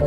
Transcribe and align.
All 0.00 0.06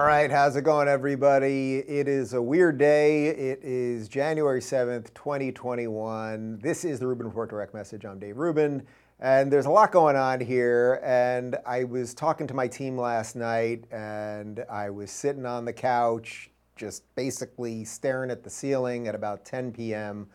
right, 0.00 0.30
how's 0.30 0.56
it 0.56 0.62
going, 0.62 0.88
everybody? 0.88 1.80
It 1.80 2.08
is 2.08 2.32
a 2.32 2.40
weird 2.40 2.78
day. 2.78 3.26
It 3.26 3.60
is 3.62 4.08
January 4.08 4.62
7th, 4.62 5.12
2021. 5.12 6.60
This 6.60 6.86
is 6.86 7.00
the 7.00 7.06
Rubin 7.06 7.26
Report 7.26 7.50
Direct 7.50 7.74
Message. 7.74 8.06
I'm 8.06 8.18
Dave 8.18 8.38
Rubin, 8.38 8.86
and 9.20 9.52
there's 9.52 9.66
a 9.66 9.70
lot 9.70 9.92
going 9.92 10.16
on 10.16 10.40
here. 10.40 11.02
And 11.04 11.58
I 11.66 11.84
was 11.84 12.14
talking 12.14 12.46
to 12.46 12.54
my 12.54 12.66
team 12.66 12.96
last 12.96 13.36
night, 13.36 13.84
and 13.92 14.64
I 14.70 14.88
was 14.88 15.10
sitting 15.10 15.44
on 15.44 15.66
the 15.66 15.74
couch, 15.74 16.50
just 16.76 17.02
basically 17.14 17.84
staring 17.84 18.30
at 18.30 18.42
the 18.42 18.48
ceiling 18.48 19.06
at 19.06 19.14
about 19.14 19.44
10 19.44 19.72
p.m 19.72 20.28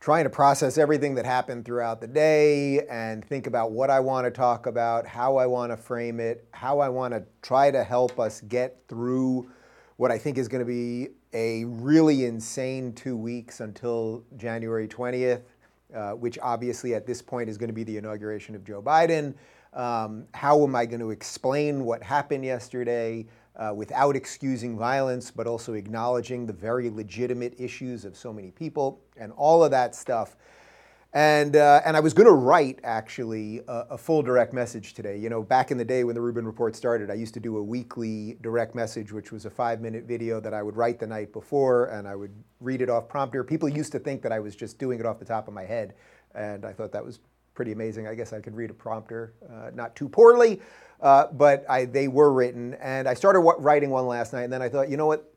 trying 0.00 0.24
to 0.24 0.30
process 0.30 0.78
everything 0.78 1.14
that 1.14 1.24
happened 1.24 1.64
throughout 1.64 2.00
the 2.00 2.06
day 2.06 2.86
and 2.88 3.24
think 3.24 3.46
about 3.46 3.72
what 3.72 3.90
I 3.90 4.00
want 4.00 4.26
to 4.26 4.30
talk 4.30 4.66
about, 4.66 5.06
how 5.06 5.36
I 5.36 5.46
want 5.46 5.72
to 5.72 5.76
frame 5.76 6.20
it, 6.20 6.46
how 6.52 6.80
I 6.80 6.88
want 6.88 7.14
to 7.14 7.24
try 7.42 7.70
to 7.70 7.82
help 7.82 8.20
us 8.20 8.40
get 8.42 8.78
through 8.88 9.50
what 9.96 10.10
I 10.12 10.18
think 10.18 10.38
is 10.38 10.48
going 10.48 10.60
to 10.60 10.66
be 10.66 11.08
a 11.32 11.64
really 11.64 12.26
insane 12.26 12.92
two 12.92 13.16
weeks 13.16 13.60
until 13.60 14.22
January 14.36 14.86
20th, 14.86 15.42
uh, 15.94 16.12
which 16.12 16.38
obviously 16.42 16.94
at 16.94 17.06
this 17.06 17.22
point 17.22 17.48
is 17.48 17.56
going 17.56 17.68
to 17.68 17.74
be 17.74 17.84
the 17.84 17.96
inauguration 17.96 18.54
of 18.54 18.64
Joe 18.64 18.82
Biden. 18.82 19.34
Um, 19.72 20.26
how 20.32 20.62
am 20.62 20.74
I 20.74 20.86
going 20.86 21.00
to 21.00 21.10
explain 21.10 21.84
what 21.84 22.02
happened 22.02 22.44
yesterday? 22.44 23.26
Uh, 23.56 23.72
without 23.74 24.16
excusing 24.16 24.76
violence, 24.76 25.30
but 25.30 25.46
also 25.46 25.74
acknowledging 25.74 26.46
the 26.46 26.52
very 26.52 26.90
legitimate 26.90 27.54
issues 27.58 28.04
of 28.04 28.16
so 28.16 28.32
many 28.32 28.50
people 28.50 29.00
and 29.16 29.32
all 29.32 29.64
of 29.64 29.70
that 29.70 29.94
stuff. 29.94 30.36
And, 31.12 31.56
uh, 31.56 31.80
and 31.86 31.96
I 31.96 32.00
was 32.00 32.12
going 32.12 32.26
to 32.26 32.34
write 32.34 32.80
actually 32.84 33.60
a, 33.68 33.86
a, 33.90 33.98
full 33.98 34.20
direct 34.20 34.52
message 34.52 34.92
today. 34.92 35.16
You 35.16 35.30
know, 35.30 35.42
back 35.42 35.70
in 35.70 35.78
the 35.78 35.84
day 35.84 36.04
when 36.04 36.14
the 36.14 36.20
Rubin 36.20 36.44
Report 36.44 36.76
started, 36.76 37.10
I 37.10 37.14
used 37.14 37.32
to 37.34 37.40
do 37.40 37.56
a 37.56 37.62
weekly 37.62 38.36
direct 38.42 38.74
message, 38.74 39.12
which 39.12 39.32
was 39.32 39.46
a 39.46 39.50
five 39.50 39.80
minute 39.80 40.04
video 40.04 40.40
that 40.40 40.52
I 40.52 40.62
would 40.62 40.76
write 40.76 40.98
the 40.98 41.06
night 41.06 41.32
before 41.32 41.86
and 41.86 42.06
I 42.06 42.14
would 42.14 42.34
read 42.60 42.82
it 42.82 42.90
off 42.90 43.08
prompter. 43.08 43.42
People 43.44 43.66
used 43.66 43.92
to 43.92 43.98
think 43.98 44.20
that 44.22 44.32
I 44.32 44.40
was 44.40 44.54
just 44.54 44.78
doing 44.78 45.00
it 45.00 45.06
off 45.06 45.18
the 45.18 45.24
top 45.24 45.48
of 45.48 45.54
my 45.54 45.64
head. 45.64 45.94
And 46.34 46.66
I 46.66 46.74
thought 46.74 46.92
that 46.92 47.04
was 47.04 47.20
pretty 47.56 47.72
amazing. 47.72 48.06
I 48.06 48.14
guess 48.14 48.32
I 48.32 48.40
could 48.40 48.54
read 48.54 48.70
a 48.70 48.74
prompter, 48.74 49.32
uh, 49.50 49.70
not 49.74 49.96
too 49.96 50.08
poorly. 50.08 50.60
Uh, 51.00 51.26
but 51.32 51.64
I, 51.68 51.84
they 51.84 52.08
were 52.08 52.32
written, 52.32 52.74
and 52.74 53.08
I 53.08 53.14
started 53.14 53.40
writing 53.40 53.90
one 53.90 54.06
last 54.06 54.32
night, 54.32 54.42
and 54.42 54.52
then 54.52 54.62
I 54.62 54.68
thought, 54.68 54.88
you 54.88 54.96
know 54.96 55.06
what, 55.06 55.30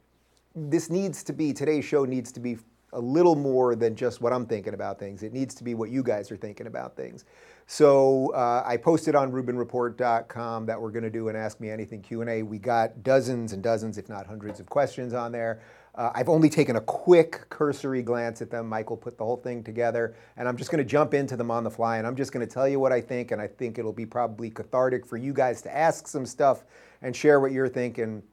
this 0.56 0.90
needs 0.90 1.24
to 1.24 1.34
be 1.34 1.54
today's 1.54 1.84
show 1.84 2.06
needs 2.06 2.32
to 2.34 2.40
be 2.40 2.58
a 2.94 3.00
little 3.00 3.36
more 3.36 3.76
than 3.76 3.96
just 3.96 4.22
what 4.22 4.34
I'm 4.34 4.46
thinking 4.46 4.74
about 4.74 5.00
things. 5.00 5.22
It 5.22 5.34
needs 5.34 5.54
to 5.56 5.64
be 5.64 5.76
what 5.76 5.90
you 5.90 6.02
guys 6.02 6.32
are 6.32 6.38
thinking 6.38 6.68
about 6.68 6.96
things. 6.96 7.26
So 7.68 8.34
uh, 8.34 8.64
I 8.66 8.78
posted 8.78 9.16
on 9.16 9.32
RubinReport.com 9.32 10.66
that 10.66 10.82
we're 10.82 10.90
going 10.90 11.04
to 11.04 11.10
do 11.10 11.30
an 11.30 11.36
Ask 11.36 11.60
Me 11.60 11.70
Anything 11.70 12.02
Q&A. 12.02 12.42
We 12.42 12.58
got 12.58 13.04
dozens 13.04 13.54
and 13.54 13.62
dozens, 13.62 14.00
if 14.00 14.10
not 14.10 14.26
hundreds, 14.26 14.60
of 14.60 14.66
questions 14.68 15.14
on 15.14 15.32
there. 15.32 15.62
Uh, 15.96 16.12
I've 16.14 16.30
only 16.30 16.50
taken 16.50 16.76
a 16.76 16.82
quick 16.82 17.50
cursory 17.50 18.02
glance 18.02 18.42
at 18.42 18.50
them. 18.50 18.70
Michael 18.70 18.96
put 18.96 19.18
the 19.18 19.26
whole 19.26 19.38
thing 19.38 19.64
together, 19.64 20.16
and 20.38 20.48
I'm 20.48 20.56
just 20.56 20.72
going 20.72 20.84
to 20.84 20.90
jump 20.90 21.14
into 21.14 21.36
them 21.36 21.52
on 21.52 21.64
the 21.64 21.72
fly, 21.72 21.98
and 21.98 22.08
I'm 22.08 22.16
just 22.16 22.32
going 22.32 22.46
to 22.46 22.52
tell 22.52 22.68
you 22.68 22.80
what 22.80 22.92
I 22.92 23.02
think, 23.02 23.32
and 23.32 23.42
I 23.42 23.48
think 23.48 23.78
it'll 23.78 23.94
be 23.94 24.06
probably 24.06 24.50
cathartic 24.50 25.06
for 25.06 25.18
you 25.18 25.34
guys 25.34 25.62
to 25.64 25.76
ask 25.76 26.08
some 26.08 26.26
stuff 26.26 26.64
and 27.02 27.16
share 27.16 27.40
what 27.40 27.52
you're 27.52 27.70
thinking, 27.70 28.24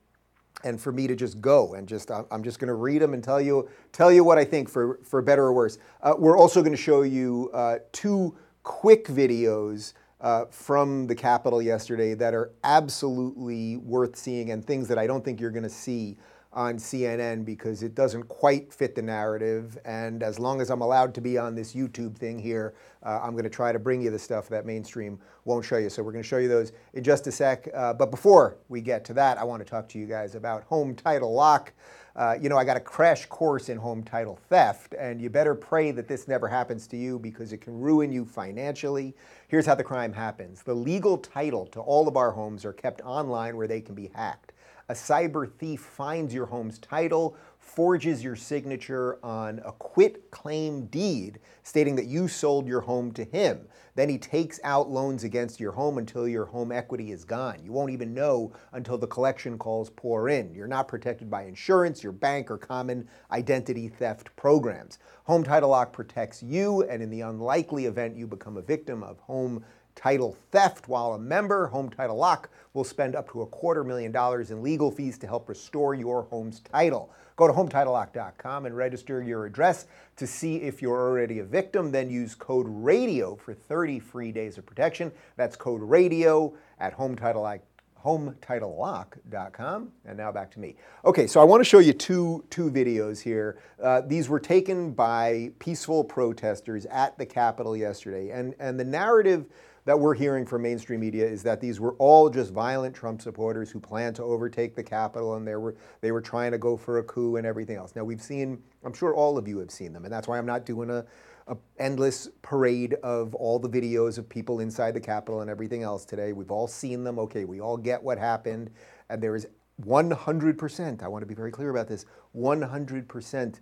and 0.64 0.80
for 0.80 0.92
me 0.92 1.06
to 1.06 1.14
just 1.14 1.40
go 1.40 1.74
and 1.74 1.86
just 1.86 2.10
I'm 2.10 2.42
just 2.42 2.58
going 2.58 2.68
to 2.68 2.74
read 2.74 3.02
them 3.02 3.14
and 3.14 3.22
tell 3.22 3.40
you 3.40 3.68
tell 3.92 4.10
you 4.10 4.24
what 4.24 4.38
I 4.38 4.44
think 4.44 4.68
for 4.68 4.98
for 5.04 5.20
better 5.20 5.44
or 5.44 5.52
worse. 5.52 5.78
Uh, 6.02 6.14
we're 6.18 6.38
also 6.38 6.60
going 6.60 6.72
to 6.72 6.82
show 6.82 7.02
you 7.02 7.50
uh, 7.52 7.78
two 7.92 8.36
quick 8.62 9.06
videos. 9.06 9.92
Uh, 10.18 10.46
from 10.46 11.06
the 11.06 11.14
Capitol 11.14 11.60
yesterday, 11.60 12.14
that 12.14 12.32
are 12.32 12.50
absolutely 12.64 13.76
worth 13.76 14.16
seeing 14.16 14.50
and 14.50 14.64
things 14.64 14.88
that 14.88 14.96
I 14.96 15.06
don't 15.06 15.22
think 15.22 15.42
you're 15.42 15.50
going 15.50 15.62
to 15.62 15.68
see 15.68 16.16
on 16.56 16.78
CNN 16.78 17.44
because 17.44 17.82
it 17.82 17.94
doesn't 17.94 18.24
quite 18.24 18.72
fit 18.72 18.94
the 18.94 19.02
narrative. 19.02 19.76
And 19.84 20.22
as 20.22 20.38
long 20.38 20.62
as 20.62 20.70
I'm 20.70 20.80
allowed 20.80 21.14
to 21.16 21.20
be 21.20 21.36
on 21.36 21.54
this 21.54 21.74
YouTube 21.74 22.16
thing 22.16 22.38
here, 22.38 22.74
uh, 23.02 23.20
I'm 23.22 23.32
going 23.32 23.44
to 23.44 23.50
try 23.50 23.72
to 23.72 23.78
bring 23.78 24.00
you 24.00 24.10
the 24.10 24.18
stuff 24.18 24.48
that 24.48 24.64
mainstream 24.64 25.18
won't 25.44 25.66
show 25.66 25.76
you. 25.76 25.90
So 25.90 26.02
we're 26.02 26.12
going 26.12 26.24
to 26.24 26.28
show 26.28 26.38
you 26.38 26.48
those 26.48 26.72
in 26.94 27.04
just 27.04 27.26
a 27.26 27.32
sec. 27.32 27.68
Uh, 27.74 27.92
but 27.92 28.10
before 28.10 28.56
we 28.70 28.80
get 28.80 29.04
to 29.04 29.14
that, 29.14 29.36
I 29.36 29.44
want 29.44 29.64
to 29.64 29.70
talk 29.70 29.86
to 29.90 29.98
you 29.98 30.06
guys 30.06 30.34
about 30.34 30.64
home 30.64 30.94
title 30.94 31.32
lock. 31.34 31.74
Uh, 32.16 32.34
you 32.40 32.48
know, 32.48 32.56
I 32.56 32.64
got 32.64 32.78
a 32.78 32.80
crash 32.80 33.26
course 33.26 33.68
in 33.68 33.76
home 33.76 34.02
title 34.02 34.38
theft, 34.48 34.94
and 34.98 35.20
you 35.20 35.28
better 35.28 35.54
pray 35.54 35.90
that 35.90 36.08
this 36.08 36.26
never 36.26 36.48
happens 36.48 36.86
to 36.86 36.96
you 36.96 37.18
because 37.18 37.52
it 37.52 37.58
can 37.58 37.78
ruin 37.78 38.10
you 38.10 38.24
financially. 38.24 39.14
Here's 39.48 39.66
how 39.66 39.74
the 39.74 39.84
crime 39.84 40.14
happens 40.14 40.62
the 40.62 40.72
legal 40.72 41.18
title 41.18 41.66
to 41.66 41.80
all 41.80 42.08
of 42.08 42.16
our 42.16 42.30
homes 42.30 42.64
are 42.64 42.72
kept 42.72 43.02
online 43.02 43.58
where 43.58 43.66
they 43.68 43.82
can 43.82 43.94
be 43.94 44.10
hacked 44.14 44.45
a 44.88 44.94
cyber 44.94 45.50
thief 45.50 45.80
finds 45.80 46.32
your 46.32 46.46
home's 46.46 46.78
title, 46.78 47.36
forges 47.58 48.22
your 48.22 48.36
signature 48.36 49.18
on 49.24 49.60
a 49.64 49.72
quit 49.72 50.30
claim 50.30 50.86
deed 50.86 51.40
stating 51.64 51.96
that 51.96 52.06
you 52.06 52.28
sold 52.28 52.68
your 52.68 52.80
home 52.80 53.10
to 53.12 53.24
him. 53.24 53.66
Then 53.96 54.08
he 54.08 54.18
takes 54.18 54.60
out 54.62 54.90
loans 54.90 55.24
against 55.24 55.58
your 55.58 55.72
home 55.72 55.98
until 55.98 56.28
your 56.28 56.44
home 56.44 56.70
equity 56.70 57.12
is 57.12 57.24
gone. 57.24 57.64
You 57.64 57.72
won't 57.72 57.90
even 57.90 58.14
know 58.14 58.52
until 58.72 58.98
the 58.98 59.06
collection 59.06 59.58
calls 59.58 59.90
pour 59.90 60.28
in. 60.28 60.54
You're 60.54 60.68
not 60.68 60.86
protected 60.86 61.30
by 61.30 61.44
insurance, 61.44 62.02
your 62.02 62.12
bank, 62.12 62.50
or 62.50 62.58
common 62.58 63.08
identity 63.32 63.88
theft 63.88 64.36
programs. 64.36 64.98
Home 65.24 65.42
Title 65.42 65.70
Lock 65.70 65.92
protects 65.92 66.42
you, 66.42 66.82
and 66.82 67.02
in 67.02 67.10
the 67.10 67.22
unlikely 67.22 67.86
event 67.86 68.16
you 68.16 68.26
become 68.26 68.58
a 68.58 68.62
victim 68.62 69.02
of 69.02 69.18
home 69.20 69.64
title 69.96 70.36
theft. 70.52 70.86
While 70.86 71.14
a 71.14 71.18
member, 71.18 71.66
Home 71.68 71.90
Title 71.90 72.16
Lock 72.16 72.48
will 72.74 72.84
spend 72.84 73.16
up 73.16 73.28
to 73.32 73.42
a 73.42 73.46
quarter 73.46 73.82
million 73.82 74.12
dollars 74.12 74.52
in 74.52 74.62
legal 74.62 74.92
fees 74.92 75.18
to 75.18 75.26
help 75.26 75.48
restore 75.48 75.94
your 75.94 76.22
home's 76.22 76.60
title. 76.60 77.10
Go 77.34 77.46
to 77.46 77.52
HometitleLock.com 77.52 78.66
and 78.66 78.76
register 78.76 79.22
your 79.22 79.44
address 79.46 79.86
to 80.16 80.26
see 80.26 80.56
if 80.56 80.80
you're 80.80 80.96
already 80.96 81.40
a 81.40 81.44
victim. 81.44 81.90
Then 81.90 82.08
use 82.08 82.34
code 82.34 82.66
RADIO 82.68 83.36
for 83.36 83.52
30 83.52 83.98
free 83.98 84.30
days 84.30 84.56
of 84.56 84.64
protection. 84.64 85.10
That's 85.36 85.56
code 85.56 85.82
RADIO 85.82 86.54
at 86.78 86.92
Home 86.92 87.16
Title 87.16 87.42
Lock 87.42 87.60
HometitleLock.com. 88.06 89.92
And 90.04 90.16
now 90.16 90.30
back 90.30 90.50
to 90.52 90.60
me. 90.60 90.76
Okay, 91.04 91.26
so 91.26 91.40
I 91.40 91.44
want 91.44 91.60
to 91.60 91.64
show 91.64 91.80
you 91.80 91.92
two, 91.92 92.44
two 92.50 92.70
videos 92.70 93.20
here. 93.20 93.58
Uh, 93.82 94.00
these 94.00 94.28
were 94.28 94.38
taken 94.38 94.92
by 94.92 95.50
peaceful 95.58 96.04
protesters 96.04 96.86
at 96.86 97.18
the 97.18 97.26
Capitol 97.26 97.76
yesterday. 97.76 98.30
And, 98.30 98.54
and 98.60 98.78
the 98.78 98.84
narrative 98.84 99.46
that 99.86 99.98
we're 99.98 100.14
hearing 100.14 100.44
from 100.44 100.62
mainstream 100.62 101.00
media 101.00 101.24
is 101.24 101.42
that 101.44 101.60
these 101.60 101.80
were 101.80 101.94
all 101.94 102.28
just 102.28 102.52
violent 102.52 102.94
Trump 102.94 103.22
supporters 103.22 103.70
who 103.70 103.80
planned 103.80 104.16
to 104.16 104.22
overtake 104.22 104.74
the 104.74 104.82
Capitol 104.82 105.36
and 105.36 105.46
they 105.46 105.54
were 105.54 105.76
they 106.00 106.12
were 106.12 106.20
trying 106.20 106.50
to 106.52 106.58
go 106.58 106.76
for 106.76 106.98
a 106.98 107.02
coup 107.04 107.36
and 107.36 107.46
everything 107.46 107.76
else. 107.76 107.94
Now 107.94 108.02
we've 108.02 108.20
seen, 108.20 108.62
I'm 108.84 108.92
sure 108.92 109.14
all 109.14 109.38
of 109.38 109.48
you 109.48 109.58
have 109.58 109.70
seen 109.70 109.92
them, 109.92 110.04
and 110.04 110.12
that's 110.12 110.28
why 110.28 110.38
I'm 110.38 110.46
not 110.46 110.66
doing 110.66 110.90
a, 110.90 111.06
a 111.46 111.56
endless 111.78 112.28
parade 112.42 112.94
of 112.94 113.34
all 113.36 113.60
the 113.60 113.68
videos 113.68 114.18
of 114.18 114.28
people 114.28 114.58
inside 114.58 114.92
the 114.92 115.00
Capitol 115.00 115.40
and 115.40 115.48
everything 115.48 115.84
else 115.84 116.04
today. 116.04 116.32
We've 116.32 116.50
all 116.50 116.66
seen 116.66 117.04
them. 117.04 117.20
Okay, 117.20 117.44
we 117.44 117.60
all 117.60 117.76
get 117.76 118.02
what 118.02 118.18
happened, 118.18 118.70
and 119.08 119.22
there 119.22 119.36
is 119.36 119.46
100%. 119.84 121.02
I 121.02 121.08
want 121.08 121.22
to 121.22 121.26
be 121.26 121.34
very 121.34 121.52
clear 121.52 121.70
about 121.70 121.86
this. 121.86 122.06
100% 122.36 123.60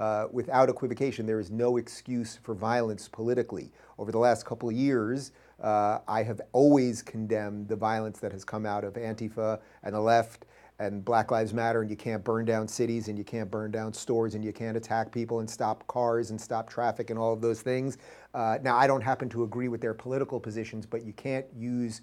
uh, 0.00 0.26
without 0.32 0.70
equivocation, 0.70 1.26
there 1.26 1.40
is 1.40 1.50
no 1.50 1.76
excuse 1.76 2.38
for 2.42 2.54
violence 2.54 3.06
politically. 3.06 3.70
Over 3.98 4.10
the 4.10 4.18
last 4.18 4.46
couple 4.46 4.68
of 4.68 4.74
years, 4.74 5.32
uh, 5.60 5.98
I 6.08 6.22
have 6.22 6.40
always 6.52 7.02
condemned 7.02 7.68
the 7.68 7.76
violence 7.76 8.18
that 8.20 8.32
has 8.32 8.44
come 8.44 8.66
out 8.66 8.84
of 8.84 8.94
Antifa 8.94 9.60
and 9.82 9.94
the 9.94 10.00
left 10.00 10.46
and 10.78 11.04
Black 11.04 11.30
Lives 11.30 11.52
Matter, 11.52 11.82
and 11.82 11.90
you 11.90 11.96
can't 11.96 12.24
burn 12.24 12.46
down 12.46 12.66
cities 12.66 13.08
and 13.08 13.18
you 13.18 13.24
can't 13.24 13.50
burn 13.50 13.70
down 13.70 13.92
stores 13.92 14.34
and 14.34 14.42
you 14.42 14.52
can't 14.52 14.78
attack 14.78 15.12
people 15.12 15.40
and 15.40 15.50
stop 15.50 15.86
cars 15.86 16.30
and 16.30 16.40
stop 16.40 16.70
traffic 16.70 17.10
and 17.10 17.18
all 17.18 17.34
of 17.34 17.42
those 17.42 17.60
things. 17.60 17.98
Uh, 18.32 18.56
now, 18.62 18.76
I 18.76 18.86
don't 18.86 19.02
happen 19.02 19.28
to 19.30 19.42
agree 19.42 19.68
with 19.68 19.82
their 19.82 19.92
political 19.92 20.40
positions, 20.40 20.86
but 20.86 21.04
you 21.04 21.12
can't 21.12 21.44
use 21.54 22.00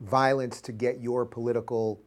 violence 0.00 0.60
to 0.60 0.72
get 0.72 1.00
your 1.00 1.24
political 1.24 2.02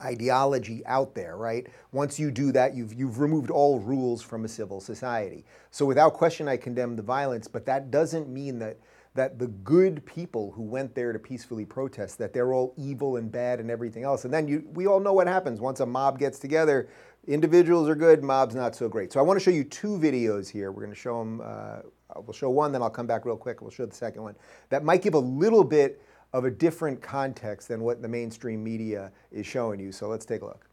ideology 0.00 0.86
out 0.86 1.14
there, 1.14 1.36
right? 1.36 1.66
Once 1.92 2.18
you 2.18 2.30
do 2.30 2.52
that, 2.52 2.74
you've, 2.74 2.94
you've 2.94 3.18
removed 3.18 3.50
all 3.50 3.80
rules 3.80 4.22
from 4.22 4.44
a 4.44 4.48
civil 4.48 4.80
society. 4.80 5.44
So 5.72 5.84
without 5.84 6.14
question, 6.14 6.48
I 6.48 6.56
condemn 6.56 6.96
the 6.96 7.02
violence, 7.02 7.48
but 7.48 7.66
that 7.66 7.90
doesn't 7.90 8.28
mean 8.28 8.60
that 8.60 8.78
that 9.14 9.38
the 9.38 9.48
good 9.48 10.04
people 10.06 10.52
who 10.52 10.62
went 10.62 10.94
there 10.94 11.12
to 11.12 11.18
peacefully 11.18 11.64
protest 11.64 12.18
that 12.18 12.32
they're 12.32 12.52
all 12.52 12.72
evil 12.76 13.16
and 13.16 13.30
bad 13.30 13.58
and 13.58 13.70
everything 13.70 14.04
else. 14.04 14.24
And 14.24 14.32
then 14.32 14.46
you, 14.46 14.64
we 14.72 14.86
all 14.86 15.00
know 15.00 15.12
what 15.12 15.26
happens 15.26 15.60
once 15.60 15.80
a 15.80 15.86
mob 15.86 16.18
gets 16.18 16.38
together. 16.38 16.88
Individuals 17.26 17.88
are 17.88 17.94
good, 17.94 18.22
mobs 18.22 18.54
not 18.54 18.74
so 18.74 18.88
great. 18.88 19.12
So 19.12 19.20
I 19.20 19.22
want 19.22 19.38
to 19.38 19.44
show 19.44 19.50
you 19.50 19.64
two 19.64 19.98
videos 19.98 20.48
here. 20.48 20.70
We're 20.70 20.82
going 20.82 20.94
to 20.94 21.00
show 21.00 21.18
them. 21.18 21.42
Uh, 21.44 21.80
we'll 22.16 22.32
show 22.32 22.50
one, 22.50 22.72
then 22.72 22.82
I'll 22.82 22.90
come 22.90 23.06
back 23.06 23.24
real 23.24 23.36
quick. 23.36 23.60
We'll 23.60 23.70
show 23.70 23.86
the 23.86 23.94
second 23.94 24.22
one. 24.22 24.36
That 24.68 24.84
might 24.84 25.02
give 25.02 25.14
a 25.14 25.18
little 25.18 25.64
bit 25.64 26.00
of 26.32 26.44
a 26.44 26.50
different 26.50 27.02
context 27.02 27.68
than 27.68 27.82
what 27.82 28.02
the 28.02 28.08
mainstream 28.08 28.62
media 28.62 29.10
is 29.32 29.46
showing 29.46 29.80
you. 29.80 29.90
So 29.90 30.08
let's 30.08 30.24
take 30.24 30.42
a 30.42 30.46
look. 30.46 30.66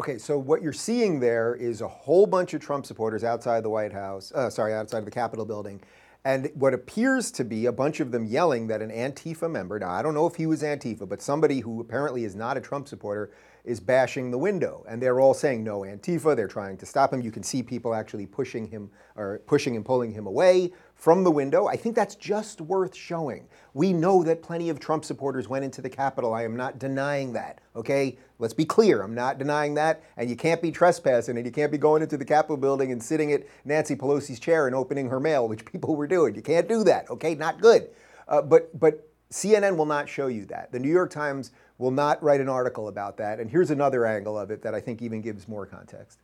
Okay, 0.00 0.16
so 0.16 0.38
what 0.38 0.62
you're 0.62 0.72
seeing 0.72 1.20
there 1.20 1.54
is 1.54 1.82
a 1.82 1.86
whole 1.86 2.26
bunch 2.26 2.54
of 2.54 2.62
Trump 2.62 2.86
supporters 2.86 3.22
outside 3.22 3.62
the 3.62 3.68
White 3.68 3.92
House, 3.92 4.32
uh, 4.34 4.48
sorry, 4.48 4.72
outside 4.72 5.00
of 5.00 5.04
the 5.04 5.10
Capitol 5.10 5.44
building, 5.44 5.78
and 6.24 6.50
what 6.54 6.72
appears 6.72 7.30
to 7.32 7.44
be 7.44 7.66
a 7.66 7.72
bunch 7.72 8.00
of 8.00 8.10
them 8.10 8.24
yelling 8.24 8.66
that 8.68 8.80
an 8.80 8.90
Antifa 8.90 9.50
member, 9.50 9.78
now 9.78 9.90
I 9.90 10.00
don't 10.00 10.14
know 10.14 10.26
if 10.26 10.36
he 10.36 10.46
was 10.46 10.62
Antifa, 10.62 11.06
but 11.06 11.20
somebody 11.20 11.60
who 11.60 11.82
apparently 11.82 12.24
is 12.24 12.34
not 12.34 12.56
a 12.56 12.62
Trump 12.62 12.88
supporter 12.88 13.30
is 13.64 13.78
bashing 13.78 14.30
the 14.30 14.38
window. 14.38 14.84
And 14.88 15.02
they're 15.02 15.20
all 15.20 15.34
saying 15.34 15.64
no 15.64 15.80
Antifa. 15.80 16.34
They're 16.34 16.48
trying 16.48 16.78
to 16.78 16.86
stop 16.86 17.12
him. 17.12 17.20
You 17.20 17.30
can 17.30 17.42
see 17.42 17.62
people 17.62 17.94
actually 17.94 18.24
pushing 18.24 18.66
him 18.68 18.90
or 19.16 19.42
pushing 19.46 19.76
and 19.76 19.84
pulling 19.84 20.12
him 20.12 20.26
away 20.26 20.72
from 21.00 21.24
the 21.24 21.30
window. 21.30 21.66
I 21.66 21.76
think 21.76 21.96
that's 21.96 22.14
just 22.14 22.60
worth 22.60 22.94
showing. 22.94 23.48
We 23.72 23.94
know 23.94 24.22
that 24.22 24.42
plenty 24.42 24.68
of 24.68 24.78
Trump 24.78 25.02
supporters 25.02 25.48
went 25.48 25.64
into 25.64 25.80
the 25.80 25.88
Capitol. 25.88 26.34
I 26.34 26.44
am 26.44 26.54
not 26.54 26.78
denying 26.78 27.32
that. 27.32 27.62
Okay? 27.74 28.18
Let's 28.38 28.52
be 28.52 28.66
clear. 28.66 29.00
I'm 29.00 29.14
not 29.14 29.38
denying 29.38 29.72
that. 29.76 30.02
And 30.18 30.28
you 30.28 30.36
can't 30.36 30.60
be 30.60 30.70
trespassing 30.70 31.38
and 31.38 31.46
you 31.46 31.52
can't 31.52 31.72
be 31.72 31.78
going 31.78 32.02
into 32.02 32.18
the 32.18 32.24
Capitol 32.26 32.58
building 32.58 32.92
and 32.92 33.02
sitting 33.02 33.32
at 33.32 33.46
Nancy 33.64 33.96
Pelosi's 33.96 34.38
chair 34.38 34.66
and 34.66 34.76
opening 34.76 35.08
her 35.08 35.18
mail, 35.18 35.48
which 35.48 35.64
people 35.72 35.96
were 35.96 36.06
doing. 36.06 36.34
You 36.34 36.42
can't 36.42 36.68
do 36.68 36.84
that. 36.84 37.08
Okay? 37.08 37.34
Not 37.34 37.62
good. 37.62 37.88
Uh, 38.28 38.42
but 38.42 38.78
but 38.78 39.08
CNN 39.30 39.76
will 39.76 39.86
not 39.86 40.06
show 40.06 40.26
you 40.26 40.44
that. 40.46 40.70
The 40.70 40.78
New 40.78 40.92
York 40.92 41.10
Times 41.10 41.50
will 41.78 41.90
not 41.90 42.22
write 42.22 42.42
an 42.42 42.48
article 42.50 42.88
about 42.88 43.16
that. 43.16 43.40
And 43.40 43.50
here's 43.50 43.70
another 43.70 44.04
angle 44.04 44.38
of 44.38 44.50
it 44.50 44.60
that 44.62 44.74
I 44.74 44.80
think 44.80 45.00
even 45.00 45.22
gives 45.22 45.48
more 45.48 45.64
context. 45.64 46.18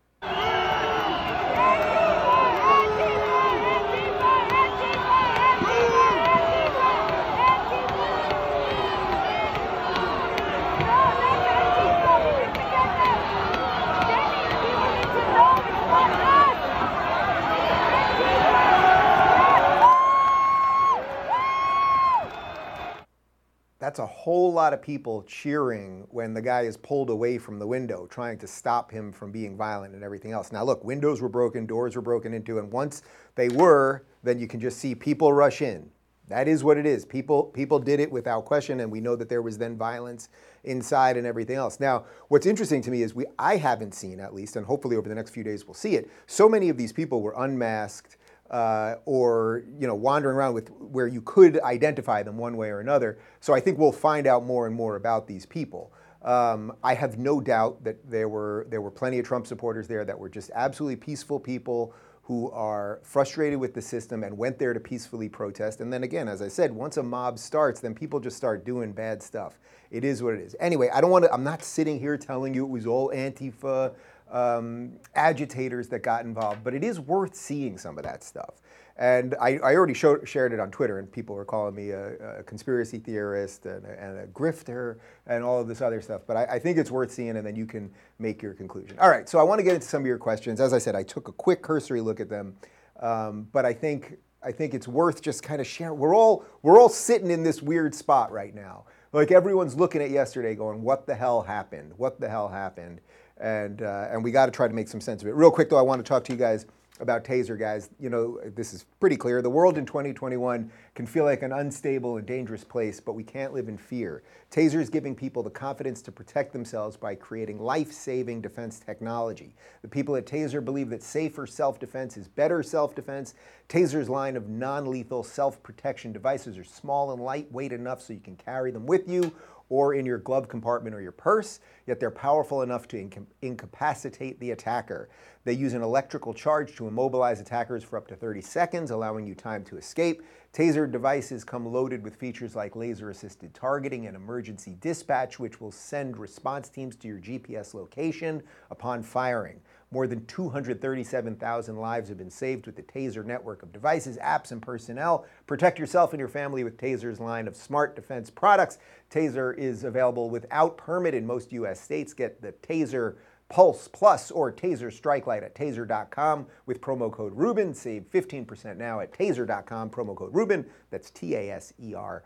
That's 23.86 24.00
a 24.00 24.06
whole 24.06 24.52
lot 24.52 24.72
of 24.72 24.82
people 24.82 25.22
cheering 25.28 26.04
when 26.10 26.34
the 26.34 26.42
guy 26.42 26.62
is 26.62 26.76
pulled 26.76 27.08
away 27.08 27.38
from 27.38 27.60
the 27.60 27.66
window, 27.68 28.04
trying 28.10 28.36
to 28.36 28.44
stop 28.44 28.90
him 28.90 29.12
from 29.12 29.30
being 29.30 29.56
violent 29.56 29.94
and 29.94 30.02
everything 30.02 30.32
else. 30.32 30.50
Now, 30.50 30.64
look, 30.64 30.82
windows 30.82 31.20
were 31.20 31.28
broken, 31.28 31.66
doors 31.66 31.94
were 31.94 32.02
broken 32.02 32.34
into, 32.34 32.58
and 32.58 32.68
once 32.72 33.02
they 33.36 33.48
were, 33.48 34.04
then 34.24 34.40
you 34.40 34.48
can 34.48 34.58
just 34.58 34.78
see 34.78 34.96
people 34.96 35.32
rush 35.32 35.62
in. 35.62 35.88
That 36.26 36.48
is 36.48 36.64
what 36.64 36.78
it 36.78 36.84
is. 36.84 37.04
People, 37.04 37.44
people 37.44 37.78
did 37.78 38.00
it 38.00 38.10
without 38.10 38.44
question, 38.44 38.80
and 38.80 38.90
we 38.90 39.00
know 39.00 39.14
that 39.14 39.28
there 39.28 39.40
was 39.40 39.56
then 39.56 39.78
violence 39.78 40.30
inside 40.64 41.16
and 41.16 41.24
everything 41.24 41.54
else. 41.54 41.78
Now, 41.78 42.06
what's 42.26 42.46
interesting 42.46 42.82
to 42.82 42.90
me 42.90 43.02
is 43.02 43.14
we, 43.14 43.26
I 43.38 43.56
haven't 43.56 43.94
seen, 43.94 44.18
at 44.18 44.34
least, 44.34 44.56
and 44.56 44.66
hopefully 44.66 44.96
over 44.96 45.08
the 45.08 45.14
next 45.14 45.30
few 45.30 45.44
days 45.44 45.64
we'll 45.64 45.74
see 45.74 45.94
it. 45.94 46.10
So 46.26 46.48
many 46.48 46.70
of 46.70 46.76
these 46.76 46.92
people 46.92 47.22
were 47.22 47.34
unmasked 47.38 48.16
uh, 48.50 48.96
or 49.04 49.64
you 49.78 49.86
know 49.86 49.94
wandering 49.94 50.36
around 50.36 50.54
with 50.54 50.70
where 50.70 51.06
you 51.06 51.20
could 51.22 51.60
identify 51.60 52.22
them 52.22 52.36
one 52.36 52.56
way 52.56 52.68
or 52.68 52.80
another. 52.80 53.18
So 53.40 53.54
I 53.54 53.60
think 53.60 53.78
we'll 53.78 53.92
find 53.92 54.26
out 54.26 54.44
more 54.44 54.66
and 54.66 54.74
more 54.74 54.96
about 54.96 55.26
these 55.26 55.46
people. 55.46 55.92
Um, 56.22 56.72
I 56.82 56.94
have 56.94 57.18
no 57.18 57.40
doubt 57.40 57.84
that 57.84 58.10
there 58.10 58.28
were 58.28 58.66
there 58.70 58.80
were 58.80 58.90
plenty 58.90 59.18
of 59.18 59.26
Trump 59.26 59.46
supporters 59.46 59.88
there 59.88 60.04
that 60.04 60.18
were 60.18 60.28
just 60.28 60.50
absolutely 60.54 60.96
peaceful 60.96 61.38
people 61.38 61.94
who 62.22 62.50
are 62.50 62.98
frustrated 63.04 63.60
with 63.60 63.72
the 63.72 63.80
system 63.80 64.24
and 64.24 64.36
went 64.36 64.58
there 64.58 64.72
to 64.72 64.80
peacefully 64.80 65.28
protest. 65.28 65.80
And 65.80 65.92
then 65.92 66.02
again, 66.02 66.26
as 66.26 66.42
I 66.42 66.48
said, 66.48 66.72
once 66.72 66.96
a 66.96 67.02
mob 67.04 67.38
starts, 67.38 67.78
then 67.78 67.94
people 67.94 68.18
just 68.18 68.36
start 68.36 68.64
doing 68.64 68.90
bad 68.90 69.22
stuff. 69.22 69.60
It 69.92 70.04
is 70.04 70.24
what 70.24 70.34
it 70.34 70.40
is. 70.40 70.56
Anyway, 70.58 70.90
I 70.92 71.00
don't 71.00 71.12
want 71.12 71.24
to. 71.24 71.32
I'm 71.32 71.44
not 71.44 71.62
sitting 71.62 72.00
here 72.00 72.18
telling 72.18 72.52
you 72.52 72.64
it 72.64 72.68
was 72.68 72.84
all 72.84 73.12
Antifa 73.14 73.94
um, 74.30 74.98
agitators 75.14 75.88
that 75.88 76.02
got 76.02 76.24
involved, 76.24 76.64
but 76.64 76.74
it 76.74 76.84
is 76.84 77.00
worth 77.00 77.34
seeing 77.34 77.78
some 77.78 77.98
of 77.98 78.04
that 78.04 78.24
stuff. 78.24 78.54
And 78.98 79.34
I, 79.40 79.58
I 79.58 79.74
already 79.74 79.92
showed, 79.92 80.26
shared 80.26 80.54
it 80.54 80.60
on 80.60 80.70
Twitter, 80.70 80.98
and 80.98 81.10
people 81.10 81.36
were 81.36 81.44
calling 81.44 81.74
me 81.74 81.90
a, 81.90 82.38
a 82.38 82.42
conspiracy 82.42 82.98
theorist 82.98 83.66
and 83.66 83.84
a, 83.84 84.02
and 84.02 84.18
a, 84.20 84.26
grifter 84.28 84.96
and 85.26 85.44
all 85.44 85.60
of 85.60 85.68
this 85.68 85.82
other 85.82 86.00
stuff. 86.00 86.22
But 86.26 86.38
I, 86.38 86.44
I, 86.44 86.58
think 86.58 86.78
it's 86.78 86.90
worth 86.90 87.12
seeing, 87.12 87.36
and 87.36 87.46
then 87.46 87.56
you 87.56 87.66
can 87.66 87.90
make 88.18 88.40
your 88.40 88.54
conclusion. 88.54 88.98
All 88.98 89.10
right, 89.10 89.28
so 89.28 89.38
I 89.38 89.42
want 89.42 89.58
to 89.58 89.62
get 89.62 89.74
into 89.74 89.86
some 89.86 90.00
of 90.00 90.06
your 90.06 90.16
questions. 90.16 90.62
As 90.62 90.72
I 90.72 90.78
said, 90.78 90.94
I 90.94 91.02
took 91.02 91.28
a 91.28 91.32
quick 91.32 91.60
cursory 91.60 92.00
look 92.00 92.20
at 92.20 92.30
them, 92.30 92.56
um, 93.00 93.48
but 93.52 93.66
I 93.66 93.74
think 93.74 94.16
I 94.42 94.52
think 94.52 94.72
it's 94.72 94.88
worth 94.88 95.20
just 95.20 95.42
kind 95.42 95.60
of 95.60 95.66
sharing. 95.66 95.98
We're 95.98 96.16
all 96.16 96.46
we're 96.62 96.80
all 96.80 96.88
sitting 96.88 97.30
in 97.30 97.42
this 97.42 97.60
weird 97.60 97.94
spot 97.94 98.32
right 98.32 98.54
now. 98.54 98.84
Like 99.12 99.30
everyone's 99.30 99.74
looking 99.74 100.00
at 100.00 100.10
yesterday, 100.10 100.54
going, 100.54 100.82
"What 100.82 101.06
the 101.06 101.14
hell 101.14 101.42
happened? 101.42 101.92
What 101.96 102.18
the 102.18 102.28
hell 102.28 102.48
happened?" 102.48 103.00
And 103.38 103.82
uh, 103.82 104.08
and 104.10 104.22
we 104.22 104.30
got 104.30 104.46
to 104.46 104.52
try 104.52 104.68
to 104.68 104.74
make 104.74 104.88
some 104.88 105.00
sense 105.00 105.22
of 105.22 105.28
it. 105.28 105.34
Real 105.34 105.50
quick 105.50 105.70
though, 105.70 105.78
I 105.78 105.82
want 105.82 106.04
to 106.04 106.08
talk 106.08 106.24
to 106.24 106.32
you 106.32 106.38
guys 106.38 106.66
about 107.00 107.24
Taser, 107.24 107.58
guys. 107.58 107.90
You 108.00 108.08
know, 108.08 108.40
this 108.54 108.72
is 108.72 108.86
pretty 109.00 109.16
clear. 109.16 109.42
The 109.42 109.50
world 109.50 109.76
in 109.76 109.84
2021 109.84 110.70
can 110.94 111.06
feel 111.06 111.24
like 111.24 111.42
an 111.42 111.52
unstable 111.52 112.16
and 112.16 112.26
dangerous 112.26 112.64
place, 112.64 113.00
but 113.00 113.12
we 113.12 113.22
can't 113.22 113.52
live 113.52 113.68
in 113.68 113.76
fear. 113.76 114.22
Taser 114.50 114.80
is 114.80 114.88
giving 114.88 115.14
people 115.14 115.42
the 115.42 115.50
confidence 115.50 116.00
to 116.02 116.12
protect 116.12 116.52
themselves 116.52 116.96
by 116.96 117.14
creating 117.14 117.60
life-saving 117.60 118.40
defense 118.40 118.78
technology. 118.78 119.54
The 119.82 119.88
people 119.88 120.16
at 120.16 120.24
Taser 120.24 120.64
believe 120.64 120.88
that 120.90 121.02
safer 121.02 121.46
self-defense 121.46 122.16
is 122.16 122.28
better 122.28 122.62
self-defense. 122.62 123.34
Taser's 123.68 124.08
line 124.08 124.36
of 124.36 124.48
non-lethal 124.48 125.22
self-protection 125.22 126.12
devices 126.12 126.56
are 126.56 126.64
small 126.64 127.12
and 127.12 127.20
lightweight 127.20 127.72
enough 127.72 128.00
so 128.00 128.12
you 128.12 128.20
can 128.20 128.36
carry 128.36 128.70
them 128.70 128.86
with 128.86 129.08
you 129.08 129.32
or 129.68 129.94
in 129.94 130.06
your 130.06 130.18
glove 130.18 130.48
compartment 130.48 130.94
or 130.94 131.00
your 131.00 131.12
purse, 131.12 131.60
yet 131.86 131.98
they're 131.98 132.10
powerful 132.10 132.62
enough 132.62 132.86
to 132.88 133.00
inca- 133.00 133.26
incapacitate 133.42 134.38
the 134.40 134.52
attacker. 134.52 135.08
They 135.44 135.52
use 135.52 135.74
an 135.74 135.82
electrical 135.82 136.34
charge 136.34 136.74
to 136.76 136.88
immobilize 136.88 137.40
attackers 137.40 137.84
for 137.84 137.96
up 137.96 138.08
to 138.08 138.16
30 138.16 138.40
seconds, 138.40 138.90
allowing 138.90 139.26
you 139.26 139.34
time 139.34 139.64
to 139.64 139.76
escape. 139.76 140.22
Taser 140.52 140.90
devices 140.90 141.44
come 141.44 141.66
loaded 141.66 142.02
with 142.02 142.16
features 142.16 142.56
like 142.56 142.74
laser 142.76 143.10
assisted 143.10 143.54
targeting 143.54 144.06
and 144.06 144.16
emergency 144.16 144.76
dispatch, 144.80 145.38
which 145.38 145.60
will 145.60 145.72
send 145.72 146.16
response 146.16 146.68
teams 146.68 146.96
to 146.96 147.08
your 147.08 147.18
GPS 147.18 147.74
location 147.74 148.42
upon 148.70 149.02
firing. 149.02 149.60
More 149.92 150.06
than 150.06 150.26
237,000 150.26 151.76
lives 151.76 152.08
have 152.08 152.18
been 152.18 152.30
saved 152.30 152.66
with 152.66 152.74
the 152.74 152.82
Taser 152.82 153.24
network 153.24 153.62
of 153.62 153.72
devices, 153.72 154.16
apps, 154.18 154.50
and 154.50 154.60
personnel. 154.60 155.24
Protect 155.46 155.78
yourself 155.78 156.12
and 156.12 156.18
your 156.18 156.28
family 156.28 156.64
with 156.64 156.76
Taser's 156.76 157.20
line 157.20 157.46
of 157.46 157.56
smart 157.56 157.94
defense 157.94 158.28
products. 158.28 158.78
Taser 159.10 159.56
is 159.56 159.84
available 159.84 160.28
without 160.28 160.76
permit 160.76 161.14
in 161.14 161.24
most 161.24 161.52
U.S. 161.52 161.80
states. 161.80 162.12
Get 162.12 162.42
the 162.42 162.52
Taser 162.52 163.16
Pulse 163.48 163.86
Plus 163.86 164.32
or 164.32 164.52
Taser 164.52 164.92
Strike 164.92 165.28
Light 165.28 165.44
at 165.44 165.54
taser.com 165.54 166.46
with 166.66 166.80
promo 166.80 167.12
code 167.12 167.32
Rubin. 167.34 167.72
Save 167.72 168.10
15% 168.10 168.76
now 168.76 168.98
at 169.00 169.12
taser.com, 169.12 169.90
promo 169.90 170.16
code 170.16 170.34
Rubin. 170.34 170.66
That's 170.90 171.10
T 171.10 171.36
A 171.36 171.50
S 171.52 171.72
E 171.80 171.94
R. 171.94 172.24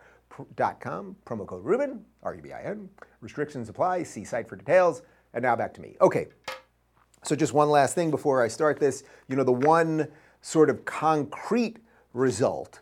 Dot 0.54 0.80
com, 0.80 1.16
promo 1.26 1.44
code 1.46 1.64
Rubin, 1.64 2.04
R 2.22 2.36
U 2.36 2.40
B 2.40 2.52
I 2.52 2.62
N. 2.62 2.88
Restrictions 3.20 3.68
apply. 3.68 4.04
See 4.04 4.24
site 4.24 4.48
for 4.48 4.56
details. 4.56 5.02
And 5.34 5.42
now 5.42 5.56
back 5.56 5.74
to 5.74 5.80
me. 5.80 5.96
Okay, 6.00 6.28
so 7.22 7.36
just 7.36 7.52
one 7.52 7.68
last 7.68 7.94
thing 7.94 8.10
before 8.10 8.42
I 8.42 8.48
start 8.48 8.80
this. 8.80 9.02
You 9.28 9.36
know, 9.36 9.44
the 9.44 9.52
one 9.52 10.08
sort 10.40 10.70
of 10.70 10.84
concrete 10.84 11.78
result 12.14 12.80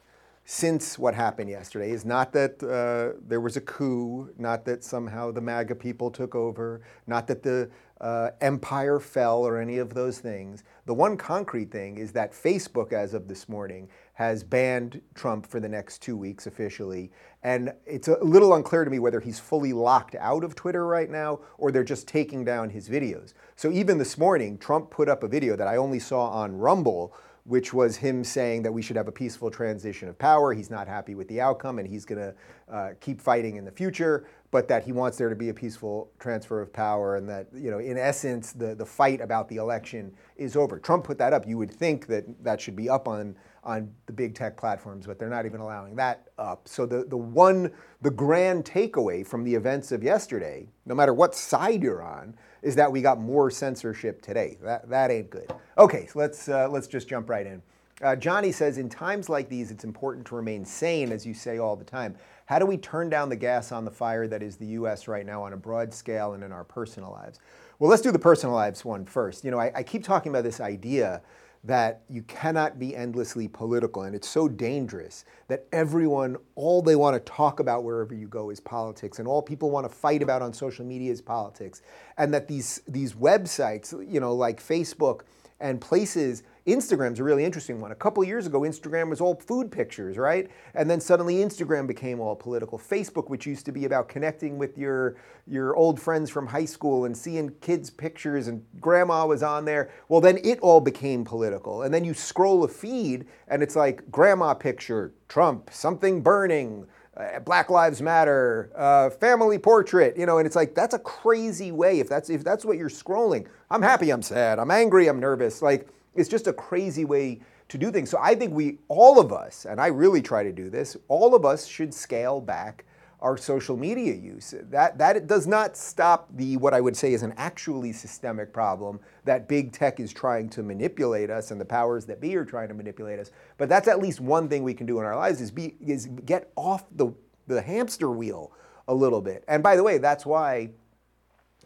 since 0.51 0.99
what 0.99 1.15
happened 1.15 1.51
yesterday 1.51 1.91
is 1.91 2.07
not 2.07 2.33
that 2.33 2.63
uh, 2.63 3.21
there 3.29 3.39
was 3.39 3.59
a 3.59 3.61
coup, 3.61 4.31
not 4.39 4.65
that 4.65 4.83
somehow 4.83 5.31
the 5.31 5.43
MAGA 5.43 5.75
people 5.75 6.11
took 6.11 6.35
over, 6.35 6.81
not 7.07 7.27
that 7.27 7.43
the 7.43 7.69
uh, 8.01 8.31
empire 8.41 8.99
fell 8.99 9.47
or 9.47 9.61
any 9.61 9.77
of 9.77 9.93
those 9.93 10.21
things. 10.21 10.65
The 10.87 10.95
one 10.95 11.19
concrete 11.19 11.71
thing 11.71 11.99
is 11.99 12.13
that 12.13 12.33
Facebook, 12.33 12.95
as 12.95 13.13
of 13.13 13.29
this 13.29 13.47
morning, 13.47 13.91
has 14.15 14.43
banned 14.43 15.03
Trump 15.15 15.47
for 15.47 15.61
the 15.61 15.69
next 15.69 16.01
two 16.01 16.17
weeks 16.17 16.47
officially. 16.47 17.13
And 17.43 17.75
it's 17.85 18.09
a 18.09 18.17
little 18.25 18.55
unclear 18.55 18.87
to 18.87 18.91
me 18.91 19.01
whether 19.01 19.21
he's 19.21 19.39
fully 19.39 19.75
locked 19.75 20.15
out 20.15 20.45
of 20.45 20.55
Twitter 20.55 20.87
right 20.87 21.11
now 21.11 21.41
or 21.59 21.71
they're 21.71 21.85
just 21.85 22.09
taking 22.09 22.43
down 22.43 22.71
his 22.71 22.89
videos. 22.89 23.35
So 23.55 23.71
even 23.71 23.99
this 23.99 24.17
morning, 24.17 24.57
Trump 24.57 24.89
put 24.89 25.11
up 25.11 25.23
a 25.23 25.29
video 25.29 25.57
that 25.57 25.69
I 25.69 25.77
only 25.77 25.99
saw 25.99 26.31
on 26.31 26.57
Rumble 26.57 27.15
which 27.49 27.73
was 27.73 27.97
him 27.97 28.23
saying 28.23 28.63
that 28.63 28.73
we 28.73 28.83
should 28.83 28.97
have 28.97 29.09
a 29.09 29.13
peaceful 29.13 29.51
transition 29.51 30.07
of 30.07 30.19
power. 30.19 30.53
He's 30.53 30.71
not 30.71 30.87
happy 30.87 31.15
with 31.15 31.29
the 31.29 31.41
outcome 31.41 31.79
and 31.79 31.89
he's 31.89 32.05
going 32.05 32.21
to 32.21 32.35
uh, 32.71 32.91
keep 33.01 33.21
fighting 33.21 33.57
in 33.57 33.65
the 33.65 33.71
future, 33.71 34.27
but 34.51 34.67
that 34.69 34.85
he 34.85 34.93
wants 34.93 35.19
there 35.19 35.29
to 35.29 35.37
be 35.37 35.51
a 35.51 35.55
peaceful 35.55 36.11
transfer 36.19 36.61
of 36.61 36.73
power 36.73 37.17
and 37.17 37.29
that, 37.29 37.49
you 37.55 37.71
know, 37.71 37.79
in 37.79 37.99
essence, 37.99 38.53
the, 38.53 38.75
the 38.75 38.87
fight 38.87 39.21
about 39.21 39.49
the 39.49 39.57
election 39.57 40.13
is 40.37 40.57
over. 40.57 40.79
Trump 40.79 41.05
put 41.05 41.19
that 41.19 41.33
up. 41.33 41.47
You 41.47 41.59
would 41.59 41.71
think 41.71 42.07
that 42.07 42.25
that 42.43 42.61
should 42.61 42.77
be 42.77 42.89
up 42.89 43.09
on, 43.09 43.37
on 43.63 43.93
the 44.07 44.13
big 44.13 44.35
tech 44.35 44.57
platforms, 44.57 45.07
but 45.07 45.19
they're 45.19 45.29
not 45.29 45.45
even 45.45 45.61
allowing 45.61 45.97
that 45.97 46.29
up. 46.39 46.67
So 46.67 46.87
the, 46.87 47.05
the 47.05 47.17
one, 47.17 47.71
the 48.01 48.11
grand 48.11 48.65
takeaway 48.65 49.27
from 49.27 49.45
the 49.45 49.55
events 49.55 49.93
of 49.93 50.03
yesterday, 50.03 50.69
no 50.87 50.95
matter 50.95 51.13
what 51.13 51.35
side 51.35 51.83
you're 51.83 52.03
on, 52.03 52.35
is 52.63 52.75
that 52.77 52.91
we 52.91 53.03
got 53.03 53.21
more 53.21 53.51
censorship 53.51 54.23
today. 54.23 54.57
That, 54.63 54.89
that 54.89 55.11
ain't 55.11 55.31
good. 55.31 55.53
Okay, 55.77 56.07
so 56.07 56.19
let's, 56.19 56.49
uh, 56.49 56.69
let's 56.71 56.87
just 56.87 57.07
jump 57.07 57.29
right 57.29 57.47
in. 57.47 57.63
Uh, 58.01 58.15
Johnny 58.15 58.53
says, 58.53 58.79
in 58.79 58.89
times 58.89 59.29
like 59.29 59.49
these, 59.49 59.73
it's 59.73 59.85
important 59.85 60.25
to 60.25 60.37
remain 60.37 60.65
sane, 60.65 61.11
as 61.11 61.27
you 61.27 61.35
say 61.35 61.59
all 61.59 61.75
the 61.75 61.85
time. 61.85 62.15
How 62.49 62.59
do 62.59 62.65
we 62.65 62.79
turn 62.79 63.11
down 63.11 63.29
the 63.29 63.37
gas 63.37 63.73
on 63.73 63.85
the 63.85 63.91
fire 63.91 64.27
that 64.27 64.43
is 64.43 64.57
the 64.57 64.69
U.S. 64.69 65.07
right 65.07 65.27
now 65.27 65.43
on 65.43 65.53
a 65.53 65.57
broad 65.59 65.93
scale 65.93 66.33
and 66.33 66.43
in 66.43 66.51
our 66.51 66.65
personal 66.65 67.11
lives? 67.11 67.41
Well, 67.79 67.91
let's 67.91 68.01
do 68.01 68.11
the 68.11 68.19
personal 68.19 68.55
lives 68.55 68.87
one 68.87 69.05
first. 69.05 69.45
You 69.45 69.51
know, 69.51 69.59
I, 69.59 69.71
I 69.75 69.83
keep 69.83 70.03
talking 70.03 70.31
about 70.31 70.45
this 70.45 70.59
idea 70.59 71.21
that 71.65 72.05
you 72.09 72.23
cannot 72.23 72.79
be 72.79 72.97
endlessly 72.97 73.49
political. 73.49 74.05
And 74.05 74.17
it's 74.17 74.31
so 74.31 74.49
dangerous 74.49 75.27
that 75.49 75.67
everyone, 75.73 76.39
all 76.55 76.81
they 76.81 76.97
want 76.97 77.15
to 77.17 77.33
talk 77.33 77.61
about 77.61 77.85
wherever 77.85 78.15
you 78.15 78.29
go 78.29 78.49
is 78.49 78.61
politics, 78.61 79.19
and 79.19 79.29
all 79.29 79.43
people 79.43 79.71
want 79.71 79.85
to 79.85 79.95
fight 79.95 80.23
about 80.23 80.41
on 80.41 80.55
social 80.55 80.87
media 80.87 81.13
is 81.13 81.21
politics. 81.21 81.83
And 82.17 82.33
that 82.33 82.49
these, 82.49 82.81
these 82.89 83.13
websites, 83.13 83.93
you 84.11 84.21
know, 84.21 84.35
like 84.35 84.59
Facebook 84.59 85.21
and 85.61 85.83
places 85.83 86.45
Instagram's 86.69 87.19
a 87.19 87.25
really 87.25 87.45
interesting 87.45 87.81
one. 87.81 87.93
A 87.93 87.95
couple 87.95 88.23
years 88.23 88.47
ago, 88.47 88.61
Instagram 88.61 89.09
was 89.09 89.21
all 89.21 89.35
food 89.35 89.73
pictures, 89.73 90.19
right? 90.19 90.51
And 90.75 90.91
then 90.91 91.01
suddenly 91.01 91.37
Instagram 91.37 91.87
became 91.87 92.21
all 92.21 92.37
political. 92.37 92.79
Facebook, 92.79 93.31
which 93.31 93.47
used 93.47 93.65
to 93.67 93.73
be 93.73 93.87
about 93.87 94.09
connecting 94.09 94.59
with 94.59 94.77
your, 94.77 95.17
your 95.47 95.75
old 95.77 96.01
friends 96.01 96.31
from 96.31 96.47
high 96.47 96.67
school 96.67 97.07
and 97.07 97.17
seeing 97.17 97.51
kids' 97.61 97.91
pictures 97.91 98.49
and 98.49 98.65
grandma 98.81 99.27
was 99.27 99.43
on 99.43 99.65
there, 99.65 99.91
well, 100.09 100.21
then 100.21 100.39
it 100.45 100.61
all 100.61 100.81
became 100.81 101.25
political. 101.25 101.83
And 101.83 101.93
then 101.93 102.05
you 102.05 102.13
scroll 102.13 102.63
a 102.65 102.69
feed 102.69 103.27
and 103.49 103.63
it's 103.63 103.75
like 103.75 104.11
grandma 104.11 104.53
picture, 104.55 105.15
Trump, 105.29 105.71
something 105.73 106.23
burning. 106.23 106.87
Uh, 107.17 107.41
Black 107.41 107.69
Lives 107.69 108.01
Matter, 108.01 108.71
uh, 108.77 109.11
family 109.11 109.59
portrait, 109.59 110.17
you 110.17 110.25
know, 110.25 110.39
and 110.39 110.47
it's 110.47 110.55
like 110.55 110.77
that's 110.77 110.95
a 110.95 111.01
crazy 111.01 111.73
way. 111.73 111.99
If 111.99 112.09
that's 112.09 112.31
if 112.31 112.45
that's 112.45 112.65
what 112.65 112.79
you're 112.79 112.89
scrolling, 112.89 113.49
I'm 113.73 113.83
happy, 113.83 114.11
I'm 114.11 114.23
sad, 114.23 114.61
I'm 114.61 114.71
angry, 114.71 115.09
I'm 115.09 115.19
nervous. 115.19 115.61
Like 115.61 115.89
it's 116.19 116.29
just 116.29 116.47
a 116.47 116.53
crazy 116.53 117.05
way 117.05 117.41
to 117.69 117.79
do 117.79 117.91
things. 117.91 118.11
So 118.11 118.19
I 118.21 118.35
think 118.35 118.53
we, 118.53 118.79
all 118.89 119.21
of 119.21 119.33
us, 119.33 119.67
and 119.67 119.81
I 119.81 119.89
really 119.89 120.23
try 120.23 120.43
to 120.43 120.53
do 120.53 120.71
this, 120.71 120.97
all 121.09 121.35
of 121.35 121.45
us 121.45 121.67
should 121.67 121.93
scale 121.93 122.41
back 122.41 122.85
our 123.21 123.37
social 123.37 123.77
media 123.77 124.15
use. 124.15 124.55
That, 124.71 124.97
that 124.99 125.27
does 125.27 125.47
not 125.47 125.77
stop 125.77 126.29
the, 126.37 126.57
what 126.57 126.73
I 126.73 126.81
would 126.81 126.97
say 126.97 127.13
is 127.13 127.23
an 127.23 127.35
actually 127.37 127.93
systemic 127.93 128.53
problem 128.53 129.01
that 129.25 129.49
big 129.49 129.73
tech 129.73 129.99
is 129.99 130.13
trying 130.13 130.49
to 130.51 130.63
manipulate 130.63 131.29
us 131.29 131.51
and 131.51 131.61
the 131.61 131.65
powers 131.65 132.07
that 132.07 132.21
be 132.21 132.37
are 132.37 132.45
trying 132.45 132.69
to 132.69 132.75
manipulate 132.75 133.19
us. 133.19 133.31
But 133.57 133.69
that's 133.69 133.89
at 133.89 133.99
least 133.99 134.21
one 134.21 134.49
thing 134.49 134.63
we 134.63 134.75
can 134.75 134.87
do 134.87 135.01
in 135.01 135.05
our 135.05 135.17
lives 135.17 135.41
is, 135.41 135.51
be, 135.51 135.75
is 135.85 136.07
get 136.25 136.53
off 136.55 136.85
the, 136.95 137.13
the 137.49 137.61
hamster 137.61 138.11
wheel 138.11 138.53
a 138.87 138.95
little 138.95 139.21
bit. 139.21 139.45
And 139.49 139.63
by 139.63 139.75
the 139.75 139.83
way, 139.83 139.99
that's 139.99 140.25
why 140.25 140.71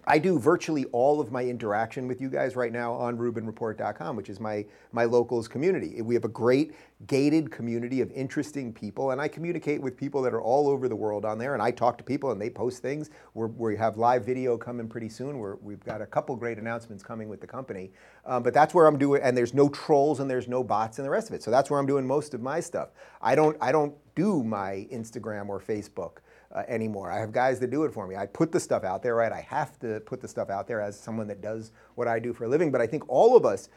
I 0.05 0.19
do 0.19 0.37
virtually 0.39 0.85
all 0.87 1.21
of 1.21 1.31
my 1.31 1.45
interaction 1.45 2.09
with 2.09 2.21
you 2.21 2.29
guys 2.29 2.57
right 2.57 2.73
now 2.73 2.93
on 2.93 3.17
RubinReport.com, 3.17 4.17
which 4.17 4.29
is 4.29 4.41
my, 4.41 4.67
my 4.91 5.05
locals 5.05 5.47
community. 5.47 6.03
We 6.03 6.15
have 6.15 6.25
a 6.25 6.29
great 6.29 6.75
gated 7.07 7.53
community 7.53 8.01
of 8.01 8.11
interesting 8.11 8.73
people, 8.73 9.13
and 9.13 9.21
I 9.21 9.29
communicate 9.29 9.81
with 9.81 9.97
people 9.97 10.21
that 10.23 10.35
are 10.35 10.43
all 10.43 10.69
over 10.69 10.89
the 10.89 10.97
world 10.97 11.25
on 11.25 11.39
there, 11.39 11.55
and 11.55 11.63
I 11.63 11.71
talk 11.71 11.99
to 11.99 12.05
people 12.05 12.33
and 12.33 12.41
they 12.41 12.51
post 12.51 12.83
things. 12.83 13.11
We're, 13.35 13.47
we 13.47 13.77
have 13.77 13.97
live 13.97 14.25
video 14.25 14.57
coming 14.57 14.89
pretty 14.89 15.09
soon. 15.09 15.39
We're, 15.39 15.55
we've 15.57 15.85
got 15.85 16.03
a 16.03 16.07
couple 16.07 16.35
great 16.35 16.59
announcements 16.59 17.05
coming 17.05 17.29
with 17.29 17.41
the 17.41 17.47
company. 17.47 17.93
Um, 18.27 18.43
but 18.43 18.55
that's 18.55 18.75
where 18.75 18.89
I'm 18.89 18.99
doing, 18.99 19.23
and 19.23 19.37
there's 19.37 19.55
no 19.55 19.69
trolls 19.69 20.19
and 20.19 20.29
there's 20.29 20.49
no 20.49 20.65
bots 20.65 20.99
and 20.99 21.07
the 21.07 21.11
rest 21.11 21.29
of 21.29 21.35
it. 21.35 21.45
So 21.45 21.53
that's 21.53 21.71
where 21.71 21.79
I'm 21.79 21.87
doing 21.87 22.07
most 22.07 22.35
of 22.35 22.41
my 22.41 22.59
stuff. 22.59 22.91
I 23.21 23.37
don't, 23.37 23.57
I 23.61 23.71
don't 23.71 23.95
do 24.17 24.43
my 24.43 24.89
Instagram 24.93 25.49
or 25.49 25.61
Facebook 25.61 26.19
uh, 26.55 26.63
anymore. 26.69 27.11
I 27.11 27.19
have 27.19 27.33
guys 27.33 27.59
that 27.61 27.71
do 27.71 27.85
it 27.85 27.93
for 27.93 28.07
me. 28.07 28.17
I 28.17 28.27
put 28.27 28.53
the 28.53 28.61
stuff 28.61 28.85
out 28.85 29.03
there, 29.03 29.15
right? 29.15 29.33
I 29.33 29.41
have 29.41 29.79
to 29.81 30.01
put 30.01 30.21
the 30.21 30.29
stuff 30.29 30.51
out 30.51 30.67
there 30.67 30.81
as 30.81 30.99
someone 30.99 31.27
that 31.29 31.41
does 31.41 31.73
what 31.95 32.09
I 32.09 32.19
do 32.19 32.33
for 32.33 32.45
a 32.45 32.49
living. 32.49 32.71
But 32.71 32.81
I 32.81 32.87
think 32.87 33.09
all 33.09 33.37
of 33.37 33.45
us, 33.45 33.69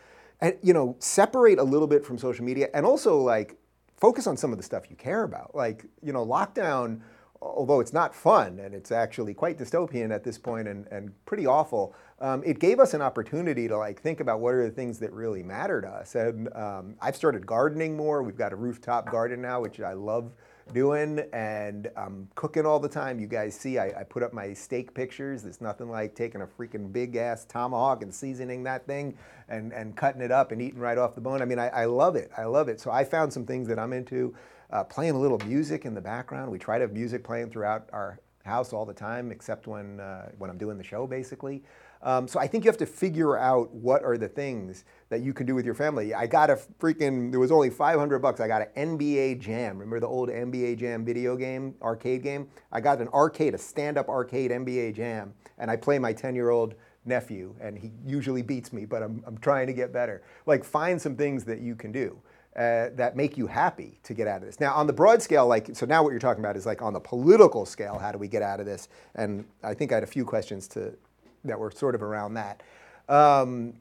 you 0.61 0.73
know, 0.73 0.95
separate 0.99 1.59
a 1.59 1.63
little 1.63 1.87
bit 1.87 2.05
from 2.05 2.17
social 2.17 2.43
media, 2.43 2.69
and 2.73 2.85
also 2.85 3.17
like 3.17 3.57
focus 3.97 4.27
on 4.27 4.35
some 4.37 4.51
of 4.51 4.57
the 4.57 4.63
stuff 4.63 4.89
you 4.89 4.95
care 4.95 5.23
about. 5.23 5.55
Like 5.55 5.85
you 6.01 6.13
know, 6.13 6.25
lockdown. 6.25 7.01
Although 7.41 7.79
it's 7.79 7.93
not 7.93 8.15
fun 8.15 8.57
and 8.59 8.73
it's 8.73 8.91
actually 8.91 9.35
quite 9.35 9.59
dystopian 9.59 10.11
at 10.11 10.23
this 10.23 10.35
point 10.35 10.67
and, 10.67 10.87
and 10.87 11.13
pretty 11.25 11.45
awful, 11.45 11.93
um, 12.19 12.41
it 12.43 12.57
gave 12.57 12.79
us 12.79 12.95
an 12.95 13.03
opportunity 13.03 13.67
to 13.67 13.77
like 13.77 14.01
think 14.01 14.19
about 14.19 14.39
what 14.39 14.55
are 14.55 14.63
the 14.63 14.71
things 14.71 14.97
that 14.99 15.11
really 15.11 15.43
matter 15.43 15.79
to 15.79 15.87
us. 15.87 16.15
And 16.15 16.51
um, 16.55 16.95
I've 17.01 17.15
started 17.15 17.45
gardening 17.45 17.95
more. 17.95 18.23
We've 18.23 18.37
got 18.37 18.51
a 18.51 18.55
rooftop 18.55 19.11
garden 19.11 19.41
now, 19.41 19.61
which 19.61 19.79
I 19.79 19.93
love 19.93 20.31
doing 20.73 21.19
and 21.31 21.89
I'm 21.95 22.27
cooking 22.35 22.65
all 22.65 22.79
the 22.79 22.89
time. 22.89 23.19
You 23.19 23.27
guys 23.27 23.55
see, 23.55 23.77
I, 23.77 24.01
I, 24.01 24.03
put 24.03 24.23
up 24.23 24.33
my 24.33 24.53
steak 24.53 24.93
pictures. 24.93 25.43
There's 25.43 25.61
nothing 25.61 25.89
like 25.89 26.15
taking 26.15 26.41
a 26.41 26.47
freaking 26.47 26.91
big 26.91 27.15
ass 27.15 27.45
tomahawk 27.45 28.01
and 28.01 28.13
seasoning 28.13 28.63
that 28.63 28.87
thing 28.87 29.17
and, 29.47 29.71
and 29.73 29.95
cutting 29.95 30.21
it 30.21 30.31
up 30.31 30.51
and 30.51 30.61
eating 30.61 30.79
right 30.79 30.97
off 30.97 31.15
the 31.15 31.21
bone. 31.21 31.41
I 31.41 31.45
mean, 31.45 31.59
I, 31.59 31.67
I 31.69 31.85
love 31.85 32.15
it. 32.15 32.31
I 32.37 32.45
love 32.45 32.67
it. 32.67 32.81
So 32.81 32.91
I 32.91 33.03
found 33.03 33.31
some 33.31 33.45
things 33.45 33.67
that 33.67 33.79
I'm 33.79 33.93
into. 33.93 34.35
Uh, 34.71 34.83
playing 34.83 35.13
a 35.13 35.19
little 35.19 35.39
music 35.45 35.85
in 35.85 35.93
the 35.93 36.01
background. 36.01 36.51
We 36.51 36.57
try 36.57 36.79
to 36.79 36.81
have 36.81 36.91
music 36.91 37.23
playing 37.23 37.51
throughout 37.51 37.87
our 37.93 38.19
house 38.43 38.73
all 38.73 38.85
the 38.85 38.93
time, 38.93 39.31
except 39.31 39.67
when, 39.67 39.99
uh, 39.99 40.29
when 40.37 40.49
I'm 40.49 40.57
doing 40.57 40.77
the 40.77 40.83
show, 40.83 41.05
basically. 41.05 41.63
Um, 42.05 42.27
so 42.27 42.39
I 42.39 42.45
think 42.45 42.63
you 42.63 42.69
have 42.69 42.77
to 42.77 42.85
figure 42.85 43.35
out 43.35 43.73
what 43.73 44.03
are 44.03 44.15
the 44.15 44.27
things 44.27 44.85
that 45.09 45.21
you 45.21 45.33
can 45.33 45.47
do 45.47 45.55
with 45.55 45.65
your 45.65 45.73
family. 45.73 46.13
I 46.13 46.27
got 46.27 46.51
a 46.51 46.55
freaking, 46.79 47.31
there 47.31 47.39
was 47.39 47.51
only 47.51 47.71
500 47.71 48.19
bucks. 48.19 48.39
I 48.39 48.47
got 48.47 48.61
an 48.75 48.97
NBA 48.97 49.39
Jam. 49.39 49.79
Remember 49.79 49.99
the 49.99 50.07
old 50.07 50.29
NBA 50.29 50.77
Jam 50.77 51.03
video 51.03 51.35
game, 51.35 51.73
arcade 51.81 52.21
game? 52.21 52.47
I 52.71 52.79
got 52.79 53.01
an 53.01 53.07
arcade, 53.07 53.55
a 53.55 53.57
stand 53.57 53.97
up 53.97 54.07
arcade 54.07 54.51
NBA 54.51 54.95
Jam, 54.95 55.33
and 55.57 55.71
I 55.71 55.75
play 55.75 55.97
my 55.97 56.13
10 56.13 56.35
year 56.35 56.51
old 56.51 56.75
nephew, 57.05 57.55
and 57.59 57.77
he 57.77 57.91
usually 58.05 58.43
beats 58.43 58.71
me, 58.71 58.85
but 58.85 59.01
I'm, 59.01 59.23
I'm 59.25 59.39
trying 59.39 59.65
to 59.65 59.73
get 59.73 59.91
better. 59.91 60.21
Like, 60.45 60.63
find 60.63 61.01
some 61.01 61.15
things 61.15 61.43
that 61.45 61.59
you 61.59 61.75
can 61.75 61.91
do. 61.91 62.21
Uh, 62.55 62.87
that 62.95 63.17
make 63.17 63.37
you 63.37 63.47
happy 63.47 63.99
to 64.01 64.13
get 64.13 64.29
out 64.29 64.37
of 64.37 64.43
this. 64.43 64.61
Now, 64.61 64.73
on 64.75 64.87
the 64.87 64.93
broad 64.93 65.21
scale, 65.21 65.45
like, 65.45 65.75
so 65.75 65.85
now 65.85 66.01
what 66.03 66.11
you're 66.11 66.21
talking 66.21 66.41
about 66.41 66.55
is 66.55 66.65
like 66.65 66.81
on 66.81 66.93
the 66.93 67.01
political 67.01 67.65
scale, 67.65 67.99
how 67.99 68.13
do 68.13 68.17
we 68.17 68.29
get 68.29 68.41
out 68.41 68.61
of 68.61 68.65
this? 68.65 68.87
And 69.15 69.43
I 69.61 69.73
think 69.73 69.91
I 69.91 69.95
had 69.95 70.03
a 70.03 70.07
few 70.07 70.23
questions 70.23 70.69
to, 70.69 70.93
that 71.45 71.59
were 71.59 71.71
sort 71.71 71.95
of 71.95 72.03
around 72.03 72.33
that. 72.35 72.61
Um, 73.07 73.75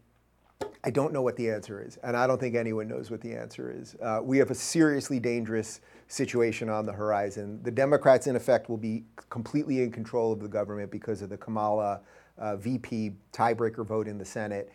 I 0.83 0.90
don't 0.90 1.12
know 1.12 1.23
what 1.23 1.37
the 1.37 1.50
answer 1.50 1.83
is, 1.83 1.97
and 2.02 2.16
I 2.16 2.26
don't 2.26 2.38
think 2.38 2.54
anyone 2.54 2.88
knows 2.88 3.11
what 3.11 3.21
the 3.21 3.35
answer 3.35 3.75
is. 3.75 3.97
Uh, 4.02 4.21
we 4.23 4.38
have 4.38 4.50
a 4.50 4.54
seriously 4.54 5.18
dangerous 5.18 5.80
situation 6.09 6.68
on 6.68 6.87
the 6.87 6.92
horizon. 6.92 7.61
The 7.62 7.71
Democrats, 7.71 8.26
in 8.26 8.37
effect, 8.37 8.68
will 8.68 8.76
be 8.76 9.04
completely 9.30 9.83
in 9.83 9.90
control 9.90 10.33
of 10.33 10.40
the 10.40 10.49
government 10.49 10.90
because 10.90 11.23
of 11.23 11.30
the 11.30 11.38
Kamala 11.38 12.00
uh, 12.38 12.56
VP 12.56 13.12
tiebreaker 13.33 13.85
vote 13.85 14.06
in 14.06 14.18
the 14.18 14.25
Senate. 14.25 14.71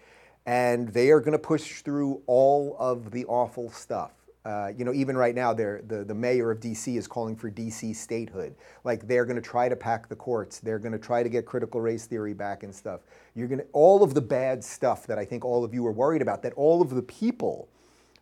And 0.45 0.89
they 0.89 1.11
are 1.11 1.19
going 1.19 1.33
to 1.33 1.39
push 1.39 1.81
through 1.81 2.21
all 2.25 2.75
of 2.79 3.11
the 3.11 3.25
awful 3.25 3.69
stuff. 3.69 4.11
Uh, 4.45 4.71
you 4.77 4.85
know, 4.85 4.93
even 4.93 5.17
right 5.17 5.35
now, 5.35 5.53
the, 5.53 5.81
the 6.07 6.13
mayor 6.13 6.49
of 6.49 6.59
DC 6.59 6.97
is 6.97 7.07
calling 7.07 7.35
for 7.35 7.51
DC 7.51 7.95
statehood. 7.95 8.55
Like 8.85 9.05
they're 9.05 9.25
going 9.25 9.35
to 9.35 9.41
try 9.41 9.67
to 9.67 9.75
pack 9.75 10.07
the 10.07 10.15
courts. 10.15 10.59
They're 10.59 10.79
going 10.79 10.93
to 10.93 10.99
try 10.99 11.23
to 11.23 11.29
get 11.29 11.45
critical 11.45 11.81
race 11.81 12.05
theory 12.05 12.33
back 12.33 12.63
and 12.63 12.73
stuff. 12.73 13.01
You're 13.35 13.49
going 13.49 13.59
to 13.59 13.67
all 13.73 14.01
of 14.01 14.13
the 14.13 14.21
bad 14.21 14.63
stuff 14.63 15.05
that 15.07 15.19
I 15.19 15.25
think 15.25 15.43
all 15.43 15.65
of 15.65 15.73
you 15.73 15.83
were 15.83 15.91
worried 15.91 16.21
about. 16.21 16.41
That 16.43 16.53
all 16.53 16.81
of 16.81 16.91
the 16.91 17.01
people 17.01 17.67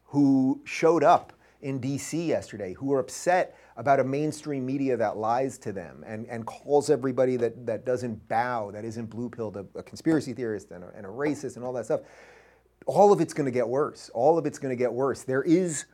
who 0.06 0.60
showed 0.64 1.04
up 1.04 1.34
in 1.62 1.80
DC 1.80 2.28
yesterday, 2.28 2.74
who 2.74 2.88
were 2.88 3.00
upset 3.00 3.56
about 3.76 4.00
a 4.00 4.04
mainstream 4.04 4.66
media 4.66 4.98
that 4.98 5.18
lies 5.18 5.58
to 5.60 5.72
them 5.72 6.04
and, 6.06 6.26
and 6.28 6.46
calls 6.46 6.90
everybody 6.90 7.38
that, 7.38 7.66
that 7.66 7.86
doesn't 7.86 8.28
bow, 8.28 8.72
that 8.72 8.86
isn't 8.86 9.08
blue 9.08 9.30
pilled, 9.30 9.58
a, 9.58 9.66
a 9.76 9.84
conspiracy 9.84 10.34
theorist 10.34 10.72
and 10.72 10.84
a, 10.84 10.92
and 10.96 11.06
a 11.06 11.10
racist 11.10 11.56
and 11.56 11.66
all 11.66 11.74
that 11.74 11.86
stuff. 11.86 12.02
All 12.86 13.12
of 13.12 13.22
it's 13.22 13.34
going 13.34 13.46
to 13.46 13.52
get 13.52 13.68
worse. 13.68 14.10
All 14.14 14.38
of 14.38 14.46
it's 14.46 14.60
going 14.60 14.72
to 14.72 14.76
get 14.76 14.92
worse. 14.92 15.24
There 15.24 15.44
is 15.44 15.86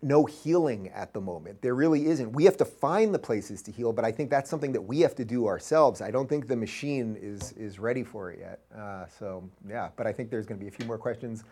no 0.00 0.24
healing 0.24 0.88
at 0.90 1.12
the 1.12 1.20
moment. 1.20 1.60
There 1.60 1.74
really 1.74 2.06
isn't. 2.06 2.32
We 2.32 2.44
have 2.44 2.56
to 2.58 2.64
find 2.64 3.12
the 3.12 3.18
places 3.18 3.62
to 3.62 3.72
heal, 3.72 3.92
but 3.92 4.04
I 4.04 4.12
think 4.12 4.30
that's 4.30 4.48
something 4.48 4.72
that 4.72 4.80
we 4.80 5.00
have 5.00 5.14
to 5.16 5.24
do 5.24 5.46
ourselves. 5.46 6.00
I 6.00 6.10
don't 6.10 6.28
think 6.28 6.46
the 6.46 6.56
machine 6.56 7.16
is 7.20 7.52
is 7.52 7.78
ready 7.78 8.04
for 8.04 8.30
it 8.30 8.38
yet. 8.38 8.60
Uh, 8.76 9.06
so 9.18 9.48
yeah, 9.68 9.88
but 9.96 10.06
I 10.06 10.12
think 10.12 10.30
there's 10.30 10.46
going 10.46 10.58
to 10.58 10.64
be 10.64 10.68
a 10.68 10.76
few 10.76 10.86
more 10.86 10.98
questions 10.98 11.44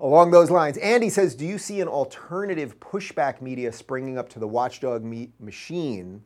along 0.00 0.32
those 0.32 0.50
lines. 0.50 0.76
Andy 0.78 1.08
says, 1.08 1.34
do 1.34 1.46
you 1.46 1.56
see 1.56 1.80
an 1.80 1.88
alternative 1.88 2.78
pushback 2.80 3.40
media 3.40 3.72
springing 3.72 4.18
up 4.18 4.28
to 4.30 4.38
the 4.38 4.48
watchdog 4.48 5.04
me- 5.04 5.30
machine 5.38 6.22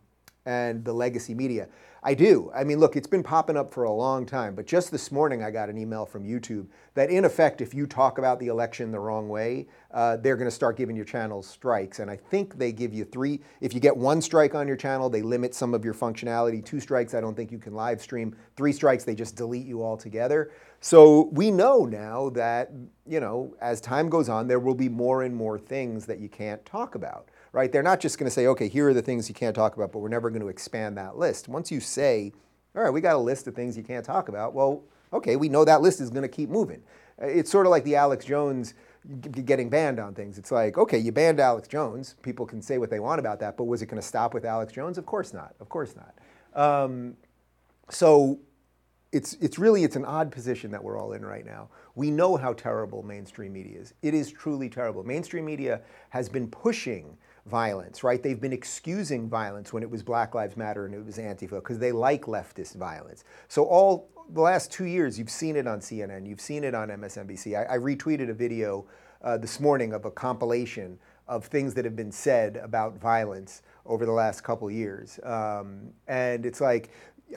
and 0.48 0.82
the 0.82 0.92
legacy 0.92 1.34
media? 1.34 1.68
I 2.02 2.14
do. 2.14 2.50
I 2.54 2.64
mean, 2.64 2.78
look, 2.78 2.96
it's 2.96 3.08
been 3.08 3.24
popping 3.24 3.56
up 3.56 3.70
for 3.70 3.84
a 3.84 3.92
long 3.92 4.24
time, 4.24 4.54
but 4.54 4.66
just 4.66 4.90
this 4.90 5.12
morning 5.12 5.42
I 5.42 5.50
got 5.50 5.68
an 5.68 5.76
email 5.76 6.06
from 6.06 6.24
YouTube 6.24 6.66
that, 6.94 7.10
in 7.10 7.24
effect, 7.24 7.60
if 7.60 7.74
you 7.74 7.86
talk 7.86 8.18
about 8.18 8.38
the 8.38 8.46
election 8.46 8.90
the 8.90 9.00
wrong 9.00 9.28
way, 9.28 9.66
uh, 9.92 10.16
they're 10.16 10.36
going 10.36 10.48
to 10.48 10.54
start 10.54 10.76
giving 10.76 10.94
your 10.96 11.04
channels 11.04 11.46
strikes. 11.46 11.98
And 11.98 12.10
I 12.10 12.16
think 12.16 12.56
they 12.56 12.72
give 12.72 12.94
you 12.94 13.04
three. 13.04 13.40
If 13.60 13.74
you 13.74 13.80
get 13.80 13.96
one 13.96 14.22
strike 14.22 14.54
on 14.54 14.68
your 14.68 14.76
channel, 14.76 15.10
they 15.10 15.22
limit 15.22 15.54
some 15.54 15.74
of 15.74 15.84
your 15.84 15.92
functionality. 15.92 16.64
Two 16.64 16.80
strikes, 16.80 17.14
I 17.14 17.20
don't 17.20 17.34
think 17.34 17.50
you 17.50 17.58
can 17.58 17.74
live 17.74 18.00
stream. 18.00 18.34
Three 18.56 18.72
strikes, 18.72 19.04
they 19.04 19.16
just 19.16 19.36
delete 19.36 19.66
you 19.66 19.82
altogether. 19.82 20.52
So 20.80 21.28
we 21.32 21.50
know 21.50 21.84
now 21.84 22.30
that, 22.30 22.70
you 23.06 23.18
know, 23.18 23.54
as 23.60 23.80
time 23.80 24.08
goes 24.08 24.28
on, 24.28 24.46
there 24.46 24.60
will 24.60 24.74
be 24.74 24.88
more 24.88 25.24
and 25.24 25.34
more 25.34 25.58
things 25.58 26.06
that 26.06 26.20
you 26.20 26.28
can't 26.28 26.64
talk 26.64 26.94
about 26.94 27.28
right? 27.52 27.70
They're 27.70 27.82
not 27.82 28.00
just 28.00 28.18
going 28.18 28.26
to 28.26 28.30
say, 28.30 28.46
okay, 28.46 28.68
here 28.68 28.88
are 28.88 28.94
the 28.94 29.02
things 29.02 29.28
you 29.28 29.34
can't 29.34 29.54
talk 29.54 29.76
about, 29.76 29.92
but 29.92 30.00
we're 30.00 30.08
never 30.08 30.30
going 30.30 30.42
to 30.42 30.48
expand 30.48 30.96
that 30.98 31.16
list. 31.16 31.48
Once 31.48 31.70
you 31.70 31.80
say, 31.80 32.32
all 32.76 32.82
right, 32.82 32.90
we 32.90 33.00
got 33.00 33.16
a 33.16 33.18
list 33.18 33.46
of 33.46 33.54
things 33.54 33.76
you 33.76 33.82
can't 33.82 34.04
talk 34.04 34.28
about, 34.28 34.54
well, 34.54 34.82
okay, 35.12 35.36
we 35.36 35.48
know 35.48 35.64
that 35.64 35.80
list 35.80 36.00
is 36.00 36.10
going 36.10 36.22
to 36.22 36.28
keep 36.28 36.50
moving. 36.50 36.82
It's 37.20 37.50
sort 37.50 37.66
of 37.66 37.70
like 37.70 37.84
the 37.84 37.96
Alex 37.96 38.24
Jones 38.24 38.74
getting 39.44 39.68
banned 39.70 39.98
on 39.98 40.14
things. 40.14 40.38
It's 40.38 40.52
like, 40.52 40.76
okay, 40.76 40.98
you 40.98 41.12
banned 41.12 41.40
Alex 41.40 41.66
Jones. 41.66 42.16
People 42.22 42.46
can 42.46 42.60
say 42.60 42.78
what 42.78 42.90
they 42.90 43.00
want 43.00 43.18
about 43.18 43.40
that, 43.40 43.56
but 43.56 43.64
was 43.64 43.82
it 43.82 43.86
going 43.86 44.00
to 44.00 44.06
stop 44.06 44.34
with 44.34 44.44
Alex 44.44 44.72
Jones? 44.72 44.98
Of 44.98 45.06
course 45.06 45.32
not. 45.32 45.54
Of 45.60 45.68
course 45.68 45.94
not. 45.96 46.14
Um, 46.54 47.16
so 47.90 48.38
it's, 49.12 49.34
it's 49.34 49.58
really 49.58 49.84
it's 49.84 49.96
an 49.96 50.04
odd 50.04 50.30
position 50.30 50.70
that 50.72 50.82
we're 50.82 50.98
all 50.98 51.12
in 51.12 51.24
right 51.24 51.46
now. 51.46 51.68
We 51.94 52.10
know 52.10 52.36
how 52.36 52.52
terrible 52.52 53.02
mainstream 53.02 53.52
media 53.52 53.80
is. 53.80 53.94
It 54.02 54.14
is 54.14 54.30
truly 54.30 54.68
terrible. 54.68 55.02
Mainstream 55.02 55.46
media 55.46 55.80
has 56.10 56.28
been 56.28 56.48
pushing 56.48 57.16
violence, 57.48 58.04
right? 58.04 58.22
They've 58.22 58.40
been 58.40 58.52
excusing 58.52 59.28
violence 59.28 59.72
when 59.72 59.82
it 59.82 59.90
was 59.90 60.02
Black 60.02 60.34
Lives 60.34 60.56
Matter 60.56 60.86
and 60.86 60.94
it 60.94 61.04
was 61.04 61.18
Antifa 61.18 61.56
because 61.56 61.78
they 61.78 61.92
like 61.92 62.22
leftist 62.22 62.76
violence. 62.76 63.24
So 63.48 63.64
all 63.64 64.10
the 64.30 64.40
last 64.40 64.70
two 64.70 64.84
years, 64.84 65.18
you've 65.18 65.30
seen 65.30 65.56
it 65.56 65.66
on 65.66 65.80
CNN, 65.80 66.26
you've 66.26 66.40
seen 66.40 66.64
it 66.64 66.74
on 66.74 66.88
MSNBC. 66.88 67.58
I, 67.58 67.74
I 67.74 67.78
retweeted 67.78 68.28
a 68.28 68.34
video 68.34 68.86
uh, 69.22 69.36
this 69.38 69.58
morning 69.58 69.92
of 69.92 70.04
a 70.04 70.10
compilation 70.10 70.98
of 71.26 71.44
things 71.44 71.74
that 71.74 71.84
have 71.84 71.96
been 71.96 72.12
said 72.12 72.56
about 72.56 72.98
violence 72.98 73.62
over 73.84 74.06
the 74.06 74.12
last 74.12 74.42
couple 74.42 74.70
years, 74.70 75.18
um, 75.24 75.90
and 76.06 76.46
it's 76.46 76.60
like 76.60 76.90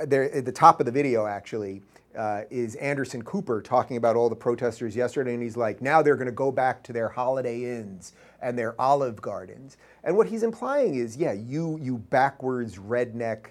there 0.06 0.32
at 0.34 0.46
the 0.46 0.51
top 0.51 0.80
of 0.80 0.86
the 0.86 0.91
video 0.91 1.25
actually 1.25 1.82
uh, 2.18 2.41
is 2.50 2.75
Anderson 2.75 3.22
Cooper 3.24 3.62
talking 3.62 3.98
about 3.98 4.15
all 4.15 4.30
the 4.30 4.36
protesters 4.36 4.96
yesterday, 4.96 5.34
and 5.34 5.44
he's 5.44 5.58
like, 5.58 5.82
now 5.82 6.01
they're 6.01 6.15
going 6.15 6.27
to 6.27 6.32
go 6.32 6.51
back 6.51 6.84
to 6.84 6.94
their 6.94 7.10
Holiday 7.10 7.63
Inns 7.77 8.13
and 8.41 8.58
their 8.58 8.80
Olive 8.80 9.22
Gardens. 9.22 9.77
And 10.03 10.18
what 10.18 10.27
he's 10.27 10.44
implying 10.44 10.96
is, 10.96 11.18
yeah, 11.18 11.34
you 11.34 11.77
you 11.82 11.98
backwards 11.98 12.77
redneck 12.77 13.48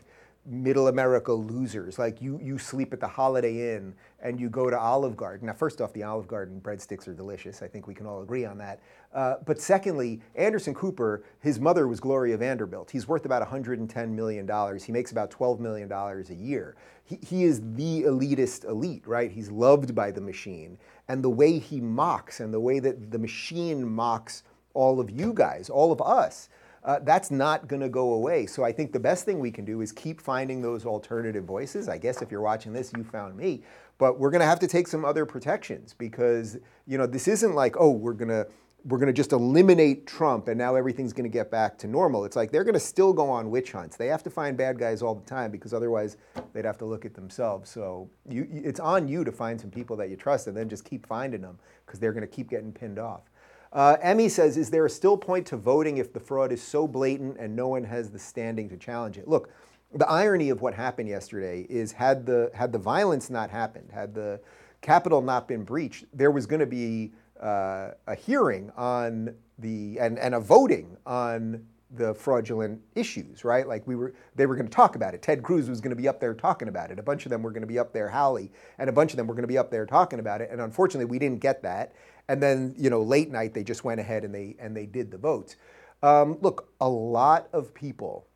middle 0.46 0.88
America 0.88 1.32
losers. 1.32 1.98
Like 1.98 2.20
you, 2.20 2.40
you 2.42 2.58
sleep 2.58 2.92
at 2.92 3.00
the 3.00 3.08
Holiday 3.08 3.74
Inn 3.76 3.94
and 4.22 4.38
you 4.38 4.48
go 4.48 4.70
to 4.70 4.78
Olive 4.78 5.16
Garden. 5.16 5.46
Now, 5.46 5.52
first 5.52 5.80
off, 5.80 5.92
the 5.92 6.02
Olive 6.02 6.28
Garden 6.28 6.60
breadsticks 6.60 7.08
are 7.08 7.14
delicious. 7.14 7.62
I 7.62 7.68
think 7.68 7.86
we 7.86 7.94
can 7.94 8.06
all 8.06 8.22
agree 8.22 8.44
on 8.44 8.58
that. 8.58 8.80
Uh, 9.14 9.36
but 9.46 9.60
secondly, 9.60 10.20
Anderson 10.34 10.74
Cooper, 10.74 11.24
his 11.40 11.58
mother 11.58 11.88
was 11.88 12.00
Gloria 12.00 12.36
Vanderbilt. 12.36 12.90
He's 12.90 13.08
worth 13.08 13.24
about 13.24 13.46
$110 13.46 14.10
million. 14.10 14.78
He 14.78 14.92
makes 14.92 15.12
about 15.12 15.30
$12 15.30 15.58
million 15.58 15.90
a 15.90 16.34
year. 16.34 16.76
He, 17.04 17.18
he 17.26 17.44
is 17.44 17.60
the 17.74 18.02
elitist 18.02 18.64
elite, 18.64 19.06
right? 19.06 19.30
He's 19.30 19.50
loved 19.50 19.94
by 19.94 20.10
the 20.10 20.20
machine. 20.20 20.78
And 21.08 21.24
the 21.24 21.30
way 21.30 21.58
he 21.58 21.80
mocks 21.80 22.40
and 22.40 22.54
the 22.54 22.60
way 22.60 22.78
that 22.78 23.10
the 23.10 23.18
machine 23.18 23.88
mocks 23.88 24.44
all 24.74 25.00
of 25.00 25.10
you 25.10 25.32
guys, 25.32 25.68
all 25.68 25.90
of 25.90 26.00
us, 26.00 26.48
uh, 26.84 26.98
that's 27.02 27.30
not 27.30 27.68
going 27.68 27.82
to 27.82 27.88
go 27.88 28.14
away. 28.14 28.46
So 28.46 28.64
I 28.64 28.72
think 28.72 28.92
the 28.92 29.00
best 29.00 29.24
thing 29.24 29.38
we 29.38 29.50
can 29.50 29.64
do 29.64 29.80
is 29.80 29.92
keep 29.92 30.20
finding 30.20 30.62
those 30.62 30.86
alternative 30.86 31.44
voices. 31.44 31.88
I 31.88 31.98
guess 31.98 32.22
if 32.22 32.30
you're 32.30 32.40
watching 32.40 32.72
this, 32.72 32.92
you 32.96 33.04
found 33.04 33.36
me. 33.36 33.62
But 34.00 34.18
we're 34.18 34.30
going 34.30 34.40
to 34.40 34.46
have 34.46 34.58
to 34.60 34.66
take 34.66 34.88
some 34.88 35.04
other 35.04 35.26
protections 35.26 35.94
because 35.96 36.56
you 36.86 36.96
know 36.96 37.06
this 37.06 37.28
isn't 37.28 37.54
like 37.54 37.76
oh 37.78 37.90
we're 37.90 38.14
going 38.14 38.30
to 38.30 38.48
we're 38.86 38.96
going 38.96 39.08
to 39.08 39.12
just 39.12 39.32
eliminate 39.32 40.06
Trump 40.06 40.48
and 40.48 40.56
now 40.56 40.74
everything's 40.74 41.12
going 41.12 41.30
to 41.30 41.32
get 41.32 41.50
back 41.50 41.76
to 41.76 41.86
normal. 41.86 42.24
It's 42.24 42.34
like 42.34 42.50
they're 42.50 42.64
going 42.64 42.72
to 42.72 42.80
still 42.80 43.12
go 43.12 43.28
on 43.28 43.50
witch 43.50 43.72
hunts. 43.72 43.98
They 43.98 44.06
have 44.06 44.22
to 44.22 44.30
find 44.30 44.56
bad 44.56 44.78
guys 44.78 45.02
all 45.02 45.14
the 45.14 45.26
time 45.26 45.50
because 45.50 45.74
otherwise 45.74 46.16
they'd 46.54 46.64
have 46.64 46.78
to 46.78 46.86
look 46.86 47.04
at 47.04 47.12
themselves. 47.12 47.68
So 47.68 48.08
you, 48.26 48.48
it's 48.50 48.80
on 48.80 49.06
you 49.06 49.22
to 49.22 49.32
find 49.32 49.60
some 49.60 49.70
people 49.70 49.96
that 49.98 50.08
you 50.08 50.16
trust 50.16 50.46
and 50.46 50.56
then 50.56 50.70
just 50.70 50.86
keep 50.86 51.06
finding 51.06 51.42
them 51.42 51.58
because 51.84 52.00
they're 52.00 52.14
going 52.14 52.22
to 52.22 52.34
keep 52.34 52.48
getting 52.48 52.72
pinned 52.72 52.98
off. 52.98 53.30
Uh, 53.72 53.98
Emmy 54.00 54.30
says, 54.30 54.56
is 54.56 54.70
there 54.70 54.86
a 54.86 54.90
still 54.90 55.18
point 55.18 55.46
to 55.48 55.58
voting 55.58 55.98
if 55.98 56.12
the 56.12 56.18
fraud 56.18 56.50
is 56.50 56.62
so 56.62 56.88
blatant 56.88 57.36
and 57.38 57.54
no 57.54 57.68
one 57.68 57.84
has 57.84 58.10
the 58.10 58.18
standing 58.18 58.68
to 58.70 58.78
challenge 58.78 59.18
it? 59.18 59.28
Look, 59.28 59.50
the 59.94 60.08
irony 60.08 60.50
of 60.50 60.60
what 60.60 60.74
happened 60.74 61.08
yesterday 61.08 61.66
is 61.68 61.92
had 61.92 62.26
the, 62.26 62.50
had 62.54 62.72
the 62.72 62.78
violence 62.78 63.30
not 63.30 63.50
happened, 63.50 63.90
had 63.92 64.14
the 64.14 64.40
Capitol 64.80 65.20
not 65.20 65.48
been 65.48 65.64
breached, 65.64 66.04
there 66.12 66.30
was 66.30 66.46
going 66.46 66.60
to 66.60 66.66
be 66.66 67.12
uh, 67.40 67.90
a 68.06 68.14
hearing 68.14 68.70
on 68.76 69.34
the, 69.58 69.98
and, 69.98 70.18
and 70.18 70.34
a 70.34 70.40
voting 70.40 70.96
on 71.06 71.64
the 71.92 72.14
fraudulent 72.14 72.80
issues, 72.94 73.44
right? 73.44 73.66
Like 73.66 73.86
we 73.86 73.96
were, 73.96 74.14
they 74.36 74.46
were 74.46 74.54
going 74.54 74.68
to 74.68 74.72
talk 74.72 74.94
about 74.94 75.12
it. 75.14 75.22
Ted 75.22 75.42
Cruz 75.42 75.68
was 75.68 75.80
going 75.80 75.90
to 75.90 76.00
be 76.00 76.06
up 76.06 76.20
there 76.20 76.34
talking 76.34 76.68
about 76.68 76.90
it. 76.90 76.98
A 76.98 77.02
bunch 77.02 77.26
of 77.26 77.30
them 77.30 77.42
were 77.42 77.50
going 77.50 77.62
to 77.62 77.66
be 77.66 77.78
up 77.78 77.92
there, 77.92 78.08
Hawley, 78.08 78.52
and 78.78 78.88
a 78.88 78.92
bunch 78.92 79.12
of 79.12 79.16
them 79.16 79.26
were 79.26 79.34
going 79.34 79.42
to 79.42 79.48
be 79.48 79.58
up 79.58 79.70
there 79.70 79.86
talking 79.86 80.20
about 80.20 80.40
it. 80.40 80.50
And 80.50 80.60
unfortunately, 80.60 81.06
we 81.06 81.18
didn't 81.18 81.40
get 81.40 81.62
that. 81.62 81.92
And 82.28 82.40
then, 82.40 82.74
you 82.78 82.90
know, 82.90 83.02
late 83.02 83.30
night 83.30 83.54
they 83.54 83.64
just 83.64 83.82
went 83.82 83.98
ahead 83.98 84.24
and 84.24 84.32
they 84.32 84.54
and 84.60 84.76
they 84.76 84.86
did 84.86 85.10
the 85.10 85.18
votes. 85.18 85.56
Um, 86.02 86.38
look, 86.40 86.68
a 86.80 86.88
lot 86.88 87.48
of 87.52 87.74
people 87.74 88.28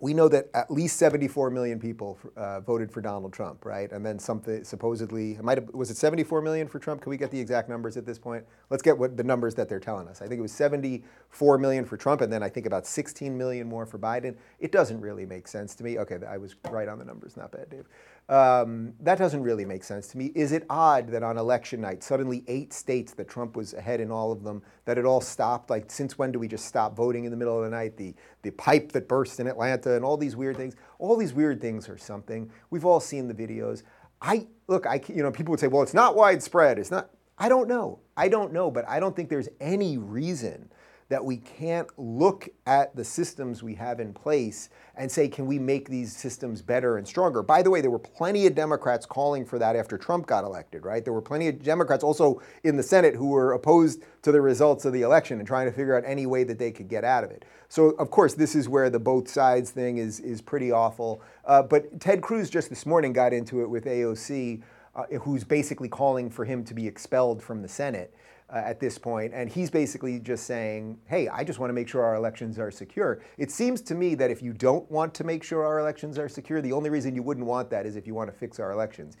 we 0.00 0.12
know 0.12 0.28
that 0.28 0.48
at 0.54 0.70
least 0.70 0.96
74 0.98 1.50
million 1.50 1.78
people 1.78 2.18
uh, 2.36 2.60
voted 2.60 2.90
for 2.90 3.00
Donald 3.00 3.32
Trump, 3.32 3.64
right? 3.64 3.90
And 3.92 4.04
then 4.04 4.18
something 4.18 4.64
supposedly, 4.64 5.38
might 5.40 5.56
have, 5.56 5.72
was 5.72 5.90
it 5.90 5.96
74 5.96 6.42
million 6.42 6.66
for 6.66 6.78
Trump? 6.78 7.00
Can 7.00 7.10
we 7.10 7.16
get 7.16 7.30
the 7.30 7.38
exact 7.38 7.68
numbers 7.68 7.96
at 7.96 8.04
this 8.04 8.18
point? 8.18 8.44
Let's 8.70 8.82
get 8.82 8.98
what 8.98 9.16
the 9.16 9.22
numbers 9.22 9.54
that 9.54 9.68
they're 9.68 9.80
telling 9.80 10.08
us. 10.08 10.20
I 10.20 10.26
think 10.26 10.40
it 10.40 10.42
was 10.42 10.52
74 10.52 11.58
million 11.58 11.84
for 11.84 11.96
Trump, 11.96 12.22
and 12.22 12.32
then 12.32 12.42
I 12.42 12.48
think 12.48 12.66
about 12.66 12.86
16 12.86 13.38
million 13.38 13.68
more 13.68 13.86
for 13.86 13.98
Biden. 13.98 14.36
It 14.58 14.72
doesn't 14.72 15.00
really 15.00 15.26
make 15.26 15.46
sense 15.46 15.74
to 15.76 15.84
me. 15.84 15.98
Okay, 15.98 16.18
I 16.28 16.38
was 16.38 16.56
right 16.70 16.88
on 16.88 16.98
the 16.98 17.04
numbers. 17.04 17.36
Not 17.36 17.52
bad, 17.52 17.70
Dave. 17.70 17.86
Um, 18.26 18.94
that 19.00 19.18
doesn't 19.18 19.42
really 19.42 19.66
make 19.66 19.84
sense 19.84 20.08
to 20.08 20.18
me. 20.18 20.32
Is 20.34 20.52
it 20.52 20.64
odd 20.70 21.08
that 21.08 21.22
on 21.22 21.36
election 21.36 21.82
night, 21.82 22.02
suddenly 22.02 22.42
eight 22.48 22.72
states 22.72 23.12
that 23.14 23.28
Trump 23.28 23.54
was 23.54 23.74
ahead 23.74 24.00
in 24.00 24.10
all 24.10 24.32
of 24.32 24.42
them, 24.42 24.62
that 24.86 24.96
it 24.96 25.04
all 25.04 25.20
stopped? 25.20 25.68
Like, 25.68 25.90
since 25.90 26.18
when 26.18 26.32
do 26.32 26.38
we 26.38 26.48
just 26.48 26.64
stop 26.64 26.96
voting 26.96 27.24
in 27.24 27.30
the 27.30 27.36
middle 27.36 27.58
of 27.58 27.64
the 27.64 27.70
night? 27.70 27.98
The, 27.98 28.14
the 28.42 28.52
pipe 28.52 28.92
that 28.92 29.08
burst 29.08 29.40
in 29.40 29.46
Atlanta 29.46 29.94
and 29.94 30.04
all 30.04 30.16
these 30.16 30.36
weird 30.36 30.56
things. 30.56 30.74
All 30.98 31.16
these 31.16 31.34
weird 31.34 31.60
things 31.60 31.88
are 31.88 31.98
something. 31.98 32.50
We've 32.70 32.86
all 32.86 33.00
seen 33.00 33.28
the 33.28 33.34
videos. 33.34 33.82
I 34.22 34.46
look, 34.68 34.86
I 34.86 35.02
you 35.08 35.22
know, 35.22 35.30
people 35.30 35.50
would 35.50 35.60
say, 35.60 35.66
well, 35.66 35.82
it's 35.82 35.94
not 35.94 36.16
widespread. 36.16 36.78
It's 36.78 36.90
not. 36.90 37.10
I 37.36 37.50
don't 37.50 37.68
know. 37.68 38.00
I 38.16 38.28
don't 38.28 38.52
know, 38.52 38.70
but 38.70 38.88
I 38.88 39.00
don't 39.00 39.14
think 39.14 39.28
there's 39.28 39.48
any 39.60 39.98
reason 39.98 40.70
that 41.08 41.24
we 41.24 41.36
can't 41.36 41.88
look 41.98 42.48
at 42.66 42.94
the 42.96 43.04
systems 43.04 43.62
we 43.62 43.74
have 43.74 44.00
in 44.00 44.12
place 44.12 44.70
and 44.96 45.10
say, 45.10 45.28
can 45.28 45.46
we 45.46 45.58
make 45.58 45.88
these 45.88 46.16
systems 46.16 46.62
better 46.62 46.96
and 46.96 47.06
stronger? 47.06 47.42
By 47.42 47.62
the 47.62 47.70
way, 47.70 47.80
there 47.80 47.90
were 47.90 47.98
plenty 47.98 48.46
of 48.46 48.54
Democrats 48.54 49.04
calling 49.04 49.44
for 49.44 49.58
that 49.58 49.76
after 49.76 49.98
Trump 49.98 50.26
got 50.26 50.44
elected, 50.44 50.84
right? 50.84 51.04
There 51.04 51.12
were 51.12 51.22
plenty 51.22 51.48
of 51.48 51.62
Democrats 51.62 52.04
also 52.04 52.40
in 52.62 52.76
the 52.76 52.82
Senate 52.82 53.14
who 53.14 53.28
were 53.28 53.52
opposed 53.52 54.02
to 54.22 54.32
the 54.32 54.40
results 54.40 54.84
of 54.84 54.92
the 54.92 55.02
election 55.02 55.38
and 55.38 55.46
trying 55.46 55.66
to 55.66 55.72
figure 55.72 55.96
out 55.96 56.04
any 56.06 56.26
way 56.26 56.44
that 56.44 56.58
they 56.58 56.70
could 56.70 56.88
get 56.88 57.04
out 57.04 57.24
of 57.24 57.30
it. 57.30 57.44
So, 57.68 57.90
of 57.90 58.10
course, 58.10 58.34
this 58.34 58.54
is 58.54 58.68
where 58.68 58.88
the 58.88 59.00
both 59.00 59.28
sides 59.28 59.70
thing 59.70 59.98
is, 59.98 60.20
is 60.20 60.40
pretty 60.40 60.70
awful. 60.70 61.20
Uh, 61.44 61.62
but 61.62 62.00
Ted 62.00 62.22
Cruz 62.22 62.48
just 62.48 62.70
this 62.70 62.86
morning 62.86 63.12
got 63.12 63.32
into 63.32 63.62
it 63.62 63.68
with 63.68 63.84
AOC, 63.84 64.62
uh, 64.94 65.04
who's 65.22 65.44
basically 65.44 65.88
calling 65.88 66.30
for 66.30 66.44
him 66.44 66.64
to 66.64 66.72
be 66.72 66.86
expelled 66.86 67.42
from 67.42 67.62
the 67.62 67.68
Senate 67.68 68.14
uh, 68.54 68.58
at 68.58 68.78
this 68.78 68.98
point, 68.98 69.34
and 69.34 69.50
he's 69.50 69.68
basically 69.68 70.20
just 70.20 70.46
saying, 70.46 70.96
"Hey, 71.06 71.26
I 71.26 71.42
just 71.42 71.58
want 71.58 71.70
to 71.70 71.74
make 71.74 71.88
sure 71.88 72.04
our 72.04 72.14
elections 72.14 72.56
are 72.58 72.70
secure." 72.70 73.20
It 73.36 73.50
seems 73.50 73.80
to 73.82 73.96
me 73.96 74.14
that 74.14 74.30
if 74.30 74.42
you 74.42 74.52
don't 74.52 74.88
want 74.90 75.12
to 75.14 75.24
make 75.24 75.42
sure 75.42 75.64
our 75.64 75.80
elections 75.80 76.18
are 76.18 76.28
secure, 76.28 76.62
the 76.62 76.72
only 76.72 76.88
reason 76.88 77.16
you 77.16 77.22
wouldn't 77.22 77.46
want 77.46 77.68
that 77.70 77.84
is 77.84 77.96
if 77.96 78.06
you 78.06 78.14
want 78.14 78.30
to 78.30 78.36
fix 78.36 78.60
our 78.60 78.70
elections. 78.70 79.16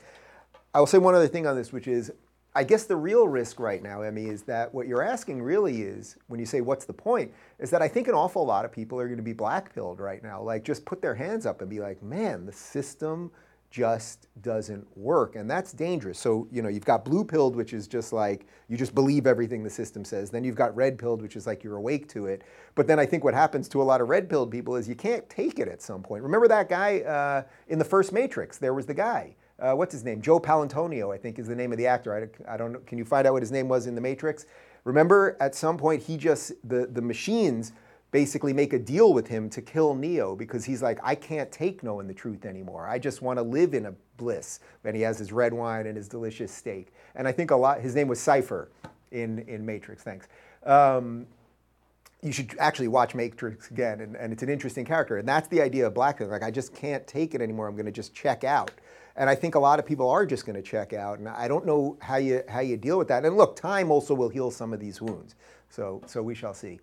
I 0.72 0.78
will 0.78 0.86
say 0.86 0.98
one 0.98 1.16
other 1.16 1.26
thing 1.26 1.46
on 1.46 1.56
this, 1.56 1.72
which 1.72 1.88
is, 1.88 2.12
I 2.54 2.62
guess 2.62 2.84
the 2.84 2.96
real 2.96 3.26
risk 3.26 3.58
right 3.58 3.82
now, 3.82 4.02
Emmy, 4.02 4.26
is 4.26 4.42
that 4.44 4.72
what 4.72 4.86
you're 4.86 5.02
asking 5.02 5.42
really 5.42 5.82
is, 5.82 6.16
when 6.28 6.38
you 6.38 6.46
say 6.46 6.60
what's 6.60 6.84
the 6.84 6.92
point, 6.92 7.32
is 7.58 7.70
that 7.70 7.82
I 7.82 7.88
think 7.88 8.06
an 8.06 8.14
awful 8.14 8.46
lot 8.46 8.64
of 8.64 8.70
people 8.70 9.00
are 9.00 9.06
going 9.06 9.16
to 9.16 9.22
be 9.24 9.34
blackpilled 9.34 9.98
right 9.98 10.22
now. 10.22 10.40
Like, 10.40 10.64
just 10.64 10.84
put 10.84 11.02
their 11.02 11.14
hands 11.14 11.44
up 11.44 11.60
and 11.60 11.68
be 11.68 11.80
like, 11.80 12.02
"Man, 12.02 12.46
the 12.46 12.52
system." 12.52 13.32
Just 13.74 14.28
doesn't 14.40 14.86
work. 14.96 15.34
And 15.34 15.50
that's 15.50 15.72
dangerous. 15.72 16.16
So, 16.16 16.46
you 16.52 16.62
know, 16.62 16.68
you've 16.68 16.84
got 16.84 17.04
blue 17.04 17.24
pilled, 17.24 17.56
which 17.56 17.72
is 17.72 17.88
just 17.88 18.12
like 18.12 18.46
you 18.68 18.76
just 18.76 18.94
believe 18.94 19.26
everything 19.26 19.64
the 19.64 19.70
system 19.70 20.04
says. 20.04 20.30
Then 20.30 20.44
you've 20.44 20.54
got 20.54 20.76
red 20.76 20.96
pilled, 20.96 21.20
which 21.20 21.34
is 21.34 21.44
like 21.44 21.64
you're 21.64 21.74
awake 21.74 22.08
to 22.10 22.26
it. 22.26 22.42
But 22.76 22.86
then 22.86 23.00
I 23.00 23.06
think 23.06 23.24
what 23.24 23.34
happens 23.34 23.68
to 23.70 23.82
a 23.82 23.84
lot 23.84 24.00
of 24.00 24.08
red 24.08 24.30
pilled 24.30 24.52
people 24.52 24.76
is 24.76 24.88
you 24.88 24.94
can't 24.94 25.28
take 25.28 25.58
it 25.58 25.66
at 25.66 25.82
some 25.82 26.04
point. 26.04 26.22
Remember 26.22 26.46
that 26.46 26.68
guy 26.68 27.00
uh, 27.00 27.42
in 27.66 27.80
the 27.80 27.84
first 27.84 28.12
Matrix? 28.12 28.58
There 28.58 28.74
was 28.74 28.86
the 28.86 28.94
guy. 28.94 29.34
Uh, 29.58 29.72
what's 29.72 29.92
his 29.92 30.04
name? 30.04 30.22
Joe 30.22 30.38
Palantonio, 30.38 31.12
I 31.12 31.18
think, 31.18 31.40
is 31.40 31.48
the 31.48 31.56
name 31.56 31.72
of 31.72 31.78
the 31.78 31.88
actor. 31.88 32.30
I, 32.48 32.54
I 32.54 32.56
don't 32.56 32.70
know. 32.70 32.80
Can 32.86 32.96
you 32.96 33.04
find 33.04 33.26
out 33.26 33.32
what 33.32 33.42
his 33.42 33.50
name 33.50 33.66
was 33.66 33.88
in 33.88 33.96
the 33.96 34.00
Matrix? 34.00 34.46
Remember, 34.84 35.36
at 35.40 35.56
some 35.56 35.76
point, 35.76 36.00
he 36.00 36.16
just 36.16 36.52
the 36.62 36.86
the 36.86 37.02
machines 37.02 37.72
basically 38.14 38.52
make 38.52 38.72
a 38.72 38.78
deal 38.78 39.12
with 39.12 39.26
him 39.26 39.50
to 39.50 39.60
kill 39.60 39.92
Neo 39.92 40.36
because 40.36 40.64
he's 40.64 40.80
like, 40.80 41.00
I 41.02 41.16
can't 41.16 41.50
take 41.50 41.82
knowing 41.82 42.06
the 42.06 42.14
truth 42.14 42.44
anymore. 42.44 42.86
I 42.86 42.96
just 42.96 43.22
want 43.22 43.40
to 43.40 43.42
live 43.42 43.74
in 43.74 43.86
a 43.86 43.94
bliss. 44.18 44.60
And 44.84 44.94
he 44.94 45.02
has 45.02 45.18
his 45.18 45.32
red 45.32 45.52
wine 45.52 45.88
and 45.88 45.96
his 45.96 46.06
delicious 46.06 46.52
steak. 46.52 46.94
And 47.16 47.26
I 47.26 47.32
think 47.32 47.50
a 47.50 47.56
lot, 47.56 47.80
his 47.80 47.96
name 47.96 48.06
was 48.06 48.20
Cypher 48.20 48.70
in, 49.10 49.40
in 49.48 49.66
Matrix, 49.66 50.04
thanks. 50.04 50.28
Um, 50.64 51.26
you 52.22 52.30
should 52.30 52.54
actually 52.60 52.86
watch 52.86 53.16
Matrix 53.16 53.72
again, 53.72 54.00
and, 54.00 54.14
and, 54.14 54.32
it's 54.32 54.44
an 54.44 54.48
interesting 54.48 54.84
character. 54.84 55.18
And 55.18 55.28
that's 55.28 55.48
the 55.48 55.60
idea 55.60 55.84
of 55.84 55.94
blackness. 55.94 56.30
Like, 56.30 56.44
I 56.44 56.52
just 56.52 56.72
can't 56.72 57.04
take 57.08 57.34
it 57.34 57.42
anymore. 57.42 57.66
I'm 57.66 57.74
going 57.74 57.84
to 57.84 57.92
just 57.92 58.14
check 58.14 58.44
out. 58.44 58.70
And 59.16 59.28
I 59.28 59.34
think 59.34 59.56
a 59.56 59.58
lot 59.58 59.80
of 59.80 59.86
people 59.86 60.08
are 60.08 60.24
just 60.24 60.46
going 60.46 60.54
to 60.54 60.62
check 60.62 60.92
out. 60.92 61.18
And 61.18 61.28
I 61.28 61.48
don't 61.48 61.66
know 61.66 61.96
how 62.00 62.18
you, 62.18 62.44
how 62.48 62.60
you 62.60 62.76
deal 62.76 62.96
with 62.96 63.08
that. 63.08 63.24
And 63.24 63.36
look, 63.36 63.56
time 63.56 63.90
also 63.90 64.14
will 64.14 64.28
heal 64.28 64.52
some 64.52 64.72
of 64.72 64.78
these 64.78 65.02
wounds. 65.02 65.34
So, 65.68 66.00
so 66.06 66.22
we 66.22 66.36
shall 66.36 66.54
see. 66.54 66.78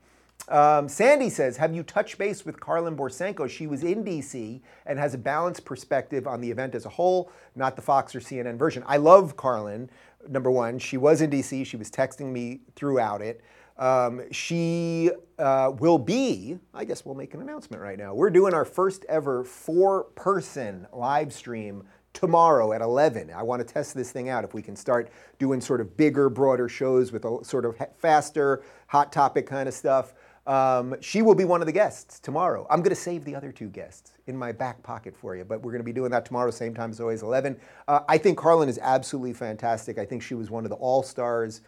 Um, 0.48 0.90
Sandy 0.90 1.30
says, 1.30 1.58
Have 1.58 1.74
you 1.74 1.84
touched 1.84 2.18
base 2.18 2.46
with 2.46 2.60
Karlyn 2.60 2.96
Borysenko? 2.96 3.50
She 3.50 3.68
was 3.68 3.84
in 3.84 4.04
DC 4.04 4.62
and 4.86 5.00
has 5.00 5.14
a 5.14 5.18
balanced 5.18 5.66
perspective 5.66 6.28
on 6.28 6.42
the 6.42 6.50
event 6.50 6.76
as 6.76 6.86
a 6.86 6.90
whole, 6.90 7.32
not 7.56 7.76
the 7.76 7.82
Fox 7.82 8.16
or 8.16 8.20
CNN 8.20 8.58
version. 8.58 8.84
I 8.88 8.98
love 8.98 9.38
Carlin, 9.38 9.90
number 10.28 10.52
one. 10.52 10.80
She 10.80 10.98
was 10.98 11.22
in 11.22 11.30
DC, 11.30 11.66
she 11.66 11.78
was 11.78 11.90
texting 11.90 12.32
me 12.32 12.62
throughout 12.76 13.22
it. 13.22 13.42
Um, 13.78 14.22
she 14.32 15.10
uh, 15.40 15.72
will 15.80 15.98
be, 15.98 16.60
I 16.74 16.86
guess 16.86 17.06
we'll 17.06 17.16
make 17.16 17.34
an 17.34 17.42
announcement 17.42 17.82
right 17.82 17.98
now. 17.98 18.14
We're 18.14 18.30
doing 18.30 18.54
our 18.54 18.66
first 18.66 19.06
ever 19.10 19.44
four 19.44 20.04
person 20.16 20.86
live 20.94 21.34
stream 21.34 21.84
tomorrow 22.14 22.74
at 22.74 22.82
11. 22.82 23.32
I 23.32 23.42
want 23.42 23.66
to 23.66 23.74
test 23.74 23.96
this 23.96 24.12
thing 24.12 24.30
out. 24.30 24.44
If 24.44 24.54
we 24.54 24.62
can 24.62 24.76
start 24.76 25.10
doing 25.40 25.62
sort 25.62 25.82
of 25.82 25.96
bigger, 25.98 26.30
broader 26.30 26.68
shows 26.68 27.12
with 27.12 27.26
a 27.26 27.40
sort 27.44 27.66
of 27.66 27.76
faster, 27.98 28.64
hot 28.88 29.12
topic 29.12 29.48
kind 29.48 29.68
of 29.68 29.74
stuff, 29.74 30.14
um, 30.48 30.96
she 31.02 31.22
will 31.22 31.36
be 31.36 31.46
one 31.46 31.62
of 31.62 31.68
the 31.68 31.72
guests 31.72 32.20
tomorrow. 32.20 32.66
I'm 32.70 32.80
going 32.80 32.96
to 32.96 33.02
save 33.02 33.26
the 33.26 33.36
other 33.36 33.52
two 33.52 33.68
guests 33.68 34.14
in 34.28 34.36
my 34.36 34.52
back 34.52 34.82
pocket 34.82 35.16
for 35.16 35.36
you, 35.36 35.46
but 35.46 35.62
we're 35.62 35.72
going 35.72 35.82
to 35.82 35.86
be 35.86 35.94
doing 35.94 36.12
that 36.12 36.26
tomorrow, 36.26 36.50
same 36.50 36.74
time 36.74 36.92
as 36.92 37.00
always, 37.00 37.22
11. 37.22 37.58
Uh, 37.88 38.00
I 38.08 38.18
think 38.18 38.40
Karlyn 38.40 38.68
is 38.68 38.80
absolutely 38.82 39.34
fantastic. 39.34 40.00
I 40.00 40.06
think 40.06 40.24
she 40.24 40.34
was 40.34 40.50
one 40.50 40.64
of 40.66 40.70
the 40.70 40.78
all 40.78 41.04
stars 41.04 41.62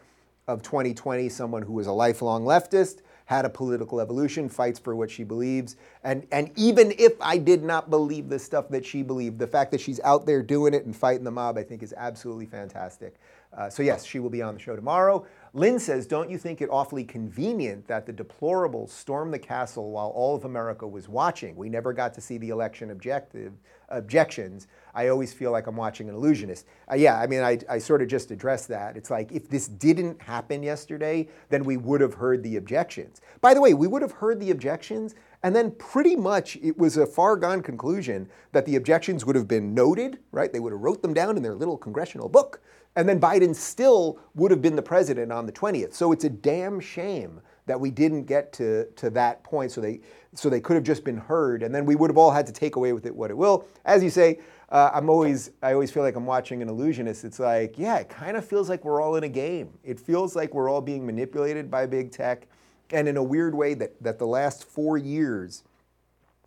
of 0.47 0.61
2020, 0.63 1.29
someone 1.29 1.61
who 1.61 1.73
was 1.73 1.87
a 1.87 1.91
lifelong 1.91 2.43
leftist, 2.43 3.01
had 3.25 3.45
a 3.45 3.49
political 3.49 4.01
evolution, 4.01 4.49
fights 4.49 4.79
for 4.79 4.95
what 4.95 5.09
she 5.09 5.23
believes. 5.23 5.77
And, 6.03 6.27
and 6.31 6.51
even 6.55 6.93
if 6.97 7.13
I 7.21 7.37
did 7.37 7.63
not 7.63 7.89
believe 7.89 8.27
the 8.27 8.39
stuff 8.39 8.69
that 8.69 8.85
she 8.85 9.03
believed, 9.03 9.39
the 9.39 9.47
fact 9.47 9.71
that 9.71 9.79
she's 9.79 9.99
out 10.01 10.25
there 10.25 10.43
doing 10.43 10.73
it 10.73 10.85
and 10.85 10.95
fighting 10.95 11.23
the 11.23 11.31
mob, 11.31 11.57
I 11.57 11.63
think 11.63 11.83
is 11.83 11.93
absolutely 11.95 12.47
fantastic. 12.47 13.15
Uh, 13.55 13.69
so, 13.69 13.83
yes, 13.83 14.03
she 14.03 14.19
will 14.19 14.31
be 14.31 14.41
on 14.41 14.55
the 14.55 14.59
show 14.59 14.75
tomorrow. 14.75 15.25
Lynn 15.55 15.77
says, 15.77 16.07
Don't 16.07 16.31
you 16.31 16.39
think 16.39 16.61
it 16.61 16.69
awfully 16.71 17.03
convenient 17.03 17.87
that 17.87 18.07
the 18.07 18.13
deplorables 18.13 18.89
stormed 18.89 19.31
the 19.31 19.39
castle 19.39 19.91
while 19.91 20.07
all 20.07 20.35
of 20.35 20.45
America 20.45 20.87
was 20.87 21.07
watching? 21.07 21.55
We 21.55 21.69
never 21.69 21.93
got 21.93 22.15
to 22.15 22.21
see 22.21 22.39
the 22.39 22.49
election 22.49 22.89
objective, 22.89 23.53
objections. 23.89 24.65
I 24.95 25.09
always 25.09 25.31
feel 25.31 25.51
like 25.51 25.67
I'm 25.67 25.75
watching 25.75 26.09
an 26.09 26.15
illusionist. 26.15 26.65
Uh, 26.91 26.95
yeah, 26.95 27.19
I 27.19 27.27
mean, 27.27 27.41
I, 27.41 27.59
I 27.69 27.77
sort 27.77 28.01
of 28.01 28.07
just 28.07 28.31
addressed 28.31 28.67
that. 28.69 28.97
It's 28.97 29.11
like 29.11 29.31
if 29.31 29.47
this 29.47 29.67
didn't 29.67 30.19
happen 30.23 30.63
yesterday, 30.63 31.29
then 31.49 31.65
we 31.65 31.77
would 31.77 32.01
have 32.01 32.15
heard 32.15 32.41
the 32.41 32.57
objections. 32.57 33.21
By 33.39 33.53
the 33.53 33.61
way, 33.61 33.75
we 33.75 33.85
would 33.85 34.01
have 34.01 34.13
heard 34.13 34.39
the 34.39 34.49
objections, 34.49 35.13
and 35.43 35.55
then 35.55 35.69
pretty 35.77 36.15
much 36.15 36.55
it 36.63 36.79
was 36.79 36.97
a 36.97 37.05
far 37.05 37.35
gone 37.35 37.61
conclusion 37.61 38.27
that 38.53 38.65
the 38.65 38.75
objections 38.75 39.23
would 39.23 39.35
have 39.35 39.47
been 39.47 39.75
noted, 39.75 40.17
right? 40.31 40.51
They 40.51 40.59
would 40.59 40.73
have 40.73 40.81
wrote 40.81 41.03
them 41.03 41.13
down 41.13 41.37
in 41.37 41.43
their 41.43 41.53
little 41.53 41.77
congressional 41.77 42.27
book 42.27 42.59
and 42.95 43.09
then 43.09 43.19
Biden 43.19 43.55
still 43.55 44.19
would 44.35 44.51
have 44.51 44.61
been 44.61 44.75
the 44.75 44.81
president 44.81 45.31
on 45.31 45.42
the 45.45 45.51
20th. 45.51 45.93
So 45.93 46.11
it's 46.11 46.23
a 46.23 46.29
damn 46.29 46.79
shame 46.79 47.41
that 47.65 47.79
we 47.79 47.91
didn't 47.91 48.25
get 48.25 48.51
to, 48.53 48.85
to 48.95 49.09
that 49.11 49.43
point. 49.43 49.71
So 49.71 49.81
they, 49.81 50.01
so 50.33 50.49
they 50.49 50.59
could 50.59 50.75
have 50.75 50.83
just 50.83 51.03
been 51.03 51.17
heard, 51.17 51.63
and 51.63 51.73
then 51.73 51.85
we 51.85 51.95
would 51.95 52.09
have 52.09 52.17
all 52.17 52.31
had 52.31 52.45
to 52.47 52.51
take 52.51 52.75
away 52.75 52.93
with 52.93 53.05
it 53.05 53.15
what 53.15 53.31
it 53.31 53.37
will. 53.37 53.67
As 53.85 54.03
you 54.03 54.09
say, 54.09 54.39
uh, 54.69 54.89
I'm 54.93 55.09
always, 55.09 55.51
I 55.61 55.73
always 55.73 55.91
feel 55.91 56.03
like 56.03 56.15
I'm 56.15 56.25
watching 56.25 56.61
an 56.61 56.69
illusionist. 56.69 57.23
It's 57.23 57.39
like, 57.39 57.77
yeah, 57.77 57.97
it 57.97 58.09
kind 58.09 58.35
of 58.35 58.45
feels 58.45 58.69
like 58.69 58.83
we're 58.83 59.01
all 59.01 59.15
in 59.15 59.23
a 59.23 59.29
game. 59.29 59.69
It 59.83 59.99
feels 59.99 60.35
like 60.35 60.53
we're 60.53 60.69
all 60.69 60.81
being 60.81 61.05
manipulated 61.05 61.69
by 61.69 61.85
big 61.85 62.11
tech, 62.11 62.47
and 62.91 63.07
in 63.07 63.17
a 63.17 63.23
weird 63.23 63.55
way 63.55 63.75
that, 63.75 64.01
that 64.01 64.19
the 64.19 64.27
last 64.27 64.65
four 64.65 64.97
years 64.97 65.63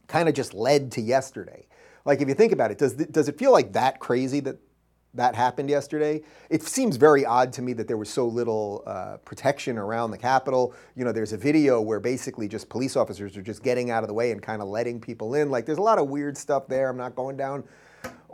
kind 0.09 0.29
of 0.29 0.35
just 0.35 0.55
led 0.55 0.93
to 0.93 1.01
yesterday. 1.01 1.67
Like 2.05 2.21
if 2.21 2.29
you 2.29 2.35
think 2.35 2.53
about 2.53 2.71
it, 2.71 2.79
does, 2.79 2.95
does 2.95 3.29
it 3.29 3.39
feel 3.39 3.53
like 3.53 3.73
that 3.73 3.99
crazy 4.01 4.41
that 4.41 4.59
that 5.17 5.35
happened 5.35 5.69
yesterday. 5.69 6.23
It 6.51 6.63
seems 6.63 6.97
very 6.97 7.25
odd 7.25 7.53
to 7.55 7.63
me 7.63 7.73
that 7.75 7.89
there 7.89 7.97
was 7.97 8.09
so 8.09 8.27
little 8.27 8.83
uh, 8.87 9.17
protection 9.25 9.79
around 9.79 10.11
the 10.11 10.19
Capitol. 10.19 10.75
You 10.95 11.05
know, 11.05 11.13
there's 11.13 11.33
a 11.33 11.39
video 11.39 11.81
where 11.81 12.01
basically 12.01 12.49
just 12.49 12.69
police 12.69 12.97
officers 12.97 13.37
are 13.37 13.43
just 13.43 13.63
getting 13.63 13.91
out 13.91 14.03
of 14.05 14.09
the 14.09 14.15
way 14.15 14.31
and 14.33 14.43
kind 14.43 14.63
of 14.63 14.69
letting 14.69 15.01
people 15.01 15.35
in. 15.35 15.51
Like, 15.51 15.67
there's 15.67 15.79
a 15.79 15.83
lot 15.83 15.99
of 15.99 16.09
weird 16.09 16.37
stuff 16.37 16.69
there. 16.69 16.89
I'm 16.89 16.97
not 16.97 17.17
going 17.17 17.37
down 17.37 17.65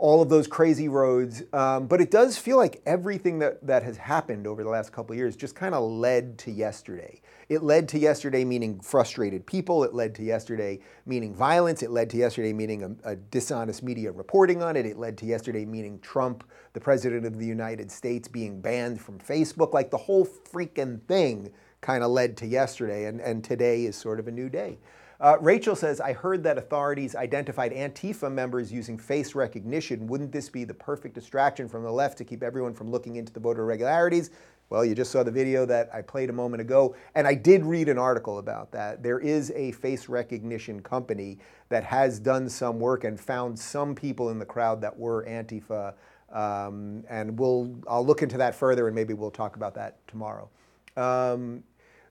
all 0.03 0.21
of 0.21 0.27
those 0.27 0.47
crazy 0.47 0.89
roads. 0.89 1.43
Um, 1.53 1.87
but 1.87 2.01
it 2.01 2.11
does 2.11 2.37
feel 2.37 2.57
like 2.57 2.81
everything 2.85 3.39
that, 3.39 3.65
that 3.65 3.83
has 3.83 3.95
happened 3.95 4.45
over 4.45 4.61
the 4.61 4.69
last 4.69 4.91
couple 4.91 5.15
years 5.15 5.37
just 5.37 5.55
kind 5.55 5.73
of 5.73 5.81
led 5.89 6.37
to 6.39 6.51
yesterday. 6.51 7.21
It 7.47 7.63
led 7.63 7.87
to 7.87 7.97
yesterday 7.97 8.43
meaning 8.43 8.81
frustrated 8.81 9.45
people. 9.45 9.85
It 9.85 9.93
led 9.93 10.13
to 10.15 10.23
yesterday 10.23 10.81
meaning 11.05 11.33
violence. 11.33 11.83
It 11.83 11.89
led 11.89 12.09
to 12.09 12.17
yesterday 12.17 12.51
meaning 12.51 12.83
a, 12.83 13.11
a 13.11 13.15
dishonest 13.15 13.81
media 13.81 14.11
reporting 14.11 14.61
on 14.61 14.75
it. 14.75 14.85
It 14.85 14.97
led 14.97 15.17
to 15.19 15.25
yesterday 15.25 15.63
meaning 15.63 15.99
Trump, 16.01 16.43
the 16.73 16.81
president 16.81 17.25
of 17.25 17.39
the 17.39 17.45
United 17.45 17.89
States, 17.89 18.27
being 18.27 18.59
banned 18.59 18.99
from 18.99 19.19
Facebook. 19.19 19.71
Like 19.71 19.89
the 19.89 19.95
whole 19.95 20.25
freaking 20.25 21.01
thing 21.03 21.53
kind 21.79 22.03
of 22.03 22.11
led 22.11 22.35
to 22.37 22.45
yesterday. 22.45 23.05
And, 23.05 23.21
and 23.21 23.41
today 23.41 23.85
is 23.85 23.95
sort 23.95 24.19
of 24.19 24.27
a 24.27 24.31
new 24.31 24.49
day. 24.49 24.79
Uh, 25.23 25.37
Rachel 25.39 25.73
says, 25.73 26.01
I 26.01 26.11
heard 26.11 26.43
that 26.43 26.57
authorities 26.57 27.15
identified 27.15 27.71
Antifa 27.71 28.29
members 28.29 28.73
using 28.73 28.97
face 28.97 29.35
recognition. 29.35 30.05
Wouldn't 30.05 30.33
this 30.33 30.49
be 30.49 30.65
the 30.65 30.73
perfect 30.73 31.15
distraction 31.15 31.69
from 31.69 31.83
the 31.83 31.91
left 31.91 32.17
to 32.17 32.25
keep 32.25 32.43
everyone 32.43 32.73
from 32.73 32.91
looking 32.91 33.15
into 33.15 33.31
the 33.31 33.39
voter 33.39 33.61
irregularities? 33.61 34.31
Well, 34.69 34.83
you 34.83 34.93
just 34.93 35.11
saw 35.11 35.23
the 35.23 35.31
video 35.31 35.65
that 35.65 35.89
I 35.93 36.01
played 36.01 36.29
a 36.29 36.33
moment 36.33 36.59
ago, 36.59 36.93
and 37.15 37.25
I 37.25 37.35
did 37.35 37.63
read 37.63 37.87
an 37.87 37.97
article 37.97 38.39
about 38.39 38.73
that. 38.73 39.01
There 39.01 39.19
is 39.19 39.49
a 39.55 39.71
face 39.71 40.09
recognition 40.09 40.81
company 40.81 41.37
that 41.69 41.85
has 41.85 42.19
done 42.19 42.49
some 42.49 42.77
work 42.77 43.05
and 43.05 43.17
found 43.17 43.57
some 43.57 43.95
people 43.95 44.29
in 44.29 44.39
the 44.39 44.45
crowd 44.45 44.81
that 44.81 44.99
were 44.99 45.23
Antifa. 45.23 45.93
Um, 46.33 47.05
and 47.09 47.39
we'll, 47.39 47.73
I'll 47.87 48.05
look 48.05 48.23
into 48.23 48.37
that 48.39 48.55
further, 48.55 48.87
and 48.87 48.95
maybe 48.95 49.13
we'll 49.13 49.31
talk 49.31 49.55
about 49.55 49.75
that 49.75 50.05
tomorrow. 50.05 50.49
Um, 50.97 51.63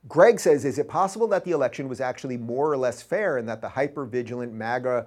Greg 0.08 0.40
says, 0.40 0.64
is 0.64 0.78
it 0.78 0.88
possible 0.88 1.28
that 1.28 1.44
the 1.44 1.52
election 1.52 1.88
was 1.88 2.00
actually 2.00 2.36
more 2.36 2.70
or 2.70 2.76
less 2.76 3.02
fair 3.02 3.38
and 3.38 3.48
that 3.48 3.60
the 3.60 3.68
hyper-vigilant 3.68 4.52
MAGA 4.52 5.06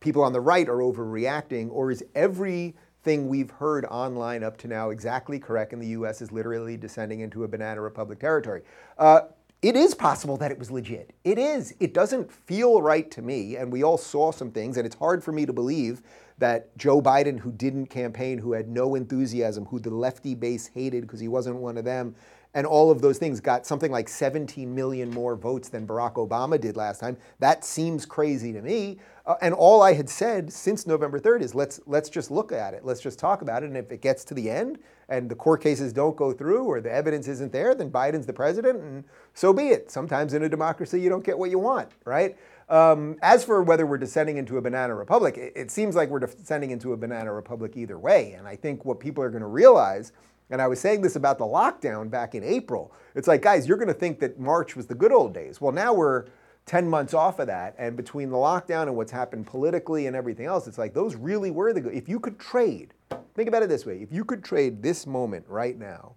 people 0.00 0.22
on 0.22 0.32
the 0.32 0.40
right 0.40 0.68
are 0.68 0.78
overreacting, 0.78 1.70
or 1.70 1.90
is 1.90 2.04
everything 2.14 3.28
we've 3.28 3.50
heard 3.50 3.84
online 3.86 4.42
up 4.42 4.56
to 4.58 4.68
now 4.68 4.90
exactly 4.90 5.38
correct 5.38 5.72
and 5.72 5.80
the 5.80 5.86
U.S. 5.88 6.20
is 6.20 6.32
literally 6.32 6.76
descending 6.76 7.20
into 7.20 7.44
a 7.44 7.48
banana 7.48 7.80
republic 7.80 8.18
territory? 8.18 8.62
Uh, 8.98 9.20
it 9.62 9.76
is 9.76 9.94
possible 9.94 10.36
that 10.38 10.50
it 10.50 10.58
was 10.58 10.72
legit. 10.72 11.12
It 11.22 11.38
is. 11.38 11.72
It 11.78 11.94
doesn't 11.94 12.32
feel 12.32 12.82
right 12.82 13.08
to 13.12 13.22
me, 13.22 13.56
and 13.56 13.70
we 13.70 13.84
all 13.84 13.96
saw 13.96 14.32
some 14.32 14.50
things, 14.50 14.76
and 14.76 14.84
it's 14.84 14.96
hard 14.96 15.22
for 15.22 15.30
me 15.30 15.46
to 15.46 15.52
believe 15.52 16.02
that 16.38 16.76
Joe 16.76 17.00
Biden, 17.00 17.38
who 17.38 17.52
didn't 17.52 17.86
campaign, 17.86 18.38
who 18.38 18.52
had 18.52 18.68
no 18.68 18.96
enthusiasm, 18.96 19.66
who 19.66 19.78
the 19.78 19.90
lefty 19.90 20.34
base 20.34 20.66
hated 20.66 21.02
because 21.02 21.20
he 21.20 21.28
wasn't 21.28 21.56
one 21.56 21.78
of 21.78 21.84
them, 21.84 22.16
and 22.54 22.66
all 22.66 22.90
of 22.90 23.00
those 23.00 23.18
things 23.18 23.40
got 23.40 23.66
something 23.66 23.90
like 23.90 24.08
17 24.08 24.74
million 24.74 25.10
more 25.10 25.36
votes 25.36 25.68
than 25.68 25.86
Barack 25.86 26.14
Obama 26.14 26.60
did 26.60 26.76
last 26.76 27.00
time. 27.00 27.16
That 27.38 27.64
seems 27.64 28.04
crazy 28.04 28.52
to 28.52 28.60
me. 28.60 28.98
Uh, 29.24 29.36
and 29.40 29.54
all 29.54 29.82
I 29.82 29.94
had 29.94 30.08
said 30.08 30.52
since 30.52 30.86
November 30.86 31.20
3rd 31.20 31.42
is 31.42 31.54
let's 31.54 31.80
let's 31.86 32.10
just 32.10 32.30
look 32.30 32.52
at 32.52 32.74
it. 32.74 32.84
Let's 32.84 33.00
just 33.00 33.18
talk 33.18 33.40
about 33.40 33.62
it. 33.62 33.66
And 33.66 33.76
if 33.76 33.90
it 33.92 34.02
gets 34.02 34.24
to 34.24 34.34
the 34.34 34.50
end 34.50 34.78
and 35.08 35.30
the 35.30 35.34
court 35.34 35.62
cases 35.62 35.92
don't 35.92 36.16
go 36.16 36.32
through 36.32 36.64
or 36.64 36.80
the 36.80 36.92
evidence 36.92 37.28
isn't 37.28 37.52
there, 37.52 37.74
then 37.74 37.90
Biden's 37.90 38.26
the 38.26 38.32
president, 38.32 38.80
and 38.80 39.04
so 39.34 39.52
be 39.52 39.68
it. 39.68 39.90
Sometimes 39.90 40.34
in 40.34 40.42
a 40.42 40.48
democracy 40.48 41.00
you 41.00 41.08
don't 41.08 41.24
get 41.24 41.38
what 41.38 41.50
you 41.50 41.58
want, 41.58 41.90
right? 42.04 42.36
Um, 42.68 43.16
as 43.22 43.44
for 43.44 43.62
whether 43.62 43.86
we're 43.86 43.98
descending 43.98 44.38
into 44.38 44.56
a 44.56 44.60
banana 44.60 44.94
republic, 44.94 45.36
it, 45.36 45.52
it 45.54 45.70
seems 45.70 45.94
like 45.94 46.08
we're 46.08 46.20
descending 46.20 46.70
into 46.70 46.92
a 46.92 46.96
banana 46.96 47.32
republic 47.32 47.76
either 47.76 47.98
way. 47.98 48.32
And 48.32 48.48
I 48.48 48.56
think 48.56 48.84
what 48.84 48.98
people 48.98 49.22
are 49.22 49.30
going 49.30 49.42
to 49.42 49.46
realize 49.46 50.12
and 50.50 50.60
I 50.60 50.66
was 50.66 50.80
saying 50.80 51.02
this 51.02 51.16
about 51.16 51.38
the 51.38 51.44
lockdown 51.44 52.10
back 52.10 52.34
in 52.34 52.44
April. 52.44 52.92
It's 53.14 53.28
like, 53.28 53.42
guys, 53.42 53.66
you're 53.66 53.78
going 53.78 53.88
to 53.88 53.94
think 53.94 54.20
that 54.20 54.38
March 54.38 54.76
was 54.76 54.86
the 54.86 54.94
good 54.94 55.12
old 55.12 55.32
days. 55.32 55.60
Well, 55.60 55.72
now 55.72 55.92
we're 55.92 56.26
10 56.66 56.88
months 56.88 57.14
off 57.14 57.38
of 57.38 57.46
that. 57.46 57.74
And 57.78 57.96
between 57.96 58.30
the 58.30 58.36
lockdown 58.36 58.82
and 58.82 58.96
what's 58.96 59.12
happened 59.12 59.46
politically 59.46 60.06
and 60.06 60.14
everything 60.14 60.46
else, 60.46 60.66
it's 60.66 60.78
like 60.78 60.94
those 60.94 61.16
really 61.16 61.50
were 61.50 61.72
the 61.72 61.80
good. 61.80 61.94
If 61.94 62.08
you 62.08 62.20
could 62.20 62.38
trade, 62.38 62.94
think 63.34 63.48
about 63.48 63.62
it 63.62 63.68
this 63.68 63.86
way 63.86 63.98
if 64.02 64.12
you 64.12 64.24
could 64.24 64.44
trade 64.44 64.82
this 64.82 65.06
moment 65.06 65.44
right 65.48 65.78
now 65.78 66.14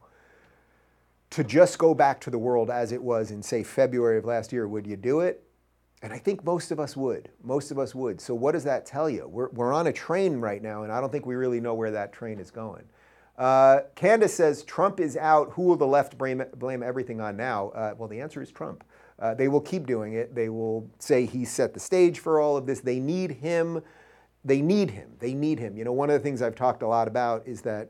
to 1.31 1.43
just 1.43 1.77
go 1.77 1.93
back 1.93 2.21
to 2.21 2.29
the 2.29 2.37
world 2.37 2.69
as 2.69 2.91
it 2.91 3.01
was 3.01 3.31
in, 3.31 3.41
say, 3.41 3.63
February 3.63 4.17
of 4.17 4.25
last 4.25 4.53
year, 4.53 4.67
would 4.67 4.87
you 4.87 4.95
do 4.95 5.21
it? 5.21 5.43
And 6.01 6.13
I 6.13 6.17
think 6.17 6.43
most 6.43 6.71
of 6.71 6.79
us 6.79 6.95
would. 6.95 7.29
Most 7.43 7.71
of 7.71 7.79
us 7.79 7.95
would. 7.95 8.21
So, 8.21 8.35
what 8.35 8.51
does 8.51 8.63
that 8.65 8.85
tell 8.85 9.09
you? 9.09 9.27
We're, 9.27 9.49
we're 9.49 9.73
on 9.73 9.87
a 9.87 9.93
train 9.93 10.37
right 10.37 10.61
now, 10.61 10.83
and 10.83 10.91
I 10.91 11.01
don't 11.01 11.11
think 11.11 11.25
we 11.25 11.35
really 11.35 11.59
know 11.59 11.73
where 11.73 11.91
that 11.91 12.13
train 12.13 12.39
is 12.39 12.51
going. 12.51 12.83
Uh, 13.37 13.81
Candace 13.95 14.33
says 14.33 14.63
Trump 14.63 14.99
is 14.99 15.17
out. 15.17 15.51
Who 15.53 15.63
will 15.63 15.75
the 15.75 15.87
left 15.87 16.17
blame, 16.17 16.43
blame 16.55 16.81
everything 16.81 17.19
on 17.19 17.35
now? 17.35 17.69
Uh, 17.69 17.93
well, 17.97 18.07
the 18.07 18.21
answer 18.21 18.41
is 18.41 18.51
Trump. 18.51 18.83
Uh, 19.19 19.33
they 19.33 19.47
will 19.47 19.61
keep 19.61 19.85
doing 19.87 20.13
it. 20.13 20.35
They 20.35 20.49
will 20.49 20.89
say 20.99 21.25
he 21.25 21.45
set 21.45 21.73
the 21.73 21.79
stage 21.79 22.19
for 22.19 22.39
all 22.39 22.57
of 22.57 22.65
this. 22.65 22.81
They 22.81 22.99
need 22.99 23.31
him. 23.31 23.81
They 24.43 24.61
need 24.61 24.91
him. 24.91 25.11
They 25.19 25.33
need 25.33 25.59
him. 25.59 25.77
You 25.77 25.85
know, 25.85 25.93
one 25.93 26.09
of 26.09 26.13
the 26.13 26.23
things 26.23 26.41
I've 26.41 26.55
talked 26.55 26.83
a 26.83 26.87
lot 26.87 27.07
about 27.07 27.47
is 27.47 27.61
that 27.61 27.89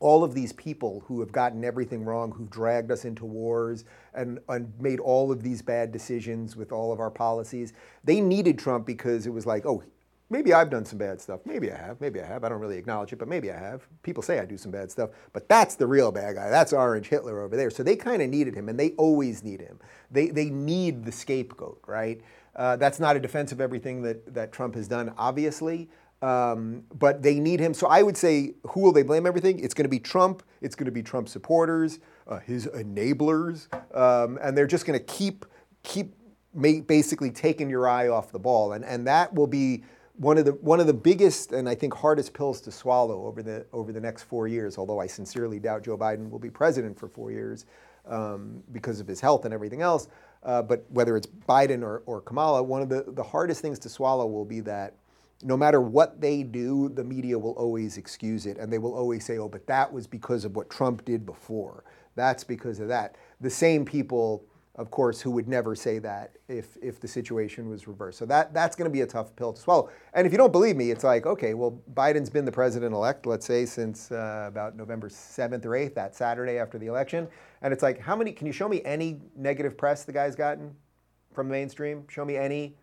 all 0.00 0.22
of 0.22 0.34
these 0.34 0.52
people 0.52 1.02
who 1.06 1.20
have 1.20 1.32
gotten 1.32 1.64
everything 1.64 2.04
wrong, 2.04 2.30
who've 2.30 2.50
dragged 2.50 2.90
us 2.90 3.04
into 3.04 3.24
wars 3.24 3.84
and, 4.14 4.38
and, 4.48 4.72
made 4.80 5.00
all 5.00 5.32
of 5.32 5.42
these 5.42 5.60
bad 5.60 5.90
decisions 5.90 6.54
with 6.56 6.70
all 6.70 6.92
of 6.92 7.00
our 7.00 7.10
policies, 7.10 7.72
they 8.04 8.20
needed 8.20 8.58
Trump 8.58 8.86
because 8.86 9.26
it 9.26 9.30
was 9.30 9.44
like, 9.44 9.66
oh, 9.66 9.82
Maybe 10.30 10.52
I've 10.52 10.68
done 10.68 10.84
some 10.84 10.98
bad 10.98 11.20
stuff. 11.20 11.40
Maybe 11.46 11.72
I 11.72 11.76
have. 11.76 12.00
Maybe 12.02 12.20
I 12.20 12.26
have. 12.26 12.44
I 12.44 12.50
don't 12.50 12.60
really 12.60 12.76
acknowledge 12.76 13.12
it, 13.14 13.18
but 13.18 13.28
maybe 13.28 13.50
I 13.50 13.58
have. 13.58 13.86
People 14.02 14.22
say 14.22 14.38
I 14.38 14.44
do 14.44 14.58
some 14.58 14.70
bad 14.70 14.90
stuff, 14.90 15.10
but 15.32 15.48
that's 15.48 15.74
the 15.74 15.86
real 15.86 16.12
bad 16.12 16.34
guy. 16.34 16.50
That's 16.50 16.74
Orange 16.74 17.08
Hitler 17.08 17.40
over 17.40 17.56
there. 17.56 17.70
So 17.70 17.82
they 17.82 17.96
kind 17.96 18.20
of 18.20 18.28
needed 18.28 18.54
him, 18.54 18.68
and 18.68 18.78
they 18.78 18.90
always 18.92 19.42
need 19.42 19.60
him. 19.60 19.78
They, 20.10 20.28
they 20.28 20.50
need 20.50 21.04
the 21.04 21.12
scapegoat, 21.12 21.80
right? 21.86 22.20
Uh, 22.54 22.76
that's 22.76 23.00
not 23.00 23.16
a 23.16 23.20
defense 23.20 23.52
of 23.52 23.60
everything 23.60 24.02
that, 24.02 24.34
that 24.34 24.52
Trump 24.52 24.74
has 24.74 24.86
done, 24.86 25.14
obviously, 25.16 25.88
um, 26.20 26.82
but 26.98 27.22
they 27.22 27.38
need 27.40 27.60
him. 27.60 27.72
So 27.72 27.86
I 27.86 28.02
would 28.02 28.16
say, 28.16 28.54
who 28.68 28.80
will 28.80 28.92
they 28.92 29.04
blame 29.04 29.26
everything? 29.26 29.60
It's 29.60 29.74
going 29.74 29.84
to 29.84 29.90
be 29.90 30.00
Trump. 30.00 30.42
It's 30.60 30.74
going 30.74 30.86
to 30.86 30.92
be 30.92 31.02
Trump 31.02 31.28
supporters, 31.28 32.00
uh, 32.26 32.40
his 32.40 32.66
enablers, 32.66 33.72
um, 33.96 34.38
and 34.42 34.58
they're 34.58 34.66
just 34.66 34.84
going 34.84 34.98
to 34.98 35.04
keep 35.04 35.46
keep 35.84 36.14
basically 36.60 37.30
taking 37.30 37.70
your 37.70 37.88
eye 37.88 38.08
off 38.08 38.32
the 38.32 38.38
ball, 38.38 38.72
and 38.72 38.84
and 38.84 39.06
that 39.06 39.32
will 39.32 39.46
be 39.46 39.84
one 40.18 40.36
of 40.36 40.44
the 40.44 40.52
one 40.52 40.80
of 40.80 40.86
the 40.86 40.94
biggest 40.94 41.52
and 41.52 41.68
I 41.68 41.74
think 41.74 41.94
hardest 41.94 42.34
pills 42.34 42.60
to 42.62 42.72
swallow 42.72 43.26
over 43.26 43.42
the 43.42 43.64
over 43.72 43.92
the 43.92 44.00
next 44.00 44.24
four 44.24 44.48
years. 44.48 44.76
Although 44.76 45.00
I 45.00 45.06
sincerely 45.06 45.58
doubt 45.58 45.84
Joe 45.84 45.96
Biden 45.96 46.28
will 46.28 46.40
be 46.40 46.50
president 46.50 46.98
for 46.98 47.08
four 47.08 47.30
years 47.30 47.66
um, 48.04 48.62
because 48.72 49.00
of 49.00 49.06
his 49.06 49.20
health 49.20 49.44
and 49.44 49.54
everything 49.54 49.80
else. 49.80 50.08
Uh, 50.42 50.62
but 50.62 50.84
whether 50.90 51.16
it's 51.16 51.26
Biden 51.26 51.82
or, 51.82 52.02
or 52.06 52.20
Kamala, 52.20 52.62
one 52.62 52.82
of 52.82 52.88
the, 52.88 53.04
the 53.08 53.22
hardest 53.22 53.60
things 53.60 53.78
to 53.80 53.88
swallow 53.88 54.26
will 54.26 54.44
be 54.44 54.60
that 54.60 54.94
no 55.42 55.56
matter 55.56 55.80
what 55.80 56.20
they 56.20 56.42
do, 56.42 56.88
the 56.88 57.04
media 57.04 57.38
will 57.38 57.52
always 57.52 57.96
excuse 57.96 58.46
it. 58.46 58.56
And 58.58 58.72
they 58.72 58.78
will 58.78 58.94
always 58.94 59.24
say, 59.24 59.38
oh, 59.38 59.48
but 59.48 59.66
that 59.66 59.92
was 59.92 60.06
because 60.06 60.44
of 60.44 60.56
what 60.56 60.70
Trump 60.70 61.04
did 61.04 61.26
before. 61.26 61.84
That's 62.14 62.44
because 62.44 62.80
of 62.80 62.88
that. 62.88 63.16
The 63.40 63.50
same 63.50 63.84
people 63.84 64.44
of 64.78 64.92
course, 64.92 65.20
who 65.20 65.32
would 65.32 65.48
never 65.48 65.74
say 65.74 65.98
that 65.98 66.36
if, 66.46 66.78
if 66.80 67.00
the 67.00 67.08
situation 67.08 67.68
was 67.68 67.88
reversed. 67.88 68.16
So 68.16 68.26
that, 68.26 68.54
that's 68.54 68.76
going 68.76 68.88
to 68.88 68.92
be 68.92 69.00
a 69.00 69.06
tough 69.06 69.34
pill 69.34 69.52
to 69.52 69.60
swallow. 69.60 69.90
And 70.14 70.24
if 70.24 70.32
you 70.32 70.38
don't 70.38 70.52
believe 70.52 70.76
me, 70.76 70.92
it's 70.92 71.02
like, 71.02 71.26
okay, 71.26 71.54
well, 71.54 71.82
Biden's 71.94 72.30
been 72.30 72.44
the 72.44 72.52
president 72.52 72.94
elect, 72.94 73.26
let's 73.26 73.44
say, 73.44 73.66
since 73.66 74.12
uh, 74.12 74.44
about 74.46 74.76
November 74.76 75.08
7th 75.08 75.64
or 75.64 75.70
8th, 75.70 75.94
that 75.94 76.14
Saturday 76.14 76.58
after 76.58 76.78
the 76.78 76.86
election. 76.86 77.26
And 77.60 77.72
it's 77.72 77.82
like, 77.82 77.98
how 77.98 78.14
many, 78.14 78.30
can 78.30 78.46
you 78.46 78.52
show 78.52 78.68
me 78.68 78.80
any 78.84 79.20
negative 79.36 79.76
press 79.76 80.04
the 80.04 80.12
guy's 80.12 80.36
gotten 80.36 80.72
from 81.34 81.48
mainstream? 81.48 82.04
Show 82.08 82.24
me 82.24 82.36
any 82.36 82.76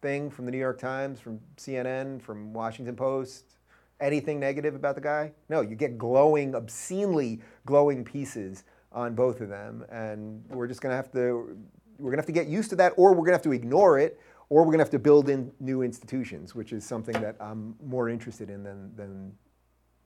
thing 0.00 0.30
from 0.30 0.46
the 0.46 0.50
New 0.50 0.58
York 0.58 0.78
Times, 0.78 1.20
from 1.20 1.38
CNN, 1.58 2.22
from 2.22 2.54
Washington 2.54 2.96
Post, 2.96 3.58
anything 4.00 4.40
negative 4.40 4.74
about 4.74 4.94
the 4.94 5.02
guy? 5.02 5.32
No, 5.50 5.60
you 5.60 5.76
get 5.76 5.98
glowing, 5.98 6.54
obscenely 6.54 7.42
glowing 7.66 8.04
pieces 8.04 8.64
on 8.92 9.14
both 9.14 9.40
of 9.40 9.48
them, 9.48 9.84
and 9.90 10.44
we're 10.48 10.66
just 10.66 10.80
going 10.80 10.90
to 10.90 10.96
have 10.96 11.12
to 11.12 11.56
we're 11.98 12.10
going 12.10 12.16
to 12.16 12.22
have 12.22 12.26
to 12.26 12.32
get 12.32 12.46
used 12.46 12.70
to 12.70 12.76
that, 12.76 12.94
or 12.96 13.10
we're 13.10 13.18
going 13.18 13.28
to 13.28 13.34
have 13.34 13.42
to 13.42 13.52
ignore 13.52 13.98
it, 13.98 14.18
or 14.48 14.60
we're 14.60 14.72
going 14.72 14.78
to 14.78 14.84
have 14.84 14.90
to 14.90 14.98
build 14.98 15.28
in 15.28 15.52
new 15.60 15.82
institutions, 15.82 16.54
which 16.54 16.72
is 16.72 16.84
something 16.84 17.20
that 17.20 17.36
I'm 17.40 17.76
more 17.84 18.08
interested 18.08 18.50
in 18.50 18.62
than 18.62 18.94
than 18.96 19.32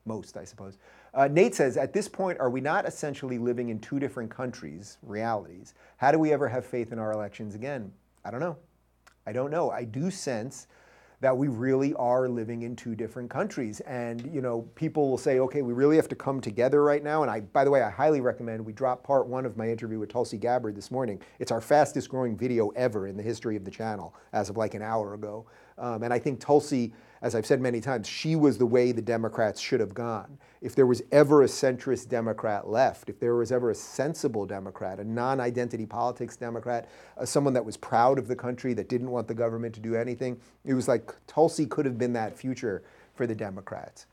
most, 0.05 0.37
I 0.37 0.45
suppose. 0.45 0.77
Uh, 1.13 1.27
Nate 1.27 1.55
says, 1.55 1.77
at 1.77 1.93
this 1.93 2.07
point, 2.07 2.39
are 2.39 2.49
we 2.49 2.61
not 2.61 2.85
essentially 2.85 3.37
living 3.37 3.69
in 3.69 3.79
two 3.79 3.99
different 3.99 4.29
countries, 4.29 4.97
realities? 5.01 5.73
How 5.97 6.11
do 6.11 6.19
we 6.19 6.31
ever 6.31 6.47
have 6.47 6.65
faith 6.65 6.91
in 6.91 6.99
our 6.99 7.11
elections 7.11 7.55
again? 7.55 7.91
I 8.23 8.31
don't 8.31 8.39
know. 8.39 8.57
I 9.25 9.31
don't 9.31 9.49
know. 9.49 9.71
I 9.71 9.83
do 9.83 10.11
sense 10.11 10.67
that 11.21 11.35
we 11.35 11.47
really 11.47 11.93
are 11.95 12.27
living 12.27 12.63
in 12.63 12.75
two 12.75 12.95
different 12.95 13.29
countries. 13.29 13.79
And 13.81 14.29
you 14.33 14.41
know, 14.41 14.61
people 14.75 15.09
will 15.09 15.17
say, 15.17 15.39
okay, 15.39 15.61
we 15.61 15.73
really 15.73 15.95
have 15.95 16.07
to 16.09 16.15
come 16.15 16.41
together 16.41 16.83
right 16.83 17.03
now. 17.03 17.21
And 17.21 17.31
I, 17.31 17.41
by 17.41 17.63
the 17.63 17.71
way, 17.71 17.81
I 17.81 17.89
highly 17.89 18.21
recommend 18.21 18.65
we 18.65 18.73
drop 18.73 19.03
part 19.03 19.27
one 19.27 19.45
of 19.45 19.57
my 19.57 19.69
interview 19.69 19.99
with 19.99 20.09
Tulsi 20.09 20.37
Gabbard 20.37 20.75
this 20.75 20.91
morning. 20.91 21.21
It's 21.39 21.51
our 21.51 21.61
fastest 21.61 22.09
growing 22.09 22.37
video 22.37 22.69
ever 22.69 23.07
in 23.07 23.17
the 23.17 23.23
history 23.23 23.55
of 23.55 23.65
the 23.65 23.71
channel 23.71 24.15
as 24.33 24.49
of 24.49 24.57
like 24.57 24.73
an 24.73 24.81
hour 24.81 25.13
ago. 25.13 25.45
Um, 25.77 26.03
and 26.03 26.13
I 26.13 26.19
think 26.19 26.39
Tulsi 26.39 26.93
as 27.25 27.33
I've 27.33 27.45
said 27.47 27.59
many 27.59 27.81
times, 27.81 28.07
she 28.07 28.35
was 28.35 28.59
the 28.59 28.67
way 28.67 28.91
the 28.91 29.01
Democrats 29.01 29.59
should 29.59 29.79
have 29.79 29.95
gone. 29.95 30.37
If 30.61 30.75
there 30.75 30.85
was 30.85 31.01
ever 31.11 31.41
a 31.41 31.47
centrist 31.47 32.07
Democrat 32.07 32.69
left, 32.69 33.09
if 33.09 33.19
there 33.19 33.33
was 33.33 33.51
ever 33.51 33.71
a 33.71 33.75
sensible 33.75 34.45
Democrat, 34.45 34.99
a 34.99 35.03
non 35.03 35.39
identity 35.39 35.87
politics 35.87 36.37
Democrat, 36.37 36.87
uh, 37.17 37.25
someone 37.25 37.53
that 37.55 37.65
was 37.65 37.77
proud 37.77 38.19
of 38.19 38.27
the 38.27 38.35
country, 38.35 38.75
that 38.75 38.89
didn't 38.89 39.09
want 39.09 39.27
the 39.27 39.33
government 39.33 39.73
to 39.73 39.79
do 39.79 39.95
anything, 39.95 40.39
it 40.65 40.75
was 40.75 40.87
like 40.87 41.15
Tulsi 41.25 41.65
could 41.65 41.87
have 41.87 41.97
been 41.97 42.13
that 42.13 42.37
future 42.37 42.83
for 43.15 43.25
the 43.25 43.33
Democrats. 43.33 44.05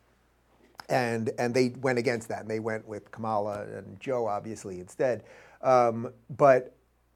And, 0.89 1.31
and 1.39 1.53
they 1.53 1.75
went 1.83 1.99
against 1.99 2.29
that, 2.29 2.41
and 2.41 2.51
they 2.51 2.61
went 2.61 2.89
with 2.89 3.11
Kamala 3.11 3.67
and 3.77 4.01
Joe, 4.01 4.27
obviously, 4.27 4.81
instead. 4.81 5.25
Um, 5.61 6.15
but, 6.31 6.75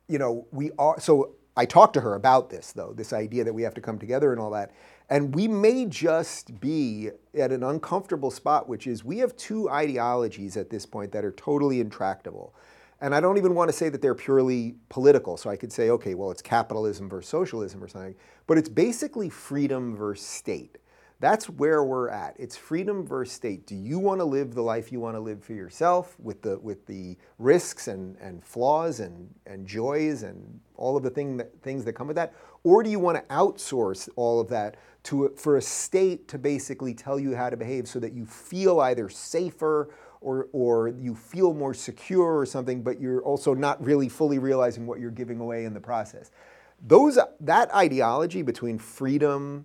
you 0.09 0.18
know, 0.18 0.46
we 0.52 0.72
are, 0.78 1.00
so 1.00 1.37
I 1.57 1.64
talked 1.64 1.95
to 1.95 2.01
her 2.03 2.14
about 2.14 2.51
this, 2.51 2.73
though, 2.73 2.92
this 2.95 3.12
idea 3.12 3.45
that 3.45 3.53
we 3.53 3.62
have 3.62 3.75
to 3.75 3.81
come 3.81 3.99
together 3.99 4.33
and 4.33 4.40
all 4.40 4.51
that. 4.51 4.73
And 5.09 5.35
we 5.35 5.49
may 5.49 5.87
just 5.87 6.61
be 6.61 7.11
at 7.35 7.51
an 7.53 7.62
uncomfortable 7.62 8.31
spot, 8.31 8.69
which 8.69 8.87
is 8.87 9.05
we 9.05 9.19
have 9.19 9.37
two 9.37 9.71
ideologies 9.71 10.57
at 10.57 10.69
this 10.69 10.85
point 10.85 11.12
that 11.12 11.25
are 11.25 11.33
totally 11.33 11.81
intractable. 11.81 12.55
And 13.01 13.14
I 13.14 13.21
don't 13.21 13.38
even 13.38 13.55
want 13.55 13.69
to 13.69 13.73
say 13.73 13.88
that 13.88 14.03
they're 14.03 14.14
purely 14.14 14.75
political. 14.88 15.37
So 15.37 15.49
I 15.49 15.57
could 15.57 15.73
say, 15.73 15.90
okay, 15.90 16.14
well, 16.14 16.31
it's 16.31 16.42
capitalism 16.42 17.09
versus 17.09 17.29
socialism 17.29 17.83
or 17.83 17.88
something. 17.88 18.16
But 18.47 18.59
it's 18.59 18.69
basically 18.69 19.29
freedom 19.29 19.97
versus 19.97 20.27
state. 20.27 20.79
That's 21.18 21.48
where 21.48 21.83
we're 21.83 22.11
at. 22.11 22.37
It's 22.38 22.57
freedom 22.57 23.07
versus 23.07 23.35
state. 23.35 23.66
Do 23.66 23.74
you 23.74 23.98
want 23.98 24.20
to 24.20 24.24
live 24.24 24.55
the 24.55 24.62
life 24.62 24.92
you 24.92 25.00
want 25.00 25.16
to 25.16 25.20
live 25.20 25.42
for 25.42 25.55
yourself 25.55 26.14
with 26.20 26.42
the, 26.42 26.59
with 26.59 26.85
the 26.85 27.16
risks 27.38 27.88
and, 27.88 28.16
and 28.20 28.44
flaws 28.44 29.00
and, 29.00 29.33
and 29.46 29.66
joys 29.66 30.24
and 30.24 30.61
all 30.76 30.94
of 30.94 31.02
the 31.02 31.09
thing 31.09 31.38
that, 31.38 31.50
things 31.62 31.87
that 31.87 31.94
come 31.94 32.07
with 32.07 32.16
that? 32.16 32.35
Or 32.64 32.83
do 32.83 32.90
you 32.90 32.98
want 32.98 33.16
to 33.16 33.35
outsource 33.35 34.11
all 34.16 34.40
of 34.40 34.48
that 34.48 34.76
to, 35.05 35.33
for 35.37 35.57
a 35.57 35.62
state 35.62 36.29
to 36.29 36.38
basically 36.38 36.92
tell 36.92 37.18
you 37.18 37.35
how 37.35 37.48
to 37.48 37.57
behave 37.57 37.88
so 37.88 37.98
that 38.00 38.12
you 38.12 38.26
feel 38.26 38.81
either 38.81 39.09
safer 39.09 39.94
or, 40.20 40.48
or 40.52 40.88
you 40.88 41.14
feel 41.14 41.55
more 41.55 41.72
secure 41.72 42.37
or 42.37 42.44
something, 42.44 42.83
but 42.83 43.00
you're 43.00 43.22
also 43.22 43.55
not 43.55 43.83
really 43.83 44.11
fully 44.11 44.38
realizing 44.38 44.87
what 44.87 45.00
you're 45.00 45.11
giving 45.11 45.40
away 45.40 45.64
in 45.64 45.72
the 45.72 45.81
process? 45.81 46.31
Those, 46.87 47.18
that 47.40 47.74
ideology 47.74 48.42
between 48.42 48.79
freedom, 48.79 49.64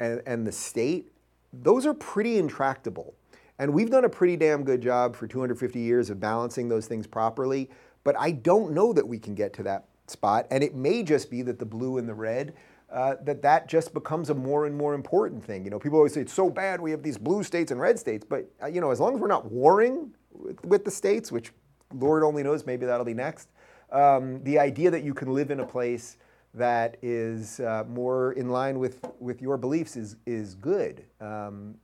and, 0.00 0.22
and 0.26 0.46
the 0.46 0.52
state, 0.52 1.12
those 1.52 1.86
are 1.86 1.94
pretty 1.94 2.38
intractable. 2.38 3.14
And 3.58 3.72
we've 3.72 3.90
done 3.90 4.04
a 4.04 4.08
pretty 4.08 4.36
damn 4.36 4.64
good 4.64 4.80
job 4.80 5.14
for 5.14 5.26
250 5.26 5.78
years 5.78 6.10
of 6.10 6.18
balancing 6.18 6.68
those 6.68 6.86
things 6.86 7.06
properly, 7.06 7.70
but 8.02 8.16
I 8.18 8.32
don't 8.32 8.72
know 8.72 8.92
that 8.92 9.06
we 9.06 9.18
can 9.18 9.34
get 9.34 9.52
to 9.54 9.62
that 9.64 9.84
spot. 10.06 10.46
And 10.50 10.64
it 10.64 10.74
may 10.74 11.02
just 11.02 11.30
be 11.30 11.42
that 11.42 11.58
the 11.58 11.64
blue 11.64 11.98
and 11.98 12.08
the 12.08 12.14
red, 12.14 12.54
uh, 12.90 13.16
that 13.22 13.42
that 13.42 13.68
just 13.68 13.94
becomes 13.94 14.30
a 14.30 14.34
more 14.34 14.66
and 14.66 14.76
more 14.76 14.94
important 14.94 15.44
thing. 15.44 15.64
You 15.64 15.70
know, 15.70 15.78
people 15.78 15.98
always 15.98 16.12
say 16.12 16.20
it's 16.20 16.32
so 16.32 16.50
bad 16.50 16.80
we 16.80 16.90
have 16.90 17.02
these 17.02 17.16
blue 17.16 17.42
states 17.42 17.70
and 17.70 17.80
red 17.80 17.98
states, 17.98 18.26
but 18.28 18.50
uh, 18.62 18.66
you 18.66 18.80
know, 18.80 18.90
as 18.90 19.00
long 19.00 19.14
as 19.14 19.20
we're 19.20 19.28
not 19.28 19.50
warring 19.50 20.12
with, 20.32 20.64
with, 20.64 20.84
the 20.84 20.90
states, 20.90 21.32
which 21.32 21.52
Lord 21.94 22.22
only 22.22 22.42
knows, 22.42 22.66
maybe 22.66 22.84
that'll 22.84 23.06
be 23.06 23.14
next. 23.14 23.48
Um, 23.90 24.42
the 24.44 24.58
idea 24.58 24.90
that 24.90 25.04
you 25.04 25.14
can 25.14 25.32
live 25.32 25.50
in 25.50 25.60
a 25.60 25.66
place 25.66 26.16
that 26.54 26.96
is 27.02 27.60
uh, 27.60 27.84
more 27.88 28.32
in 28.32 28.50
line 28.50 28.78
with, 28.78 29.04
with 29.20 29.40
your 29.40 29.56
beliefs 29.56 29.96
is, 29.96 30.16
is 30.26 30.54
good. 30.54 31.04
Um, 31.20 31.76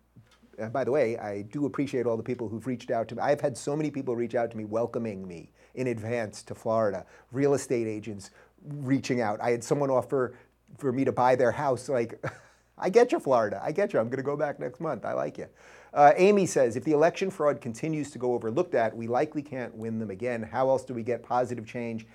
and 0.58 0.72
by 0.72 0.84
the 0.84 0.90
way, 0.90 1.16
I 1.16 1.42
do 1.42 1.66
appreciate 1.66 2.04
all 2.06 2.16
the 2.16 2.22
people 2.22 2.48
who've 2.48 2.66
reached 2.66 2.90
out 2.90 3.08
to 3.08 3.14
me. 3.14 3.22
I've 3.22 3.40
had 3.40 3.56
so 3.56 3.76
many 3.76 3.90
people 3.90 4.14
reach 4.16 4.34
out 4.34 4.50
to 4.50 4.56
me 4.56 4.64
welcoming 4.64 5.26
me 5.26 5.52
in 5.74 5.86
advance 5.86 6.42
to 6.42 6.54
Florida, 6.54 7.06
real 7.32 7.54
estate 7.54 7.86
agents 7.86 8.30
reaching 8.66 9.20
out. 9.20 9.40
I 9.40 9.50
had 9.50 9.62
someone 9.62 9.90
offer 9.90 10.34
for 10.76 10.92
me 10.92 11.04
to 11.04 11.12
buy 11.12 11.36
their 11.36 11.52
house. 11.52 11.88
Like, 11.88 12.22
I 12.78 12.90
get 12.90 13.12
you, 13.12 13.20
Florida. 13.20 13.60
I 13.62 13.72
get 13.72 13.92
you. 13.92 14.00
I'm 14.00 14.08
going 14.08 14.18
to 14.18 14.22
go 14.22 14.36
back 14.36 14.60
next 14.60 14.80
month. 14.80 15.04
I 15.04 15.12
like 15.12 15.38
you. 15.38 15.46
Uh, 15.94 16.12
Amy 16.16 16.46
says 16.46 16.76
if 16.76 16.84
the 16.84 16.92
election 16.92 17.30
fraud 17.30 17.60
continues 17.60 18.10
to 18.10 18.18
go 18.18 18.34
overlooked 18.34 18.74
at, 18.74 18.94
we 18.94 19.06
likely 19.06 19.42
can't 19.42 19.74
win 19.74 19.98
them 19.98 20.10
again. 20.10 20.42
How 20.42 20.68
else 20.68 20.84
do 20.84 20.92
we 20.92 21.02
get 21.02 21.22
positive 21.22 21.66
change? 21.66 22.06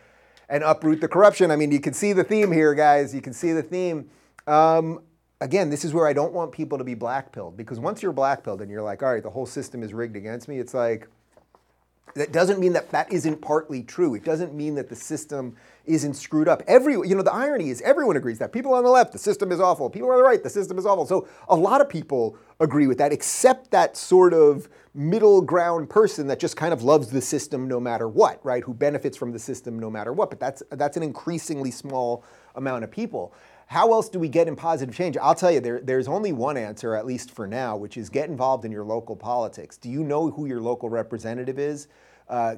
And 0.49 0.63
uproot 0.63 1.01
the 1.01 1.07
corruption. 1.07 1.51
I 1.51 1.55
mean, 1.55 1.71
you 1.71 1.79
can 1.79 1.93
see 1.93 2.13
the 2.13 2.23
theme 2.23 2.51
here, 2.51 2.73
guys. 2.73 3.13
You 3.13 3.21
can 3.21 3.33
see 3.33 3.51
the 3.51 3.63
theme. 3.63 4.09
Um, 4.47 5.01
again, 5.41 5.69
this 5.69 5.83
is 5.85 5.93
where 5.93 6.07
I 6.07 6.13
don't 6.13 6.33
want 6.33 6.51
people 6.51 6.77
to 6.77 6.83
be 6.83 6.95
blackpilled 6.95 7.57
because 7.57 7.79
once 7.79 8.01
you're 8.01 8.13
blackpilled 8.13 8.61
and 8.61 8.69
you're 8.71 8.81
like, 8.81 9.03
all 9.03 9.13
right, 9.13 9.23
the 9.23 9.29
whole 9.29 9.45
system 9.45 9.83
is 9.83 9.93
rigged 9.93 10.15
against 10.15 10.47
me, 10.47 10.59
it's 10.59 10.73
like, 10.73 11.07
that 12.15 12.31
doesn't 12.31 12.59
mean 12.59 12.73
that 12.73 12.91
that 12.91 13.11
isn't 13.11 13.41
partly 13.41 13.81
true. 13.81 14.13
It 14.13 14.23
doesn't 14.23 14.53
mean 14.53 14.75
that 14.75 14.89
the 14.89 14.95
system 14.95 15.55
isn't 15.85 16.13
screwed 16.13 16.47
up. 16.47 16.61
Every, 16.67 16.93
you 16.93 17.15
know, 17.15 17.23
the 17.23 17.33
irony 17.33 17.69
is 17.69 17.81
everyone 17.81 18.15
agrees 18.17 18.39
that. 18.39 18.51
People 18.51 18.73
on 18.73 18.83
the 18.83 18.89
left, 18.89 19.13
the 19.13 19.19
system 19.19 19.51
is 19.51 19.59
awful. 19.59 19.89
People 19.89 20.11
on 20.11 20.17
the 20.17 20.23
right, 20.23 20.41
the 20.41 20.49
system 20.49 20.77
is 20.77 20.85
awful. 20.85 21.05
So 21.05 21.27
a 21.49 21.55
lot 21.55 21.81
of 21.81 21.89
people 21.89 22.37
agree 22.59 22.87
with 22.87 22.99
that, 22.99 23.11
except 23.11 23.71
that 23.71 23.97
sort 23.97 24.33
of 24.33 24.69
middle 24.93 25.41
ground 25.41 25.89
person 25.89 26.27
that 26.27 26.39
just 26.39 26.55
kind 26.55 26.71
of 26.71 26.83
loves 26.83 27.09
the 27.09 27.21
system 27.21 27.67
no 27.67 27.79
matter 27.79 28.07
what, 28.07 28.43
right? 28.45 28.63
Who 28.63 28.73
benefits 28.73 29.17
from 29.17 29.31
the 29.31 29.39
system 29.39 29.79
no 29.79 29.89
matter 29.89 30.13
what. 30.13 30.29
But 30.29 30.39
that's 30.39 30.61
that's 30.69 30.97
an 30.97 31.03
increasingly 31.03 31.71
small 31.71 32.23
amount 32.55 32.83
of 32.83 32.91
people. 32.91 33.33
How 33.73 33.91
else 33.91 34.07
do 34.07 34.19
we 34.19 34.29
get 34.29 34.47
in 34.47 34.55
positive 34.55 34.95
change? 34.95 35.17
I'll 35.17 35.33
tell 35.33 35.49
you, 35.49 35.59
there, 35.59 35.81
there's 35.81 36.07
only 36.07 36.31
one 36.31 36.57
answer, 36.57 36.93
at 36.93 37.07
least 37.07 37.31
for 37.31 37.47
now, 37.47 37.75
which 37.75 37.97
is 37.97 38.07
get 38.07 38.29
involved 38.29 38.65
in 38.65 38.71
your 38.71 38.83
local 38.83 39.15
politics. 39.15 39.77
Do 39.77 39.89
you 39.89 40.03
know 40.03 40.29
who 40.29 40.45
your 40.45 40.61
local 40.61 40.91
representative 40.91 41.57
is? 41.57 41.87
Uh, 42.29 42.57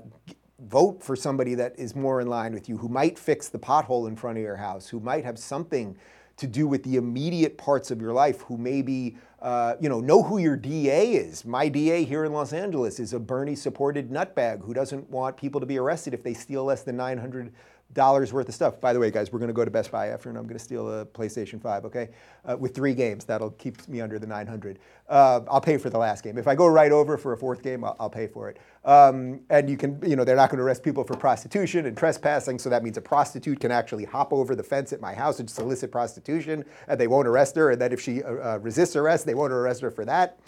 vote 0.60 1.02
for 1.02 1.16
somebody 1.16 1.56
that 1.56 1.80
is 1.80 1.96
more 1.96 2.20
in 2.20 2.28
line 2.28 2.54
with 2.54 2.68
you, 2.68 2.76
who 2.76 2.90
might 2.90 3.18
fix 3.18 3.48
the 3.48 3.58
pothole 3.58 4.10
in 4.10 4.18
front 4.18 4.38
of 4.38 4.44
your 4.44 4.58
house, 4.58 4.90
who 4.90 5.00
might 5.00 5.24
have 5.24 5.40
something 5.40 5.96
to 6.36 6.48
do 6.48 6.68
with 6.68 6.84
the 6.84 6.98
immediate 6.98 7.58
parts 7.58 7.92
of 7.92 8.02
your 8.02 8.12
life, 8.12 8.42
who 8.42 8.58
maybe 8.58 9.16
uh, 9.42 9.76
you 9.80 9.88
know 9.88 10.02
know 10.02 10.22
who 10.22 10.38
your 10.38 10.58
DA 10.58 11.14
is. 11.14 11.46
My 11.46 11.70
DA 11.70 12.04
here 12.04 12.26
in 12.26 12.34
Los 12.34 12.52
Angeles 12.52 13.00
is 13.00 13.14
a 13.14 13.20
Bernie-supported 13.20 14.10
nutbag 14.10 14.66
who 14.66 14.74
doesn't 14.74 15.10
want 15.10 15.38
people 15.38 15.62
to 15.62 15.66
be 15.66 15.80
arrested 15.80 16.14
if 16.14 16.24
they 16.24 16.34
steal 16.34 16.66
less 16.66 16.84
than 16.84 16.98
900 16.98 17.54
dollars 17.94 18.34
worth 18.34 18.50
of 18.50 18.56
stuff. 18.56 18.82
By 18.82 18.94
the 18.94 19.00
way, 19.00 19.10
guys, 19.10 19.32
we're 19.32 19.40
going 19.40 19.48
to 19.48 19.54
go 19.54 19.64
to 19.64 19.72
Best 19.72 19.92
Buy 19.92 20.08
after, 20.08 20.30
and 20.30 20.38
I'm 20.38 20.46
going 20.46 20.58
to 20.58 20.64
steal 20.64 21.02
a 21.02 21.06
PlayStation 21.06 21.62
5. 21.62 21.86
Okay, 21.86 22.10
uh, 22.44 22.58
with 22.58 22.76
three 22.76 22.94
games, 22.94 23.26
that'll 23.26 23.52
keep 23.52 23.88
me 23.88 24.02
under 24.02 24.20
the 24.20 24.28
900. 24.28 24.80
Uh, 25.08 25.42
I'll 25.50 25.62
pay 25.62 25.78
for 25.78 25.90
the 25.90 25.98
last 25.98 26.24
game. 26.24 26.38
If 26.38 26.48
I 26.48 26.56
go 26.56 26.68
right 26.68 26.92
over 26.92 27.18
for 27.18 27.34
a 27.34 27.38
fourth 27.38 27.64
game, 27.64 27.84
I'll, 27.84 27.96
I'll 28.00 28.10
pay 28.10 28.28
for 28.28 28.50
it. 28.50 28.58
Um, 28.84 29.42
and 29.50 29.70
you 29.70 29.78
can, 29.78 30.00
you 30.06 30.16
know, 30.16 30.24
they're 30.24 30.36
not 30.36 30.50
going 30.50 30.58
to 30.58 30.64
arrest 30.64 30.84
people 30.84 31.04
for 31.04 31.16
prostitution 31.16 31.86
and 31.86 31.98
trespassing, 31.98 32.60
so 32.60 32.70
that 32.70 32.84
means 32.84 32.98
a 32.98 33.02
prostitute 33.02 33.60
can 33.60 33.72
actually 33.72 34.06
hop 34.06 34.34
over 34.34 34.56
the 34.56 34.64
fence 34.64 34.94
at 34.94 35.02
my 35.02 35.14
house 35.14 35.40
and 35.40 35.50
solicit 35.50 35.92
prostitution, 35.92 36.66
and 36.88 37.00
they 37.00 37.08
won't 37.08 37.28
arrest 37.28 37.56
her. 37.56 37.72
And 37.72 37.82
then 37.82 37.94
if 37.94 38.02
she 38.02 38.24
uh, 38.24 38.34
uh 38.34 38.60
resists 38.62 38.96
arrest, 38.96 39.26
they 39.26 39.36
won't 39.36 39.54
arrest 39.54 39.82
her 39.82 39.92
for 39.92 40.06
that. 40.06 40.40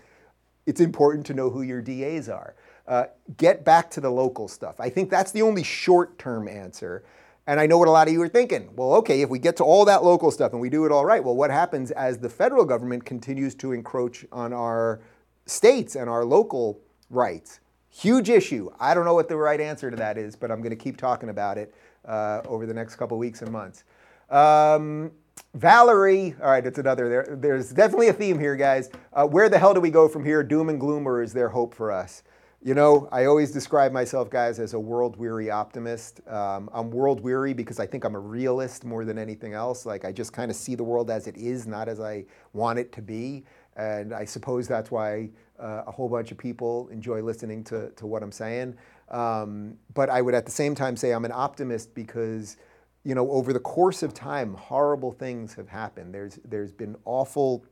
It's 0.66 0.82
important 0.82 1.26
to 1.28 1.34
know 1.34 1.50
who 1.50 1.62
your 1.62 1.82
DAs 1.82 2.28
are. 2.28 2.56
Uh, 2.88 3.06
get 3.38 3.66
back 3.66 3.90
to 3.92 4.02
the 4.02 4.10
local 4.10 4.48
stuff. 4.48 4.80
I 4.80 4.90
think 4.90 5.10
that's 5.10 5.32
the 5.32 5.42
only 5.42 5.64
short 5.64 6.18
term 6.20 6.48
answer. 6.48 7.04
And 7.48 7.62
I 7.62 7.66
know 7.66 7.78
what 7.78 7.88
a 7.88 7.92
lot 7.92 8.08
of 8.08 8.14
you 8.14 8.22
are 8.22 8.28
thinking. 8.28 8.70
Well, 8.76 8.94
okay, 8.96 9.22
if 9.22 9.30
we 9.30 9.40
get 9.40 9.56
to 9.58 9.64
all 9.64 9.86
that 9.86 10.04
local 10.04 10.32
stuff 10.32 10.52
and 10.52 10.60
we 10.60 10.70
do 10.70 10.86
it 10.86 10.92
all 10.92 11.06
right, 11.06 11.24
well, 11.24 11.36
what 11.36 11.50
happens 11.50 11.92
as 11.92 12.18
the 12.18 12.30
federal 12.30 12.66
government 12.66 13.06
continues 13.06 13.56
to 13.56 13.72
encroach 13.72 14.26
on 14.34 14.52
our 14.52 15.00
states 15.46 15.96
and 15.96 16.10
our 16.10 16.26
local 16.26 16.82
rights? 17.10 17.62
Huge 17.90 18.30
issue. 18.30 18.70
I 18.82 18.94
don't 18.94 19.06
know 19.06 19.14
what 19.14 19.30
the 19.30 19.38
right 19.38 19.62
answer 19.62 19.90
to 19.90 19.96
that 19.96 20.18
is, 20.18 20.36
but 20.36 20.52
I'm 20.52 20.60
going 20.60 20.72
to 20.72 20.76
keep 20.76 20.98
talking 20.98 21.30
about 21.30 21.58
it 21.58 21.74
uh, 22.04 22.42
over 22.46 22.66
the 22.66 22.74
next 22.74 22.98
couple 22.98 23.18
weeks 23.18 23.42
and 23.42 23.50
months. 23.50 23.86
Um, 24.30 25.12
Valerie, 25.54 26.36
all 26.44 26.50
right, 26.50 26.66
it's 26.66 26.80
another. 26.80 27.08
There, 27.08 27.38
there's 27.40 27.72
definitely 27.72 28.10
a 28.10 28.14
theme 28.14 28.38
here, 28.38 28.58
guys. 28.58 28.90
Uh, 29.14 29.26
where 29.26 29.48
the 29.48 29.58
hell 29.58 29.74
do 29.74 29.80
we 29.80 29.90
go 29.90 30.10
from 30.10 30.26
here? 30.26 30.44
Doom 30.44 30.68
and 30.68 30.80
gloom, 30.80 31.08
or 31.08 31.22
is 31.22 31.32
there 31.32 31.48
hope 31.48 31.74
for 31.74 31.94
us? 31.94 32.24
You 32.64 32.74
know, 32.74 33.08
I 33.12 33.26
always 33.26 33.52
describe 33.52 33.92
myself, 33.92 34.32
guys, 34.32 34.58
as 34.60 34.74
a 34.74 34.80
world 34.80 35.16
weary 35.16 35.52
optimist. 35.52 36.28
Um, 36.28 36.72
I'm 36.74 36.90
world 36.90 37.22
weary 37.22 37.54
because 37.54 37.80
I 37.80 37.86
think 37.86 38.04
I'm 38.04 38.16
a 38.16 38.20
realist 38.20 38.84
more 38.84 39.06
than 39.06 39.20
anything 39.20 39.54
else. 39.54 39.86
Like, 39.86 40.06
I 40.06 40.12
just 40.12 40.34
kind 40.34 40.50
of 40.50 40.58
see 40.58 40.74
the 40.74 40.84
world 40.84 41.12
as 41.12 41.28
it 41.28 41.38
is, 41.38 41.68
not 41.68 41.88
as 41.88 42.00
I 42.00 42.26
want 42.54 42.80
it 42.80 42.92
to 42.94 43.02
be. 43.02 43.46
And 43.76 44.12
I 44.12 44.26
suppose 44.26 44.68
that's 44.68 44.90
why 44.90 45.30
uh, 45.60 45.84
a 45.86 45.92
whole 45.92 46.10
bunch 46.10 46.32
of 46.32 46.40
people 46.40 46.90
enjoy 46.92 47.22
listening 47.22 47.64
to, 47.66 47.92
to 47.92 48.08
what 48.08 48.24
I'm 48.24 48.32
saying. 48.32 48.76
Um, 49.10 49.78
but 49.94 50.10
I 50.10 50.24
would 50.24 50.34
at 50.34 50.46
the 50.46 50.52
same 50.52 50.74
time 50.74 50.98
say 50.98 51.12
I'm 51.12 51.26
an 51.26 51.32
optimist 51.32 51.94
because, 51.94 52.58
you 53.04 53.14
know, 53.14 53.30
over 53.30 53.54
the 53.54 53.60
course 53.60 54.02
of 54.02 54.16
time, 54.16 54.56
horrible 54.56 55.12
things 55.12 55.54
have 55.54 55.70
happened. 55.70 56.12
There's, 56.12 56.40
there's 56.44 56.72
been 56.72 56.96
awful 57.06 57.66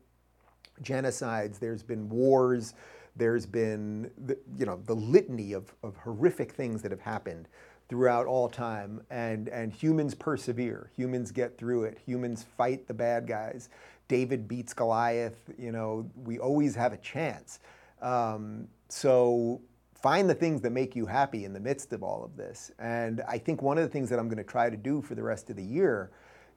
genocides, 0.84 1.58
there's 1.58 1.82
been 1.82 2.08
wars. 2.08 2.76
There's 3.16 3.46
been, 3.46 4.12
the, 4.26 4.38
you 4.58 4.66
know, 4.66 4.82
the 4.86 4.96
litany 4.96 5.54
of, 5.54 5.74
of 5.84 5.96
horrific 5.98 6.52
things 6.52 6.82
that 6.82 6.92
have 6.92 7.02
happened 7.02 7.48
throughout 7.88 8.26
all 8.26 8.50
time, 8.50 9.02
and, 9.10 9.48
and 9.50 9.72
humans 9.72 10.16
persevere. 10.16 10.92
Humans 10.96 11.32
get 11.32 11.58
through 11.58 11.84
it. 11.84 12.00
Humans 12.06 12.46
fight 12.58 12.88
the 12.88 12.94
bad 12.94 13.28
guys. 13.28 13.70
David 14.08 14.48
beats 14.48 14.74
Goliath. 14.74 15.38
You 15.58 15.72
know, 15.72 16.10
we 16.24 16.40
always 16.40 16.76
have 16.76 16.94
a 16.94 16.98
chance. 16.98 17.60
Um, 18.02 18.68
so 18.90 19.62
find 19.94 20.30
the 20.30 20.36
things 20.36 20.62
that 20.62 20.72
make 20.72 20.96
you 20.96 21.06
happy 21.06 21.46
in 21.46 21.54
the 21.54 21.60
midst 21.60 21.94
of 21.94 22.04
all 22.04 22.24
of 22.24 22.36
this. 22.36 22.72
And 22.80 23.22
I 23.28 23.38
think 23.38 23.62
one 23.62 23.78
of 23.78 23.84
the 23.84 23.90
things 23.90 24.10
that 24.10 24.20
I'm 24.20 24.28
going 24.28 24.38
to 24.38 24.44
try 24.44 24.70
to 24.70 24.78
do 24.78 25.02
for 25.02 25.16
the 25.16 25.24
rest 25.24 25.50
of 25.50 25.56
the 25.56 25.64
year 25.64 26.12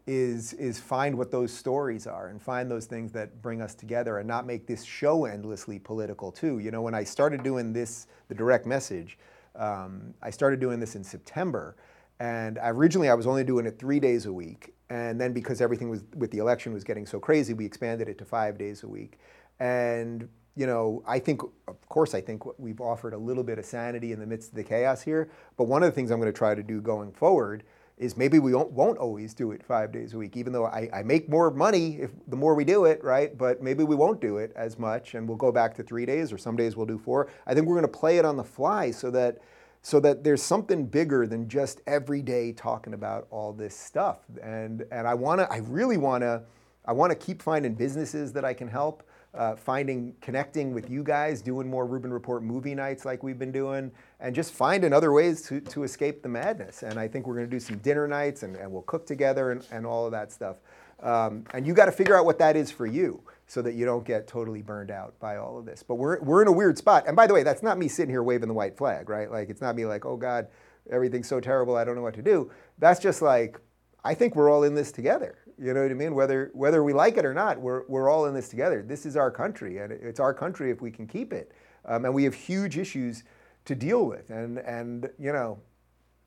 is 0.08 0.54
is 0.54 0.80
find 0.80 1.16
what 1.18 1.30
those 1.30 1.52
stories 1.52 2.06
are 2.06 2.28
and 2.28 2.40
find 2.40 2.70
those 2.70 2.86
things 2.86 3.12
that 3.12 3.42
bring 3.42 3.60
us 3.60 3.74
together 3.74 4.18
and 4.18 4.26
not 4.26 4.46
make 4.46 4.66
this 4.66 4.82
show 4.82 5.26
endlessly 5.26 5.78
political 5.78 6.32
too. 6.32 6.58
You 6.60 6.70
know, 6.70 6.80
when 6.80 6.94
I 6.94 7.04
started 7.04 7.42
doing 7.42 7.74
this, 7.74 8.06
the 8.28 8.34
direct 8.34 8.64
message, 8.64 9.18
um, 9.54 10.14
I 10.22 10.30
started 10.30 10.60
doing 10.60 10.80
this 10.80 10.96
in 10.96 11.04
September, 11.04 11.76
and 12.20 12.58
originally 12.62 13.10
I 13.10 13.14
was 13.14 13.26
only 13.26 13.44
doing 13.44 13.66
it 13.66 13.78
three 13.78 14.00
days 14.00 14.24
a 14.24 14.32
week, 14.32 14.72
and 14.88 15.20
then 15.20 15.34
because 15.34 15.60
everything 15.60 15.90
was 15.90 16.02
with 16.16 16.30
the 16.30 16.38
election 16.38 16.72
was 16.72 16.84
getting 16.84 17.04
so 17.04 17.20
crazy, 17.20 17.52
we 17.52 17.66
expanded 17.66 18.08
it 18.08 18.16
to 18.16 18.24
five 18.24 18.56
days 18.56 18.84
a 18.84 18.88
week, 18.88 19.18
and 19.60 20.26
you 20.56 20.66
know, 20.66 21.04
I 21.06 21.20
think, 21.20 21.42
of 21.68 21.88
course, 21.88 22.14
I 22.14 22.20
think 22.20 22.42
we've 22.58 22.80
offered 22.80 23.12
a 23.12 23.18
little 23.18 23.44
bit 23.44 23.60
of 23.60 23.64
sanity 23.64 24.10
in 24.10 24.18
the 24.18 24.26
midst 24.26 24.48
of 24.48 24.56
the 24.56 24.64
chaos 24.64 25.02
here. 25.02 25.30
But 25.56 25.68
one 25.68 25.84
of 25.84 25.86
the 25.86 25.94
things 25.94 26.10
I'm 26.10 26.18
going 26.18 26.32
to 26.32 26.36
try 26.36 26.56
to 26.56 26.64
do 26.64 26.80
going 26.80 27.12
forward 27.12 27.62
is 27.98 28.16
maybe 28.16 28.38
we 28.38 28.54
won't, 28.54 28.98
always 28.98 29.34
do 29.34 29.52
it 29.52 29.62
five 29.62 29.92
days 29.92 30.14
a 30.14 30.18
week, 30.18 30.36
even 30.36 30.52
though 30.52 30.66
I, 30.66 30.88
I 30.92 31.02
make 31.02 31.28
more 31.28 31.50
money 31.50 31.98
if 32.00 32.10
the 32.28 32.36
more 32.36 32.54
we 32.54 32.64
do 32.64 32.84
it, 32.84 33.02
right? 33.02 33.36
But 33.36 33.62
maybe 33.62 33.84
we 33.84 33.96
won't 33.96 34.20
do 34.20 34.38
it 34.38 34.52
as 34.56 34.78
much 34.78 35.14
and 35.14 35.28
we'll 35.28 35.36
go 35.36 35.52
back 35.52 35.74
to 35.76 35.82
three 35.82 36.06
days 36.06 36.32
or 36.32 36.38
some 36.38 36.56
days 36.56 36.76
we'll 36.76 36.86
do 36.86 36.98
four. 36.98 37.28
I 37.46 37.54
think 37.54 37.66
we're 37.66 37.80
to 37.80 37.88
play 37.88 38.18
it 38.18 38.24
on 38.24 38.36
the 38.36 38.44
fly 38.44 38.90
so 38.90 39.10
that 39.12 39.38
so 39.80 40.00
that 40.00 40.24
there's 40.24 40.42
something 40.42 40.86
bigger 40.86 41.26
than 41.26 41.48
just 41.48 41.80
every 41.86 42.20
day 42.20 42.52
talking 42.52 42.94
about 42.94 43.26
all 43.30 43.52
this 43.52 43.76
stuff. 43.76 44.18
And 44.42 44.84
and 44.90 45.06
I 45.06 45.14
want 45.14 45.40
to 45.40 45.50
I 45.52 45.58
really 45.58 45.96
want 45.96 46.22
to 46.22 46.42
I 46.84 46.92
want 46.92 47.10
to 47.10 47.16
keep 47.16 47.42
finding 47.42 47.74
businesses 47.74 48.32
that 48.32 48.44
I 48.44 48.54
can 48.54 48.68
help 48.68 49.02
uh, 49.34 49.56
finding, 49.56 50.14
connecting 50.20 50.72
with 50.72 50.90
you 50.90 51.02
guys, 51.02 51.42
doing 51.42 51.68
more 51.68 51.86
Rubin 51.86 52.12
Report 52.12 52.42
movie 52.42 52.74
nights 52.74 53.04
like 53.04 53.22
we've 53.22 53.38
been 53.38 53.52
doing, 53.52 53.92
and 54.20 54.34
just 54.34 54.52
finding 54.52 54.92
other 54.92 55.12
ways 55.12 55.42
to, 55.42 55.60
to 55.60 55.84
escape 55.84 56.22
the 56.22 56.28
madness. 56.28 56.82
And 56.82 56.98
I 56.98 57.08
think 57.08 57.26
we're 57.26 57.34
going 57.34 57.46
to 57.46 57.50
do 57.50 57.60
some 57.60 57.78
dinner 57.78 58.08
nights 58.08 58.42
and, 58.42 58.56
and 58.56 58.70
we'll 58.70 58.82
cook 58.82 59.06
together 59.06 59.52
and, 59.52 59.66
and 59.70 59.86
all 59.86 60.06
of 60.06 60.12
that 60.12 60.32
stuff. 60.32 60.56
Um, 61.00 61.44
and 61.54 61.66
you 61.66 61.74
got 61.74 61.86
to 61.86 61.92
figure 61.92 62.16
out 62.16 62.24
what 62.24 62.38
that 62.38 62.56
is 62.56 62.70
for 62.70 62.86
you 62.86 63.22
so 63.46 63.62
that 63.62 63.74
you 63.74 63.84
don't 63.84 64.04
get 64.04 64.26
totally 64.26 64.62
burned 64.62 64.90
out 64.90 65.18
by 65.20 65.36
all 65.36 65.58
of 65.58 65.64
this. 65.64 65.82
But 65.82 65.94
we're, 65.94 66.20
we're 66.20 66.42
in 66.42 66.48
a 66.48 66.52
weird 66.52 66.76
spot. 66.76 67.04
And 67.06 67.14
by 67.14 67.26
the 67.26 67.34
way, 67.34 67.42
that's 67.42 67.62
not 67.62 67.78
me 67.78 67.88
sitting 67.88 68.10
here 68.10 68.22
waving 68.22 68.48
the 68.48 68.54
white 68.54 68.76
flag, 68.76 69.08
right? 69.08 69.30
Like, 69.30 69.48
it's 69.48 69.60
not 69.60 69.76
me 69.76 69.86
like, 69.86 70.04
oh 70.04 70.16
God, 70.16 70.48
everything's 70.90 71.28
so 71.28 71.40
terrible, 71.40 71.76
I 71.76 71.84
don't 71.84 71.94
know 71.94 72.02
what 72.02 72.14
to 72.14 72.22
do. 72.22 72.50
That's 72.78 73.00
just 73.00 73.22
like, 73.22 73.58
I 74.04 74.14
think 74.14 74.36
we're 74.36 74.50
all 74.50 74.64
in 74.64 74.74
this 74.74 74.92
together. 74.92 75.38
You 75.60 75.74
know 75.74 75.82
what 75.82 75.90
I 75.90 75.94
mean? 75.94 76.14
Whether 76.14 76.50
whether 76.54 76.84
we 76.84 76.92
like 76.92 77.16
it 77.16 77.24
or 77.24 77.34
not, 77.34 77.60
we're 77.60 77.82
we're 77.88 78.08
all 78.08 78.26
in 78.26 78.34
this 78.34 78.48
together. 78.48 78.82
This 78.86 79.04
is 79.04 79.16
our 79.16 79.30
country, 79.30 79.78
and 79.78 79.92
it's 79.92 80.20
our 80.20 80.32
country 80.32 80.70
if 80.70 80.80
we 80.80 80.90
can 80.90 81.06
keep 81.06 81.32
it. 81.32 81.52
Um, 81.84 82.04
and 82.04 82.14
we 82.14 82.24
have 82.24 82.34
huge 82.34 82.78
issues 82.78 83.24
to 83.64 83.74
deal 83.74 84.06
with, 84.06 84.30
and 84.30 84.58
and 84.58 85.10
you 85.18 85.32
know, 85.32 85.58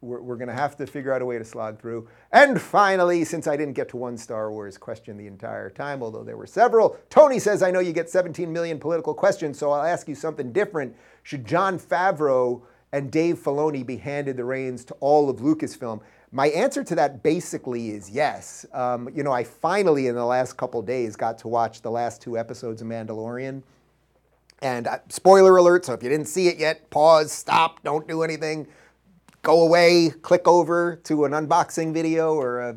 we're 0.01 0.21
we're 0.21 0.35
going 0.35 0.49
to 0.49 0.53
have 0.53 0.75
to 0.77 0.85
figure 0.85 1.13
out 1.13 1.21
a 1.21 1.25
way 1.25 1.37
to 1.37 1.45
slog 1.45 1.79
through. 1.79 2.09
And 2.33 2.61
finally, 2.61 3.23
since 3.23 3.47
I 3.47 3.55
didn't 3.55 3.73
get 3.73 3.87
to 3.89 3.97
one 3.97 4.17
Star 4.17 4.51
Wars 4.51 4.77
question 4.77 5.15
the 5.15 5.27
entire 5.27 5.69
time, 5.69 6.03
although 6.03 6.23
there 6.23 6.37
were 6.37 6.47
several, 6.47 6.97
Tony 7.09 7.39
says 7.39 7.63
I 7.63 7.71
know 7.71 7.79
you 7.79 7.93
get 7.93 8.09
17 8.09 8.51
million 8.51 8.79
political 8.79 9.13
questions, 9.13 9.57
so 9.57 9.71
I'll 9.71 9.85
ask 9.85 10.09
you 10.09 10.15
something 10.15 10.51
different. 10.51 10.93
Should 11.23 11.45
Jon 11.45 11.79
Favreau 11.79 12.63
and 12.91 13.09
Dave 13.09 13.39
Filoni 13.39 13.85
be 13.85 13.95
handed 13.95 14.35
the 14.35 14.43
reins 14.43 14.83
to 14.85 14.93
all 14.95 15.29
of 15.29 15.37
Lucasfilm? 15.37 16.01
My 16.33 16.47
answer 16.47 16.81
to 16.83 16.95
that 16.95 17.23
basically 17.23 17.89
is 17.89 18.09
yes. 18.09 18.65
Um, 18.73 19.09
you 19.13 19.21
know, 19.21 19.33
I 19.33 19.43
finally, 19.43 20.07
in 20.07 20.15
the 20.15 20.25
last 20.25 20.55
couple 20.55 20.81
days, 20.81 21.17
got 21.17 21.37
to 21.39 21.49
watch 21.49 21.81
the 21.81 21.91
last 21.91 22.21
two 22.21 22.37
episodes 22.37 22.81
of 22.81 22.87
Mandalorian. 22.87 23.63
And 24.61 24.87
uh, 24.87 24.99
spoiler 25.09 25.57
alert, 25.57 25.85
so 25.85 25.93
if 25.93 26.01
you 26.01 26.07
didn't 26.09 26.27
see 26.27 26.47
it 26.47 26.57
yet, 26.57 26.89
pause, 26.89 27.33
stop, 27.33 27.83
don't 27.83 28.07
do 28.07 28.23
anything. 28.23 28.67
Go 29.41 29.63
away, 29.63 30.11
click 30.21 30.47
over 30.47 31.01
to 31.03 31.25
an 31.25 31.33
unboxing 31.33 31.93
video 31.93 32.35
or 32.35 32.61
a, 32.61 32.75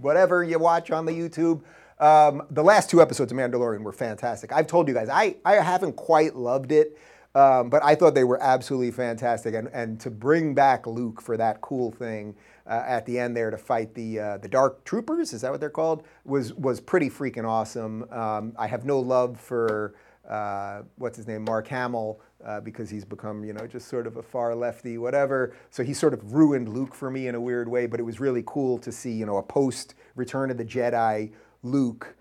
whatever 0.00 0.44
you 0.44 0.60
watch 0.60 0.92
on 0.92 1.04
the 1.04 1.12
YouTube. 1.12 1.62
Um, 1.98 2.46
the 2.50 2.62
last 2.62 2.90
two 2.90 3.02
episodes 3.02 3.32
of 3.32 3.38
Mandalorian 3.38 3.82
were 3.82 3.92
fantastic. 3.92 4.52
I've 4.52 4.66
told 4.68 4.86
you 4.86 4.94
guys, 4.94 5.08
I, 5.08 5.36
I 5.44 5.54
haven't 5.54 5.96
quite 5.96 6.36
loved 6.36 6.70
it. 6.70 6.96
Um, 7.34 7.68
but 7.68 7.82
I 7.82 7.96
thought 7.96 8.14
they 8.14 8.22
were 8.22 8.40
absolutely 8.40 8.92
fantastic, 8.92 9.56
and, 9.56 9.66
and 9.72 9.98
to 9.98 10.08
bring 10.08 10.54
back 10.54 10.86
Luke 10.86 11.20
for 11.20 11.36
that 11.36 11.60
cool 11.62 11.90
thing 11.90 12.36
uh, 12.66 12.82
at 12.86 13.06
the 13.06 13.18
end 13.18 13.36
there 13.36 13.50
to 13.50 13.58
fight 13.58 13.94
the 13.94 14.18
uh, 14.18 14.38
the 14.38 14.48
Dark 14.48 14.84
Troopers, 14.84 15.32
is 15.32 15.42
that 15.42 15.50
what 15.50 15.60
they're 15.60 15.70
called? 15.70 16.04
Was 16.24 16.54
was 16.54 16.80
pretty 16.80 17.10
freaking 17.10 17.48
awesome. 17.48 18.10
Um, 18.10 18.54
I 18.58 18.66
have 18.66 18.84
no 18.84 19.00
love 19.00 19.38
for 19.38 19.94
uh, 20.28 20.82
what's 20.96 21.16
his 21.16 21.26
name, 21.26 21.44
Mark 21.44 21.68
Hamill, 21.68 22.20
uh, 22.44 22.60
because 22.60 22.88
he's 22.88 23.04
become 23.04 23.44
you 23.44 23.52
know 23.52 23.66
just 23.66 23.88
sort 23.88 24.06
of 24.06 24.16
a 24.16 24.22
far 24.22 24.54
lefty, 24.54 24.96
whatever. 24.98 25.54
So 25.70 25.82
he 25.82 25.92
sort 25.92 26.14
of 26.14 26.32
ruined 26.32 26.68
Luke 26.68 26.94
for 26.94 27.10
me 27.10 27.28
in 27.28 27.34
a 27.34 27.40
weird 27.40 27.68
way. 27.68 27.86
But 27.86 28.00
it 28.00 28.04
was 28.04 28.20
really 28.20 28.42
cool 28.46 28.78
to 28.78 28.90
see 28.90 29.12
you 29.12 29.26
know 29.26 29.36
a 29.36 29.42
post 29.42 29.94
Return 30.14 30.50
of 30.50 30.56
the 30.56 30.64
Jedi 30.64 31.32
Luke 31.62 32.16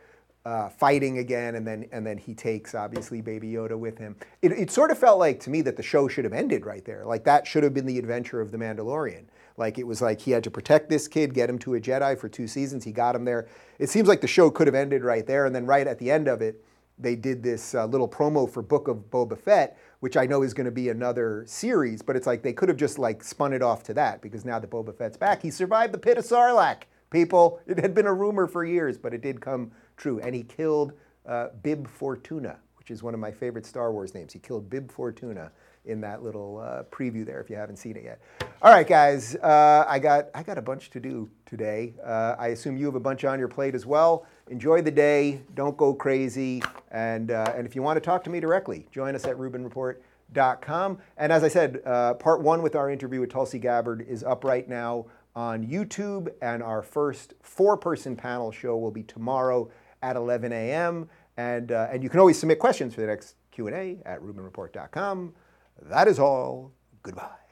uh, 0.45 0.67
fighting 0.69 1.19
again, 1.19 1.55
and 1.55 1.65
then 1.65 1.87
and 1.91 2.05
then 2.05 2.17
he 2.17 2.33
takes 2.33 2.75
obviously 2.75 3.21
Baby 3.21 3.51
Yoda 3.53 3.77
with 3.77 3.97
him. 3.97 4.15
It, 4.41 4.51
it 4.51 4.71
sort 4.71 4.91
of 4.91 4.97
felt 4.97 5.19
like 5.19 5.39
to 5.41 5.49
me 5.49 5.61
that 5.61 5.77
the 5.77 5.83
show 5.83 6.07
should 6.07 6.25
have 6.25 6.33
ended 6.33 6.65
right 6.65 6.83
there. 6.83 7.05
Like 7.05 7.23
that 7.23 7.47
should 7.47 7.63
have 7.63 7.73
been 7.73 7.85
the 7.85 7.97
adventure 7.97 8.41
of 8.41 8.51
the 8.51 8.57
Mandalorian. 8.57 9.25
Like 9.55 9.77
it 9.77 9.87
was 9.87 10.01
like 10.01 10.21
he 10.21 10.31
had 10.31 10.43
to 10.43 10.51
protect 10.51 10.89
this 10.89 11.07
kid, 11.07 11.33
get 11.33 11.49
him 11.49 11.59
to 11.59 11.75
a 11.75 11.79
Jedi 11.79 12.17
for 12.17 12.27
two 12.27 12.47
seasons. 12.47 12.83
He 12.83 12.91
got 12.91 13.15
him 13.15 13.23
there. 13.23 13.47
It 13.79 13.89
seems 13.89 14.07
like 14.07 14.21
the 14.21 14.27
show 14.27 14.49
could 14.49 14.67
have 14.67 14.75
ended 14.75 15.03
right 15.03 15.25
there, 15.25 15.45
and 15.45 15.55
then 15.55 15.65
right 15.65 15.87
at 15.87 15.99
the 15.99 16.11
end 16.11 16.27
of 16.27 16.41
it, 16.41 16.63
they 16.99 17.15
did 17.15 17.41
this 17.41 17.73
uh, 17.73 17.85
little 17.85 18.07
promo 18.07 18.49
for 18.49 18.61
Book 18.61 18.87
of 18.87 19.09
Boba 19.09 19.37
Fett, 19.37 19.77
which 20.01 20.17
I 20.17 20.25
know 20.25 20.43
is 20.43 20.53
going 20.53 20.65
to 20.65 20.71
be 20.71 20.89
another 20.89 21.43
series. 21.47 22.01
But 22.01 22.15
it's 22.15 22.27
like 22.27 22.43
they 22.43 22.53
could 22.53 22.67
have 22.69 22.77
just 22.77 22.99
like 22.99 23.23
spun 23.23 23.53
it 23.53 23.61
off 23.61 23.83
to 23.83 23.93
that 23.93 24.21
because 24.21 24.43
now 24.43 24.59
that 24.59 24.69
Boba 24.69 24.95
Fett's 24.95 25.17
back, 25.17 25.41
he 25.41 25.51
survived 25.51 25.93
the 25.93 25.99
pit 25.99 26.17
of 26.17 26.25
Sarlacc. 26.25 26.83
People, 27.09 27.59
it 27.67 27.79
had 27.79 27.93
been 27.93 28.07
a 28.07 28.13
rumor 28.13 28.47
for 28.47 28.65
years, 28.65 28.97
but 28.97 29.13
it 29.13 29.21
did 29.21 29.39
come 29.39 29.71
true. 29.97 30.19
And 30.19 30.35
he 30.35 30.43
killed 30.43 30.93
uh, 31.25 31.49
Bib 31.61 31.87
Fortuna, 31.87 32.57
which 32.77 32.91
is 32.91 33.03
one 33.03 33.13
of 33.13 33.19
my 33.19 33.31
favorite 33.31 33.65
Star 33.65 33.91
Wars 33.91 34.13
names. 34.13 34.33
He 34.33 34.39
killed 34.39 34.69
Bib 34.69 34.91
Fortuna 34.91 35.51
in 35.85 35.99
that 36.01 36.23
little 36.23 36.59
uh, 36.59 36.83
preview 36.83 37.25
there 37.25 37.41
if 37.41 37.49
you 37.49 37.55
haven't 37.55 37.77
seen 37.77 37.97
it 37.97 38.03
yet. 38.03 38.21
All 38.61 38.71
right, 38.71 38.87
guys, 38.87 39.35
uh, 39.35 39.85
I 39.87 39.99
got 39.99 40.29
I 40.33 40.43
got 40.43 40.57
a 40.57 40.61
bunch 40.61 40.89
to 40.91 40.99
do 40.99 41.29
today. 41.45 41.93
Uh, 42.03 42.35
I 42.39 42.47
assume 42.47 42.77
you 42.77 42.85
have 42.85 42.95
a 42.95 42.99
bunch 42.99 43.25
on 43.25 43.39
your 43.39 43.49
plate 43.49 43.75
as 43.75 43.85
well. 43.85 44.25
Enjoy 44.49 44.81
the 44.81 44.91
day. 44.91 45.41
Don't 45.55 45.75
go 45.75 45.93
crazy. 45.93 46.63
And 46.91 47.31
uh, 47.31 47.53
and 47.55 47.67
if 47.67 47.75
you 47.75 47.81
want 47.81 47.97
to 47.97 48.01
talk 48.01 48.23
to 48.25 48.29
me 48.29 48.39
directly, 48.39 48.87
join 48.91 49.15
us 49.15 49.25
at 49.25 49.35
RubinReport.com. 49.35 50.97
And 51.17 51.31
as 51.31 51.43
I 51.43 51.47
said, 51.49 51.81
uh, 51.85 52.13
part 52.15 52.41
one 52.41 52.61
with 52.61 52.75
our 52.75 52.89
interview 52.89 53.19
with 53.19 53.31
Tulsi 53.31 53.59
Gabbard 53.59 54.05
is 54.07 54.23
up 54.23 54.43
right 54.43 54.67
now 54.67 55.07
on 55.35 55.65
YouTube, 55.65 56.29
and 56.41 56.61
our 56.61 56.83
first 56.83 57.33
four-person 57.41 58.15
panel 58.15 58.51
show 58.51 58.77
will 58.77 58.91
be 58.91 59.01
tomorrow 59.01 59.67
at 60.03 60.15
11 60.15 60.51
a.m. 60.51 61.09
And 61.37 61.71
uh, 61.71 61.87
and 61.91 62.03
you 62.03 62.09
can 62.09 62.19
always 62.19 62.37
submit 62.37 62.59
questions 62.59 62.93
for 62.93 63.01
the 63.01 63.07
next 63.07 63.35
Q&A 63.51 63.97
at 64.05 64.21
RubinReport.com. 64.21 65.33
That 65.81 66.07
is 66.07 66.19
all. 66.19 66.71
Goodbye. 67.01 67.42